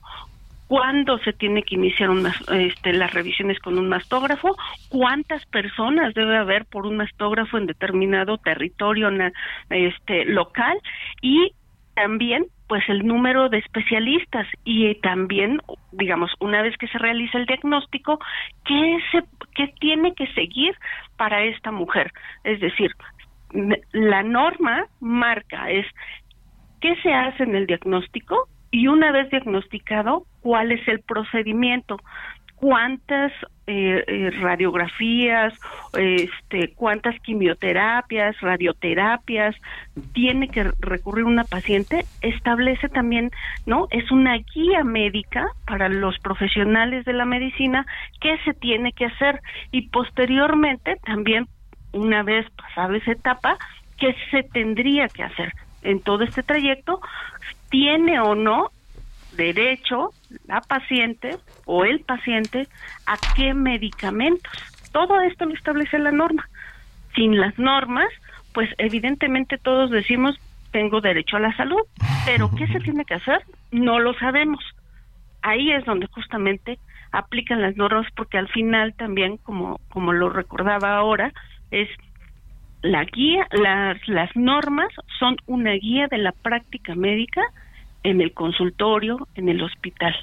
cuándo 0.68 1.18
se 1.18 1.32
tiene 1.32 1.62
que 1.62 1.76
iniciar 1.76 2.10
este, 2.50 2.92
las 2.92 3.12
revisiones 3.12 3.58
con 3.60 3.78
un 3.78 3.88
mastógrafo, 3.88 4.56
cuántas 4.88 5.44
personas 5.46 6.14
debe 6.14 6.36
haber 6.36 6.64
por 6.64 6.86
un 6.86 6.96
mastógrafo 6.96 7.58
en 7.58 7.66
determinado 7.66 8.38
territorio 8.38 9.08
este, 9.70 10.24
local 10.24 10.78
y 11.22 11.52
también 11.94 12.46
pues 12.68 12.82
el 12.88 13.06
número 13.06 13.48
de 13.48 13.58
especialistas 13.58 14.46
y 14.64 14.96
también, 14.96 15.60
digamos, 15.92 16.32
una 16.40 16.62
vez 16.62 16.76
que 16.76 16.88
se 16.88 16.98
realiza 16.98 17.38
el 17.38 17.46
diagnóstico, 17.46 18.18
qué 18.64 18.98
se 19.12 19.22
qué 19.54 19.72
tiene 19.80 20.14
que 20.14 20.26
seguir 20.34 20.74
para 21.16 21.44
esta 21.44 21.70
mujer. 21.70 22.12
Es 22.44 22.60
decir, 22.60 22.90
la 23.92 24.22
norma 24.22 24.86
marca 25.00 25.70
es 25.70 25.86
qué 26.80 26.96
se 27.02 27.14
hace 27.14 27.44
en 27.44 27.54
el 27.54 27.66
diagnóstico 27.66 28.48
y 28.76 28.88
una 28.88 29.10
vez 29.10 29.30
diagnosticado, 29.30 30.26
cuál 30.42 30.70
es 30.70 30.86
el 30.86 31.00
procedimiento 31.00 31.96
cuántas 32.56 33.32
eh, 33.66 34.02
eh, 34.06 34.30
radiografías, 34.40 35.52
este, 35.94 36.72
cuántas 36.74 37.18
quimioterapias, 37.20 38.38
radioterapias 38.40 39.54
tiene 40.12 40.48
que 40.48 40.70
recurrir 40.80 41.24
una 41.24 41.44
paciente, 41.44 42.04
establece 42.22 42.88
también, 42.88 43.30
¿no? 43.66 43.88
Es 43.90 44.10
una 44.10 44.36
guía 44.54 44.84
médica 44.84 45.46
para 45.66 45.88
los 45.88 46.18
profesionales 46.18 47.04
de 47.04 47.12
la 47.12 47.24
medicina 47.24 47.86
qué 48.20 48.38
se 48.44 48.54
tiene 48.54 48.92
que 48.92 49.06
hacer 49.06 49.40
y 49.70 49.88
posteriormente 49.88 50.96
también 51.04 51.46
una 51.92 52.22
vez 52.22 52.46
pasada 52.50 52.96
esa 52.96 53.12
etapa, 53.12 53.58
qué 53.98 54.14
se 54.30 54.42
tendría 54.42 55.08
que 55.08 55.22
hacer. 55.22 55.52
En 55.82 56.00
todo 56.00 56.24
este 56.24 56.42
trayecto, 56.42 57.00
tiene 57.76 58.18
o 58.20 58.34
no 58.34 58.70
derecho 59.36 60.08
la 60.46 60.62
paciente 60.62 61.36
o 61.66 61.84
el 61.84 62.00
paciente 62.00 62.68
a 63.04 63.18
qué 63.34 63.52
medicamentos. 63.52 64.50
Todo 64.92 65.20
esto 65.20 65.44
lo 65.44 65.52
establece 65.52 65.98
la 65.98 66.10
norma. 66.10 66.48
Sin 67.14 67.38
las 67.38 67.58
normas, 67.58 68.08
pues 68.54 68.70
evidentemente 68.78 69.58
todos 69.58 69.90
decimos 69.90 70.36
tengo 70.70 71.02
derecho 71.02 71.36
a 71.36 71.40
la 71.40 71.54
salud, 71.54 71.82
pero 72.24 72.50
¿qué 72.56 72.66
se 72.66 72.80
tiene 72.80 73.04
que 73.04 73.14
hacer? 73.14 73.42
No 73.72 73.98
lo 73.98 74.14
sabemos. 74.14 74.64
Ahí 75.42 75.70
es 75.70 75.84
donde 75.84 76.06
justamente 76.06 76.78
aplican 77.12 77.60
las 77.60 77.76
normas 77.76 78.06
porque 78.16 78.38
al 78.38 78.48
final 78.48 78.94
también, 78.94 79.36
como, 79.36 79.80
como 79.90 80.14
lo 80.14 80.30
recordaba 80.30 80.96
ahora, 80.96 81.30
es 81.70 81.90
la 82.80 83.04
guía, 83.04 83.46
las, 83.50 83.96
las 84.08 84.34
normas 84.34 84.88
son 85.18 85.36
una 85.46 85.72
guía 85.72 86.06
de 86.08 86.18
la 86.18 86.32
práctica 86.32 86.94
médica 86.94 87.42
en 88.06 88.20
el 88.20 88.32
consultorio, 88.32 89.26
en 89.34 89.48
el 89.48 89.62
hospital. 89.62 90.14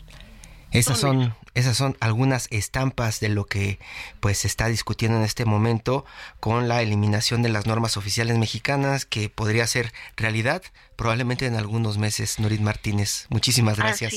Esas 0.72 1.00
son, 1.00 1.36
esas 1.54 1.78
son 1.78 1.96
algunas 2.00 2.48
estampas 2.50 3.20
de 3.20 3.30
lo 3.30 3.46
que 3.46 3.78
pues 4.22 4.40
se 4.40 4.48
está 4.48 4.68
discutiendo 4.70 5.20
en 5.20 5.24
este 5.24 5.46
momento 5.46 6.04
con 6.40 6.68
la 6.68 6.82
eliminación 6.82 7.44
de 7.44 7.50
las 7.50 7.68
normas 7.68 7.96
oficiales 7.96 8.40
mexicanas 8.40 9.06
que 9.06 9.30
podría 9.30 9.68
ser 9.68 9.92
realidad 10.18 10.64
probablemente 10.96 11.46
en 11.46 11.56
algunos 11.56 12.00
meses. 12.00 12.40
Nurit 12.40 12.62
Martínez, 12.62 13.28
muchísimas 13.30 13.78
gracias. 13.78 14.16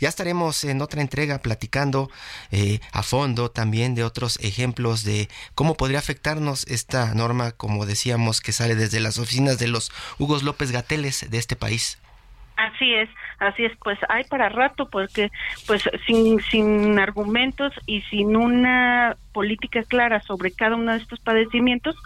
Ya 0.00 0.08
estaremos 0.08 0.64
en 0.64 0.82
otra 0.82 1.02
entrega 1.02 1.38
platicando 1.38 2.10
eh, 2.50 2.80
a 2.90 3.04
fondo 3.04 3.50
también 3.50 3.94
de 3.94 4.02
otros 4.02 4.40
ejemplos 4.40 5.04
de 5.04 5.28
cómo 5.54 5.76
podría 5.76 6.00
afectarnos 6.00 6.66
esta 6.66 7.14
norma, 7.14 7.52
como 7.52 7.86
decíamos, 7.86 8.40
que 8.40 8.52
sale 8.52 8.74
desde 8.74 8.98
las 8.98 9.18
oficinas 9.18 9.58
de 9.58 9.68
los 9.68 9.92
Hugos 10.18 10.42
López 10.42 10.72
Gateles 10.72 11.30
de 11.30 11.38
este 11.38 11.54
país. 11.54 12.01
Así 12.62 12.94
es, 12.94 13.08
así 13.40 13.64
es, 13.64 13.72
pues 13.82 13.98
hay 14.08 14.22
para 14.24 14.48
rato 14.48 14.88
porque 14.88 15.30
pues 15.66 15.82
sin, 16.06 16.40
sin 16.42 16.98
argumentos 16.98 17.72
y 17.86 18.02
sin 18.02 18.36
una 18.36 19.16
política 19.32 19.82
clara 19.82 20.22
sobre 20.22 20.52
cada 20.52 20.76
uno 20.76 20.92
de 20.92 20.98
estos 20.98 21.18
padecimientos, 21.18 21.96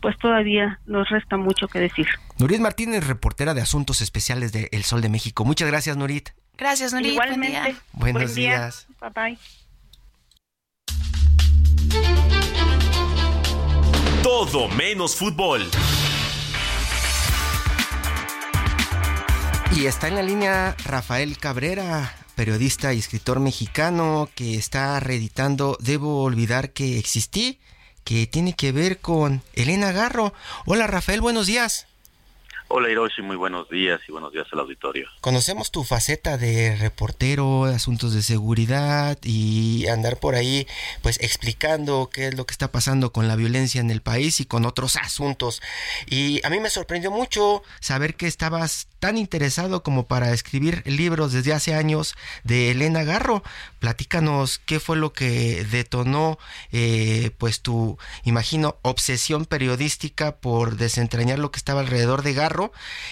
pues 0.00 0.16
todavía 0.18 0.78
nos 0.86 1.08
resta 1.08 1.36
mucho 1.36 1.66
que 1.66 1.80
decir. 1.80 2.06
Nurit 2.38 2.60
Martínez, 2.60 3.06
reportera 3.06 3.54
de 3.54 3.62
Asuntos 3.62 4.00
Especiales 4.02 4.52
de 4.52 4.68
El 4.70 4.84
Sol 4.84 5.00
de 5.00 5.08
México. 5.08 5.44
Muchas 5.44 5.68
gracias, 5.68 5.96
Nurit. 5.96 6.28
Gracias, 6.56 6.92
Nurit. 6.92 7.12
Igualmente. 7.12 7.74
Buenos 7.92 8.34
días. 8.34 8.86
Bye 9.00 9.10
bye. 9.10 9.38
Todo 14.22 14.68
menos 14.68 15.16
fútbol. 15.16 15.68
Y 19.76 19.86
está 19.86 20.06
en 20.06 20.14
la 20.14 20.22
línea 20.22 20.76
Rafael 20.84 21.36
Cabrera, 21.36 22.14
periodista 22.36 22.94
y 22.94 23.00
escritor 23.00 23.40
mexicano 23.40 24.30
que 24.36 24.54
está 24.54 25.00
reeditando 25.00 25.76
Debo 25.80 26.22
olvidar 26.22 26.70
que 26.70 26.96
existí, 26.96 27.58
que 28.04 28.28
tiene 28.28 28.54
que 28.54 28.70
ver 28.70 29.00
con 29.00 29.42
Elena 29.52 29.90
Garro. 29.90 30.32
Hola 30.64 30.86
Rafael, 30.86 31.20
buenos 31.20 31.48
días. 31.48 31.88
Hola 32.68 32.90
Hiroshi, 32.90 33.20
muy 33.20 33.36
buenos 33.36 33.68
días 33.68 34.00
y 34.08 34.12
buenos 34.12 34.32
días 34.32 34.46
al 34.50 34.60
auditorio. 34.60 35.06
Conocemos 35.20 35.70
tu 35.70 35.84
faceta 35.84 36.38
de 36.38 36.74
reportero, 36.76 37.64
asuntos 37.64 38.14
de 38.14 38.22
seguridad 38.22 39.18
y 39.22 39.86
andar 39.88 40.18
por 40.18 40.34
ahí 40.34 40.66
pues 41.02 41.20
explicando 41.20 42.08
qué 42.10 42.28
es 42.28 42.34
lo 42.34 42.46
que 42.46 42.52
está 42.52 42.72
pasando 42.72 43.12
con 43.12 43.28
la 43.28 43.36
violencia 43.36 43.82
en 43.82 43.90
el 43.90 44.00
país 44.00 44.40
y 44.40 44.46
con 44.46 44.64
otros 44.64 44.96
asuntos. 44.96 45.60
Y 46.06 46.44
a 46.44 46.48
mí 46.48 46.58
me 46.58 46.70
sorprendió 46.70 47.10
mucho 47.10 47.62
saber 47.80 48.14
que 48.16 48.26
estabas 48.26 48.88
tan 48.98 49.18
interesado 49.18 49.82
como 49.82 50.06
para 50.06 50.32
escribir 50.32 50.82
libros 50.86 51.34
desde 51.34 51.52
hace 51.52 51.74
años 51.74 52.16
de 52.44 52.70
Elena 52.70 53.04
Garro. 53.04 53.42
Platícanos 53.78 54.58
qué 54.58 54.80
fue 54.80 54.96
lo 54.96 55.12
que 55.12 55.64
detonó 55.70 56.38
eh, 56.72 57.30
pues 57.36 57.60
tu, 57.60 57.98
imagino, 58.24 58.78
obsesión 58.80 59.44
periodística 59.44 60.36
por 60.36 60.76
desentrañar 60.76 61.38
lo 61.38 61.50
que 61.50 61.58
estaba 61.58 61.80
alrededor 61.80 62.22
de 62.22 62.32
Garro 62.32 62.63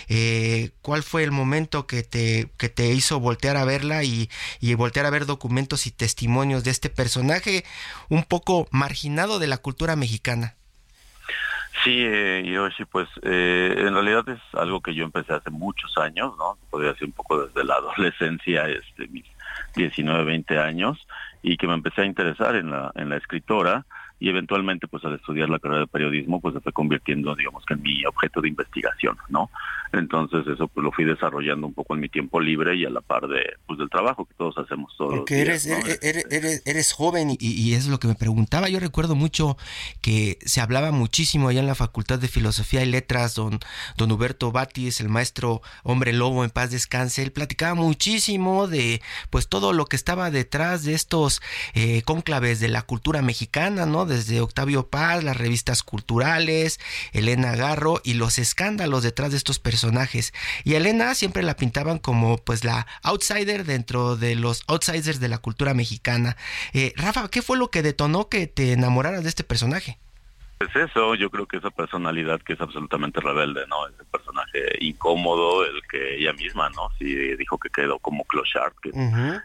eh, 0.09 0.71
¿Cuál 0.83 1.03
fue 1.03 1.25
el 1.25 1.31
momento 1.31 1.87
que 1.87 2.03
te, 2.03 2.51
que 2.59 2.69
te 2.69 2.93
hizo 2.93 3.21
voltear 3.21 3.57
a 3.57 3.65
verla 3.65 4.03
y, 4.05 4.29
voltear 4.77 5.07
a 5.07 5.11
ver 5.11 5.27
documentos 5.27 5.87
y 5.87 5.91
testimonios 5.91 6.65
de 6.65 6.71
este 6.71 6.91
personaje 6.91 7.65
un 8.09 8.25
poco 8.25 8.69
marginado 8.71 9.39
de 9.39 9.47
la 9.47 9.59
cultura 9.59 9.97
mexicana? 9.97 10.55
Sí, 11.85 11.97
eh, 11.99 12.45
pues 12.91 13.09
eh, 13.23 13.75
en 13.77 13.95
realidad 13.95 14.29
es 14.29 14.41
algo 14.55 14.81
que 14.81 14.95
yo 14.95 15.05
empecé 15.05 15.33
hace 15.33 15.51
muchos 15.51 15.97
años, 15.99 16.37
¿no? 16.39 16.57
Podría 16.71 16.95
ser 16.95 17.09
un 17.09 17.13
poco 17.13 17.47
desde 17.47 17.65
la 17.65 17.75
adolescencia, 17.97 18.69
este, 18.69 19.09
mis 19.09 19.25
19, 19.75 20.25
20 20.25 20.59
años, 20.59 20.99
y 21.43 21.57
que 21.57 21.67
me 21.67 21.75
empecé 21.75 22.03
a 22.03 22.05
interesar 22.05 22.57
en 22.57 22.71
la, 22.71 22.93
en 22.95 23.09
la 23.09 23.17
escritora 23.17 23.85
y 24.23 24.29
eventualmente 24.29 24.87
pues 24.87 25.05
al 25.05 25.17
estudiar 25.17 25.49
la 25.49 25.59
carrera 25.59 25.81
de 25.81 25.87
periodismo 25.89 26.41
pues 26.41 26.55
se 26.55 26.61
fue 26.61 26.73
convirtiendo 26.73 27.35
digamos 27.35 27.65
que 27.67 27.75
en 27.75 27.83
mi 27.83 28.05
objeto 28.05 28.41
de 28.41 28.49
investigación, 28.49 29.17
¿no? 29.29 29.51
Entonces 29.93 30.47
eso 30.47 30.69
pues 30.69 30.85
lo 30.85 30.93
fui 30.93 31.05
desarrollando 31.05 31.67
un 31.67 31.75
poco 31.75 31.95
en 31.95 32.01
mi 32.01 32.09
tiempo 32.09 32.41
libre 32.41 32.77
y 32.77 32.85
a 32.85 32.91
la 32.91 33.01
par 33.01 33.27
de 33.27 33.43
pues 33.67 33.81
del 33.81 33.91
trabajo 33.91 34.25
que 34.25 34.35
todos 34.35 34.57
hacemos 34.59 34.95
todos 34.97 35.17
Porque 35.17 35.41
eres, 35.41 35.67
eres, 35.67 36.63
eres, 36.65 36.93
joven 36.93 37.33
y, 37.33 37.37
y, 37.41 37.75
es 37.75 37.89
lo 37.89 37.99
que 37.99 38.07
me 38.07 38.15
preguntaba. 38.15 38.69
Yo 38.69 38.79
recuerdo 38.79 39.17
mucho 39.17 39.57
que 40.01 40.39
se 40.45 40.61
hablaba 40.61 40.93
muchísimo 40.93 41.49
allá 41.49 41.61
en 41.61 41.67
la 41.67 41.75
Facultad 41.75 42.21
de 42.21 42.29
Filosofía 42.29 42.83
y 42.85 42.87
Letras, 42.87 43.35
don, 43.35 43.59
don 43.97 44.13
Huberto 44.13 44.53
Batis, 44.53 45.01
el 45.01 45.09
maestro 45.09 45.63
hombre 45.83 46.13
lobo 46.13 46.45
en 46.45 46.51
paz 46.51 46.71
descanse, 46.71 47.23
él 47.23 47.33
platicaba 47.33 47.75
muchísimo 47.75 48.69
de 48.69 49.03
pues 49.31 49.49
todo 49.49 49.73
lo 49.73 49.87
que 49.87 49.97
estaba 49.97 50.31
detrás 50.31 50.85
de 50.85 50.95
estos 50.95 51.43
eh, 51.75 52.03
cónclaves 52.03 52.61
de 52.61 52.69
la 52.69 52.83
cultura 52.83 53.21
mexicana, 53.21 53.85
¿no? 53.85 54.12
Desde 54.13 54.41
Octavio 54.41 54.89
Paz, 54.89 55.25
las 55.25 55.37
revistas 55.37 55.83
culturales, 55.83 56.79
Elena 57.13 57.57
Garro 57.57 58.01
y 58.05 58.15
los 58.15 58.39
escándalos 58.39 59.03
detrás 59.03 59.31
de 59.31 59.37
estos 59.37 59.59
personajes. 59.59 60.33
Y 60.65 60.75
Elena 60.75 61.15
siempre 61.15 61.43
la 61.43 61.57
pintaban 61.57 61.99
como 61.99 62.39
pues 62.39 62.65
la 62.65 62.87
outsider 63.03 63.65
dentro 63.65 64.17
de 64.17 64.37
los 64.37 64.63
outsiders 64.69 65.21
de 65.21 65.29
la 65.29 65.39
cultura 65.39 65.75
mexicana. 65.75 66.37
Eh, 66.73 66.93
Rafa, 66.97 67.29
¿qué 67.29 67.43
fue 67.43 67.59
lo 67.59 67.71
que 67.71 67.83
detonó 67.83 68.29
que 68.29 68.47
te 68.47 68.73
enamoraras 68.73 69.23
de 69.23 69.29
este 69.29 69.45
personaje? 69.45 69.99
Pues 70.59 70.91
eso, 70.91 71.17
yo 71.17 71.29
creo 71.29 71.47
que 71.47 71.57
esa 71.57 71.71
personalidad 71.71 72.41
que 72.41 72.53
es 72.53 72.61
absolutamente 72.61 73.21
rebelde, 73.21 73.63
¿no? 73.69 73.89
Ese 73.89 74.05
personaje 74.05 74.77
incómodo, 74.79 75.65
el 75.65 75.83
que 75.91 76.19
ella 76.19 76.33
misma, 76.35 76.71
¿no? 76.71 76.89
Sí 77.01 77.37
dijo 77.37 77.59
que 77.59 77.69
quedó 77.69 77.99
como 77.99 78.23
clochard, 78.25 78.73
que 78.81 78.91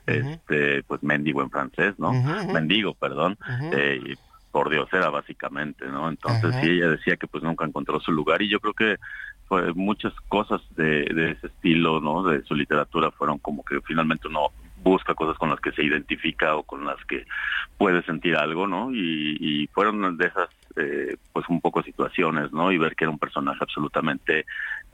este, 0.05 0.83
pues 0.83 1.01
mendigo 1.01 1.41
en 1.41 1.49
francés, 1.49 1.95
¿no? 1.97 2.13
Mendigo, 2.53 2.93
perdón. 2.93 3.35
Eh, 3.73 4.15
por 4.51 4.69
Dios 4.69 4.87
era 4.91 5.09
básicamente, 5.09 5.85
¿no? 5.87 6.09
Entonces 6.09 6.55
sí, 6.61 6.69
ella 6.69 6.89
decía 6.89 7.17
que 7.17 7.27
pues 7.27 7.43
nunca 7.43 7.65
encontró 7.65 7.99
su 7.99 8.11
lugar 8.11 8.41
y 8.41 8.49
yo 8.49 8.59
creo 8.59 8.73
que 8.73 8.97
pues, 9.47 9.75
muchas 9.75 10.13
cosas 10.27 10.61
de, 10.75 11.05
de 11.05 11.31
ese 11.31 11.47
estilo, 11.47 11.99
¿no? 12.01 12.23
De 12.23 12.43
su 12.43 12.55
literatura 12.55 13.11
fueron 13.11 13.39
como 13.39 13.63
que 13.63 13.79
finalmente 13.81 14.27
uno 14.27 14.51
busca 14.83 15.15
cosas 15.15 15.37
con 15.37 15.49
las 15.49 15.59
que 15.59 15.71
se 15.71 15.83
identifica 15.83 16.55
o 16.55 16.63
con 16.63 16.85
las 16.85 17.03
que 17.05 17.25
puede 17.77 18.03
sentir 18.03 18.35
algo, 18.35 18.67
¿no? 18.67 18.91
Y, 18.91 19.37
y 19.39 19.67
fueron 19.67 20.17
de 20.17 20.27
esas, 20.27 20.49
eh, 20.75 21.17
pues 21.33 21.47
un 21.49 21.61
poco 21.61 21.83
situaciones, 21.83 22.51
¿no? 22.51 22.71
Y 22.71 22.77
ver 22.77 22.95
que 22.95 23.05
era 23.05 23.11
un 23.11 23.19
personaje 23.19 23.59
absolutamente 23.61 24.45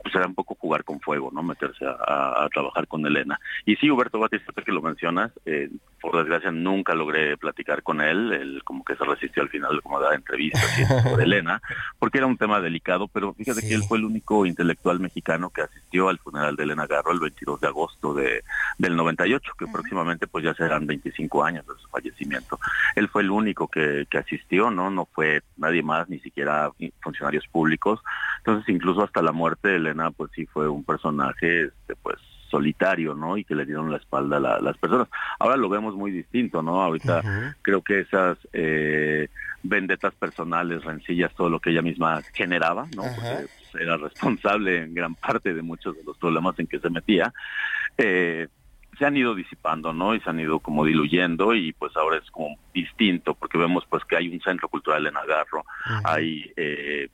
pues 0.04 0.14
era 0.14 0.26
un 0.26 0.34
poco 0.34 0.54
jugar 0.54 0.84
con 0.84 1.00
fuego, 1.00 1.30
¿no? 1.32 1.42
Meterse 1.42 1.84
a, 1.86 2.46
trabajar 2.52 2.86
con 2.86 3.04
Elena. 3.06 3.40
Y 3.64 3.74
sí, 3.76 3.90
Huberto 3.90 4.18
Batista, 4.18 4.52
que 4.52 4.70
lo 4.70 4.82
mencionas, 4.82 5.32
eh, 5.46 5.70
por 6.00 6.16
desgracia 6.18 6.50
nunca 6.50 6.94
logré 6.94 7.38
platicar 7.38 7.82
con 7.82 8.02
él, 8.02 8.32
él 8.32 8.62
como 8.64 8.84
que 8.84 8.94
se 8.94 9.04
resistió 9.04 9.42
al 9.42 9.48
final 9.48 9.80
como 9.82 9.98
de 9.98 10.04
dar 10.04 10.14
entrevistas 10.14 10.62
con 11.02 11.20
Elena, 11.20 11.62
porque 11.98 12.18
era 12.18 12.26
un 12.26 12.36
tema 12.36 12.60
delicado, 12.60 13.08
pero 13.08 13.32
fíjate 13.32 13.62
que 13.62 13.74
él 13.74 13.82
fue 13.88 13.96
el 13.96 14.04
único 14.04 14.44
intelectual 14.44 15.00
mexicano 15.00 15.48
que 15.48 15.62
asistió 15.62 16.10
al 16.10 16.18
funeral 16.18 16.54
de 16.54 16.64
Elena 16.64 16.86
Garro 16.86 17.12
el 17.12 17.20
22 17.20 17.60
de 17.60 17.66
agosto 17.66 18.12
de, 18.12 18.44
del 18.76 18.96
98, 18.96 19.52
que 19.58 19.66
próximamente 19.66 20.26
pues 20.26 20.44
ya 20.44 20.52
serán 20.52 20.86
25 20.86 21.42
años 21.42 21.66
de 21.66 21.72
su 21.80 21.88
fallecimiento. 21.88 22.60
Él 22.94 23.08
fue 23.08 23.22
el 23.22 23.30
único 23.30 23.68
que, 23.68 24.06
que 24.10 24.18
asistió, 24.18 24.70
¿no? 24.70 24.90
No 24.90 25.06
fue 25.06 25.40
nadie 25.56 25.82
más, 25.82 26.08
ni 26.10 26.18
siquiera 26.18 26.70
funcionarios 27.00 27.46
públicos. 27.48 28.00
Entonces 28.46 28.68
incluso 28.68 29.02
hasta 29.02 29.22
la 29.22 29.32
muerte 29.32 29.68
de 29.68 29.76
Elena 29.76 30.10
pues 30.10 30.30
sí 30.34 30.44
fue 30.44 30.68
un 30.68 30.84
personaje 30.84 31.62
este, 31.62 31.96
pues 31.96 32.18
solitario, 32.50 33.14
¿no? 33.14 33.36
Y 33.36 33.44
que 33.44 33.54
le 33.54 33.64
dieron 33.64 33.90
la 33.90 33.96
espalda 33.96 34.36
a 34.36 34.60
las 34.60 34.76
personas. 34.76 35.08
Ahora 35.38 35.56
lo 35.56 35.68
vemos 35.68 35.94
muy 35.94 36.12
distinto, 36.12 36.62
¿no? 36.62 36.82
Ahorita 36.82 37.22
creo 37.62 37.82
que 37.82 38.00
esas 38.00 38.38
eh, 38.52 39.28
vendetas 39.62 40.14
personales, 40.14 40.84
rencillas, 40.84 41.34
todo 41.34 41.48
lo 41.48 41.58
que 41.58 41.70
ella 41.70 41.82
misma 41.82 42.20
generaba, 42.32 42.86
¿no? 42.94 43.02
Porque 43.02 43.48
pues, 43.72 43.82
era 43.82 43.96
responsable 43.96 44.82
en 44.82 44.94
gran 44.94 45.14
parte 45.14 45.52
de 45.52 45.62
muchos 45.62 45.96
de 45.96 46.04
los 46.04 46.16
problemas 46.18 46.56
en 46.58 46.66
que 46.66 46.78
se 46.78 46.90
metía. 46.90 47.32
Eh, 47.98 48.46
se 48.98 49.04
han 49.04 49.16
ido 49.16 49.34
disipando, 49.34 49.92
¿no? 49.92 50.14
Y 50.14 50.20
se 50.20 50.30
han 50.30 50.38
ido 50.38 50.60
como 50.60 50.84
diluyendo 50.84 51.54
y 51.54 51.72
pues 51.72 51.96
ahora 51.96 52.18
es 52.18 52.30
como 52.30 52.56
distinto 52.72 53.34
porque 53.34 53.58
vemos 53.58 53.84
pues 53.88 54.04
que 54.04 54.16
hay 54.16 54.28
un 54.28 54.40
centro 54.40 54.68
cultural 54.68 55.04
en 55.06 55.16
Agarro, 55.16 55.64
hay 56.04 56.52
eh, 56.56 57.08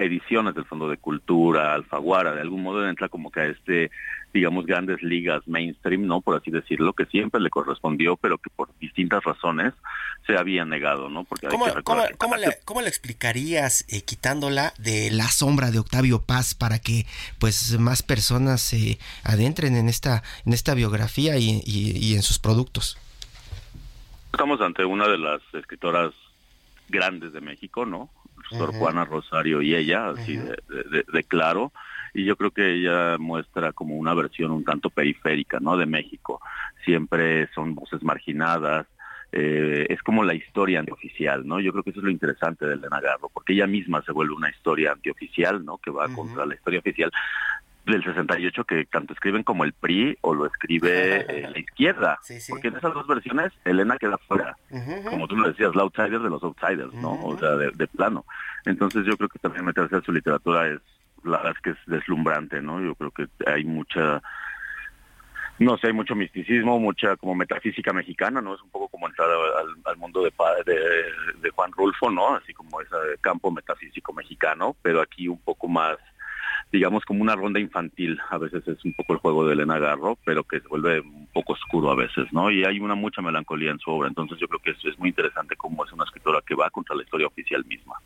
ediciones 0.00 0.54
del 0.54 0.64
Fondo 0.64 0.88
de 0.88 0.96
Cultura, 0.96 1.74
Alfaguara, 1.74 2.32
de 2.32 2.40
algún 2.40 2.62
modo 2.62 2.88
entra 2.88 3.08
como 3.08 3.30
que 3.30 3.40
a 3.40 3.46
este, 3.46 3.90
digamos, 4.32 4.66
grandes 4.66 5.02
ligas 5.02 5.46
mainstream, 5.46 6.06
¿no? 6.06 6.20
Por 6.20 6.36
así 6.36 6.50
decirlo, 6.50 6.92
que 6.92 7.06
siempre 7.06 7.40
le 7.40 7.50
correspondió, 7.50 8.16
pero 8.16 8.38
que 8.38 8.50
por 8.50 8.70
distintas 8.78 9.22
razones 9.22 9.74
se 10.26 10.36
había 10.36 10.64
negado, 10.64 11.08
¿no? 11.08 11.24
Porque 11.24 11.48
¿Cómo, 11.48 11.66
le, 12.36 12.88
explicarías, 12.88 13.84
eh, 13.88 14.02
quitándola 14.02 14.72
de 14.78 15.10
la 15.10 15.28
sombra 15.28 15.70
de 15.70 15.78
Octavio 15.78 16.22
Paz, 16.22 16.54
para 16.54 16.78
que 16.78 17.06
pues 17.38 17.78
más 17.78 18.02
personas 18.02 18.62
se 18.62 18.98
adentren 19.22 19.76
en 19.76 19.88
esta, 19.88 20.22
en 20.46 20.52
esta 20.52 20.74
biografía 20.74 21.36
y, 21.36 21.62
y 21.64 22.14
en 22.14 22.22
sus 22.22 22.38
productos? 22.38 22.98
Estamos 24.32 24.60
ante 24.60 24.84
una 24.84 25.08
de 25.08 25.18
las 25.18 25.42
escritoras 25.52 26.12
grandes 26.88 27.32
de 27.32 27.40
México, 27.40 27.84
¿no? 27.84 28.10
Sor 28.50 28.74
Juana 28.74 29.04
Rosario 29.04 29.62
y 29.62 29.74
ella, 29.74 30.10
así 30.10 30.36
de, 30.36 31.24
claro, 31.24 31.72
y 32.12 32.24
yo 32.24 32.36
creo 32.36 32.50
que 32.50 32.74
ella 32.74 33.16
muestra 33.18 33.72
como 33.72 33.96
una 33.96 34.14
versión 34.14 34.50
un 34.50 34.64
tanto 34.64 34.90
periférica, 34.90 35.60
¿no? 35.60 35.76
De 35.76 35.86
México. 35.86 36.40
Siempre 36.84 37.48
son 37.54 37.74
voces 37.74 38.02
marginadas, 38.02 38.86
eh, 39.32 39.86
es 39.88 40.02
como 40.02 40.24
la 40.24 40.34
historia 40.34 40.80
antioficial, 40.80 41.46
¿no? 41.46 41.60
Yo 41.60 41.70
creo 41.70 41.84
que 41.84 41.90
eso 41.90 42.00
es 42.00 42.04
lo 42.04 42.10
interesante 42.10 42.66
de 42.66 42.74
Elena 42.74 43.00
Garro, 43.00 43.30
porque 43.32 43.52
ella 43.52 43.68
misma 43.68 44.02
se 44.02 44.10
vuelve 44.10 44.34
una 44.34 44.50
historia 44.50 44.92
antioficial, 44.92 45.64
¿no? 45.64 45.78
Que 45.78 45.90
va 45.90 46.08
contra 46.08 46.46
la 46.46 46.54
historia 46.54 46.80
oficial, 46.80 47.12
del 47.86 48.04
68 48.04 48.64
que 48.64 48.84
tanto 48.86 49.12
escriben 49.14 49.42
como 49.42 49.64
el 49.64 49.72
PRI 49.72 50.18
o 50.20 50.34
lo 50.34 50.46
escribe 50.46 51.26
eh, 51.28 51.48
la 51.50 51.58
izquierda. 51.58 52.18
Porque 52.48 52.68
en 52.68 52.76
esas 52.76 52.94
dos 52.94 53.06
versiones 53.06 53.52
Elena 53.64 53.96
queda 53.98 54.18
fuera. 54.18 54.56
Como 55.08 55.26
tú 55.26 55.36
lo 55.36 55.48
decías, 55.48 55.74
la 55.74 55.82
outsider 55.82 56.20
de 56.20 56.30
los 56.30 56.42
outsiders, 56.42 56.92
¿no? 56.94 57.12
O 57.24 57.38
sea, 57.38 57.50
de, 57.56 57.86
plano. 57.88 58.24
Entonces 58.64 59.04
yo 59.06 59.16
creo 59.16 59.28
que 59.28 59.38
también 59.38 59.64
meterse 59.64 59.96
a 59.96 60.02
su 60.02 60.12
literatura 60.12 60.68
es, 60.68 60.80
la 61.24 61.38
verdad 61.38 61.54
es 61.56 61.62
que 61.62 61.70
es 61.70 61.78
deslumbrante, 61.86 62.62
¿no? 62.62 62.80
Yo 62.80 62.94
creo 62.94 63.10
que 63.10 63.26
hay 63.46 63.64
mucha 63.64 64.22
no 65.58 65.76
sé, 65.76 65.88
hay 65.88 65.92
mucho 65.92 66.14
misticismo, 66.14 66.80
mucha 66.80 67.16
como 67.16 67.34
metafísica 67.34 67.92
mexicana, 67.92 68.40
¿no? 68.40 68.54
Es 68.54 68.62
un 68.62 68.70
poco 68.70 68.88
como 68.88 69.06
entrar 69.06 69.28
al, 69.84 69.96
mundo 69.98 70.22
de, 70.22 70.32
de, 70.64 70.80
de, 71.38 71.50
Juan 71.50 71.70
Rulfo, 71.72 72.10
¿no? 72.10 72.34
Así 72.34 72.54
como 72.54 72.80
ese 72.80 72.96
campo 73.20 73.50
metafísico 73.50 74.14
mexicano, 74.14 74.74
pero 74.80 75.02
aquí 75.02 75.28
un 75.28 75.38
poco 75.38 75.68
más 75.68 75.98
digamos, 76.72 77.04
como 77.04 77.22
una 77.22 77.36
ronda 77.36 77.60
infantil. 77.60 78.18
A 78.30 78.38
veces 78.38 78.66
es 78.66 78.84
un 78.84 78.94
poco 78.94 79.14
el 79.14 79.18
juego 79.18 79.46
de 79.46 79.54
Elena 79.54 79.78
Garro, 79.78 80.16
pero 80.24 80.44
que 80.44 80.60
se 80.60 80.68
vuelve 80.68 81.00
un 81.00 81.28
poco 81.32 81.54
oscuro 81.54 81.90
a 81.90 81.96
veces, 81.96 82.26
¿no? 82.32 82.50
Y 82.50 82.64
hay 82.64 82.80
una 82.80 82.94
mucha 82.94 83.22
melancolía 83.22 83.70
en 83.70 83.78
su 83.78 83.90
obra. 83.90 84.08
Entonces 84.08 84.38
yo 84.38 84.48
creo 84.48 84.60
que 84.60 84.70
es, 84.70 84.84
es 84.84 84.98
muy 84.98 85.10
interesante 85.10 85.56
cómo 85.56 85.84
es 85.84 85.92
una 85.92 86.04
escritora 86.04 86.40
que 86.46 86.54
va 86.54 86.70
contra 86.70 86.94
la 86.96 87.02
historia 87.02 87.26
oficial 87.26 87.64
misma. 87.64 87.96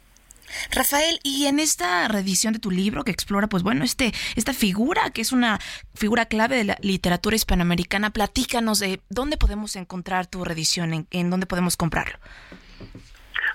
Rafael, 0.71 1.19
y 1.23 1.47
en 1.47 1.59
esta 1.59 2.09
reedición 2.09 2.53
de 2.53 2.59
tu 2.59 2.71
libro 2.71 3.05
que 3.05 3.13
explora, 3.13 3.49
pues 3.49 3.63
bueno, 3.63 3.85
este, 3.85 4.13
esta 4.37 4.53
figura 4.53 5.11
que 5.11 5.21
es 5.21 5.33
una 5.33 5.59
figura 5.95 6.27
clave 6.27 6.57
de 6.57 6.65
la 6.65 6.79
literatura 6.81 7.37
hispanoamericana, 7.37 8.11
platícanos 8.11 8.79
de 8.79 9.01
dónde 9.09 9.37
podemos 9.37 9.77
encontrar 9.77 10.27
tu 10.27 10.45
reedición, 10.45 10.95
en, 10.95 11.07
en 11.11 11.31
dónde 11.31 11.47
podemos 11.47 11.77
comprarlo. 11.77 12.19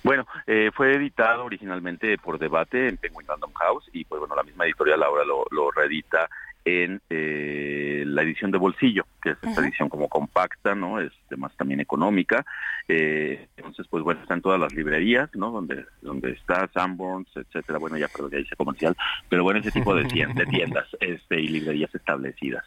Bueno, 0.03 0.25
eh, 0.47 0.71
fue 0.73 0.93
editado 0.93 1.45
originalmente 1.45 2.17
por 2.17 2.39
Debate 2.39 2.87
en 2.87 2.97
Penguin 2.97 3.27
Random 3.27 3.53
House 3.53 3.89
y 3.93 4.05
pues 4.05 4.19
bueno, 4.19 4.35
la 4.35 4.43
misma 4.43 4.65
editorial 4.65 5.03
ahora 5.03 5.23
lo, 5.25 5.71
reedita 5.71 6.29
en 6.65 7.01
eh, 7.09 8.03
la 8.05 8.21
edición 8.21 8.51
de 8.51 8.57
bolsillo, 8.57 9.05
que 9.21 9.31
es 9.31 9.37
esta 9.41 9.61
edición 9.61 9.89
como 9.89 10.07
compacta, 10.07 10.75
¿no? 10.75 10.99
Es 10.99 11.11
más 11.37 11.55
también 11.55 11.79
económica. 11.79 12.45
Eh, 12.87 13.47
entonces, 13.55 13.87
pues 13.89 14.03
bueno, 14.03 14.21
está 14.21 14.33
en 14.33 14.41
todas 14.41 14.59
las 14.59 14.73
librerías, 14.73 15.29
¿no? 15.35 15.51
Donde 15.51 15.85
donde 16.01 16.31
está 16.31 16.69
Sanborns, 16.73 17.29
etcétera. 17.35 17.79
Bueno, 17.79 17.97
ya 17.97 18.07
perdón, 18.07 18.31
ya 18.31 18.39
hice 18.39 18.55
comercial, 18.55 18.95
pero 19.29 19.43
bueno, 19.43 19.59
ese 19.59 19.71
tipo 19.71 19.95
de, 19.95 20.03
de 20.03 20.45
tiendas 20.45 20.87
este, 20.99 21.39
y 21.39 21.47
librerías 21.47 21.93
establecidas. 21.95 22.65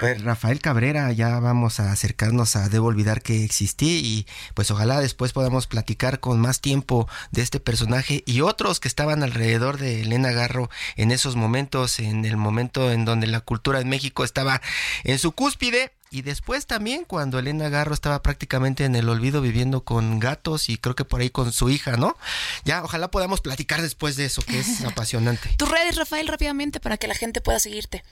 Pues 0.00 0.22
Rafael 0.22 0.60
Cabrera, 0.60 1.12
ya 1.12 1.38
vamos 1.40 1.78
a 1.78 1.92
acercarnos 1.92 2.56
a 2.56 2.70
Debo 2.70 2.86
Olvidar 2.86 3.20
que 3.20 3.44
existí 3.44 3.98
y 3.98 4.26
pues 4.54 4.70
ojalá 4.70 4.98
después 4.98 5.32
podamos 5.32 5.66
platicar 5.66 6.20
con 6.20 6.40
más 6.40 6.60
tiempo 6.60 7.06
de 7.32 7.42
este 7.42 7.60
personaje 7.60 8.22
y 8.24 8.40
otros 8.40 8.80
que 8.80 8.88
estaban 8.88 9.22
alrededor 9.22 9.78
de 9.78 10.00
Elena 10.00 10.32
Garro 10.32 10.70
en 10.96 11.10
esos 11.10 11.36
momentos, 11.36 12.00
en 12.00 12.24
el 12.24 12.38
momento 12.38 12.90
en 12.90 13.04
donde 13.04 13.26
la 13.26 13.40
cultura 13.40 13.80
en 13.80 13.90
México 13.90 14.24
estaba 14.24 14.62
en 15.04 15.18
su 15.18 15.32
cúspide. 15.32 15.92
Y 16.12 16.22
después 16.22 16.66
también 16.66 17.04
cuando 17.04 17.38
Elena 17.38 17.68
Garro 17.68 17.94
estaba 17.94 18.20
prácticamente 18.20 18.84
en 18.84 18.96
el 18.96 19.08
olvido 19.08 19.40
viviendo 19.40 19.84
con 19.84 20.18
gatos 20.18 20.68
y 20.68 20.76
creo 20.76 20.96
que 20.96 21.04
por 21.04 21.20
ahí 21.20 21.30
con 21.30 21.52
su 21.52 21.70
hija, 21.70 21.96
¿no? 21.96 22.16
Ya, 22.64 22.82
ojalá 22.82 23.12
podamos 23.12 23.40
platicar 23.40 23.80
después 23.80 24.16
de 24.16 24.24
eso, 24.24 24.42
que 24.42 24.58
es 24.58 24.80
apasionante. 24.84 25.54
Tus 25.56 25.68
redes, 25.68 25.94
Rafael, 25.94 26.26
rápidamente 26.26 26.80
para 26.80 26.96
que 26.96 27.06
la 27.06 27.14
gente 27.14 27.40
pueda 27.40 27.60
seguirte 27.60 28.02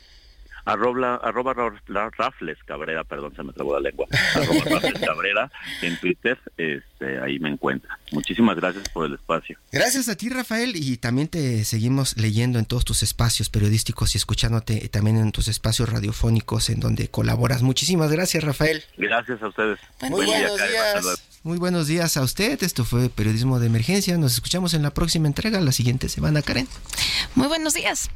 arroba, 0.68 1.16
arroba 1.16 1.54
Rafles 2.16 2.58
Cabrera, 2.64 3.04
perdón, 3.04 3.34
se 3.34 3.42
me 3.42 3.52
trabó 3.52 3.74
la 3.74 3.88
lengua, 3.88 4.06
arroba 4.34 4.64
Rafles 4.64 5.00
Cabrera 5.00 5.50
en 5.82 5.98
Twitter, 5.98 6.38
este, 6.56 7.20
ahí 7.20 7.38
me 7.38 7.48
encuentra. 7.48 7.98
Muchísimas 8.12 8.56
gracias 8.56 8.88
por 8.90 9.06
el 9.06 9.14
espacio. 9.14 9.58
Gracias 9.72 10.08
a 10.08 10.16
ti, 10.16 10.28
Rafael, 10.28 10.76
y 10.76 10.96
también 10.98 11.28
te 11.28 11.64
seguimos 11.64 12.16
leyendo 12.16 12.58
en 12.58 12.66
todos 12.66 12.84
tus 12.84 13.02
espacios 13.02 13.48
periodísticos 13.48 14.14
y 14.14 14.18
escuchándote 14.18 14.88
también 14.88 15.16
en 15.16 15.32
tus 15.32 15.48
espacios 15.48 15.88
radiofónicos 15.88 16.70
en 16.70 16.80
donde 16.80 17.08
colaboras. 17.08 17.62
Muchísimas 17.62 18.10
gracias, 18.10 18.44
Rafael. 18.44 18.82
Gracias 18.96 19.42
a 19.42 19.48
ustedes. 19.48 19.78
Muy 20.02 20.26
buenos 20.26 20.56
días. 20.56 21.24
Muy 21.42 21.58
buenos 21.58 21.86
días 21.86 22.16
a 22.16 22.22
usted. 22.22 22.62
Esto 22.62 22.84
fue 22.84 23.08
Periodismo 23.08 23.60
de 23.60 23.66
Emergencia. 23.66 24.16
Nos 24.18 24.34
escuchamos 24.34 24.74
en 24.74 24.82
la 24.82 24.90
próxima 24.90 25.28
entrega, 25.28 25.60
la 25.60 25.72
siguiente 25.72 26.08
semana, 26.08 26.42
Karen. 26.42 26.68
Muy 27.34 27.48
buenos 27.48 27.74
días. 27.74 28.10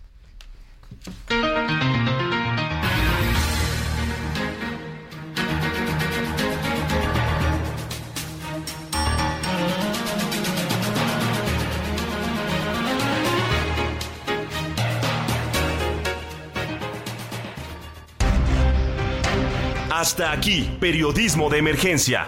Hasta 20.02 20.32
aquí, 20.32 20.68
periodismo 20.80 21.48
de 21.48 21.58
emergencia. 21.58 22.26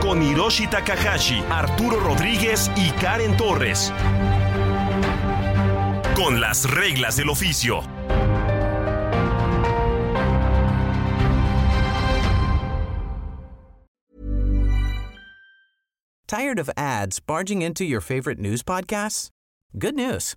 Con 0.00 0.22
Hiroshi 0.22 0.66
Takahashi, 0.68 1.44
Arturo 1.50 2.00
Rodríguez 2.00 2.70
y 2.76 2.88
Karen 2.92 3.36
Torres. 3.36 3.92
Con 6.16 6.40
las 6.40 6.64
reglas 6.70 7.16
del 7.18 7.28
oficio. 7.28 7.82
Tired 16.26 16.58
of 16.58 16.70
ads 16.74 17.20
barging 17.20 17.60
into 17.60 17.84
your 17.84 18.00
favorite 18.00 18.40
news 18.40 18.62
podcasts? 18.62 19.28
Good 19.78 19.94
news. 19.94 20.36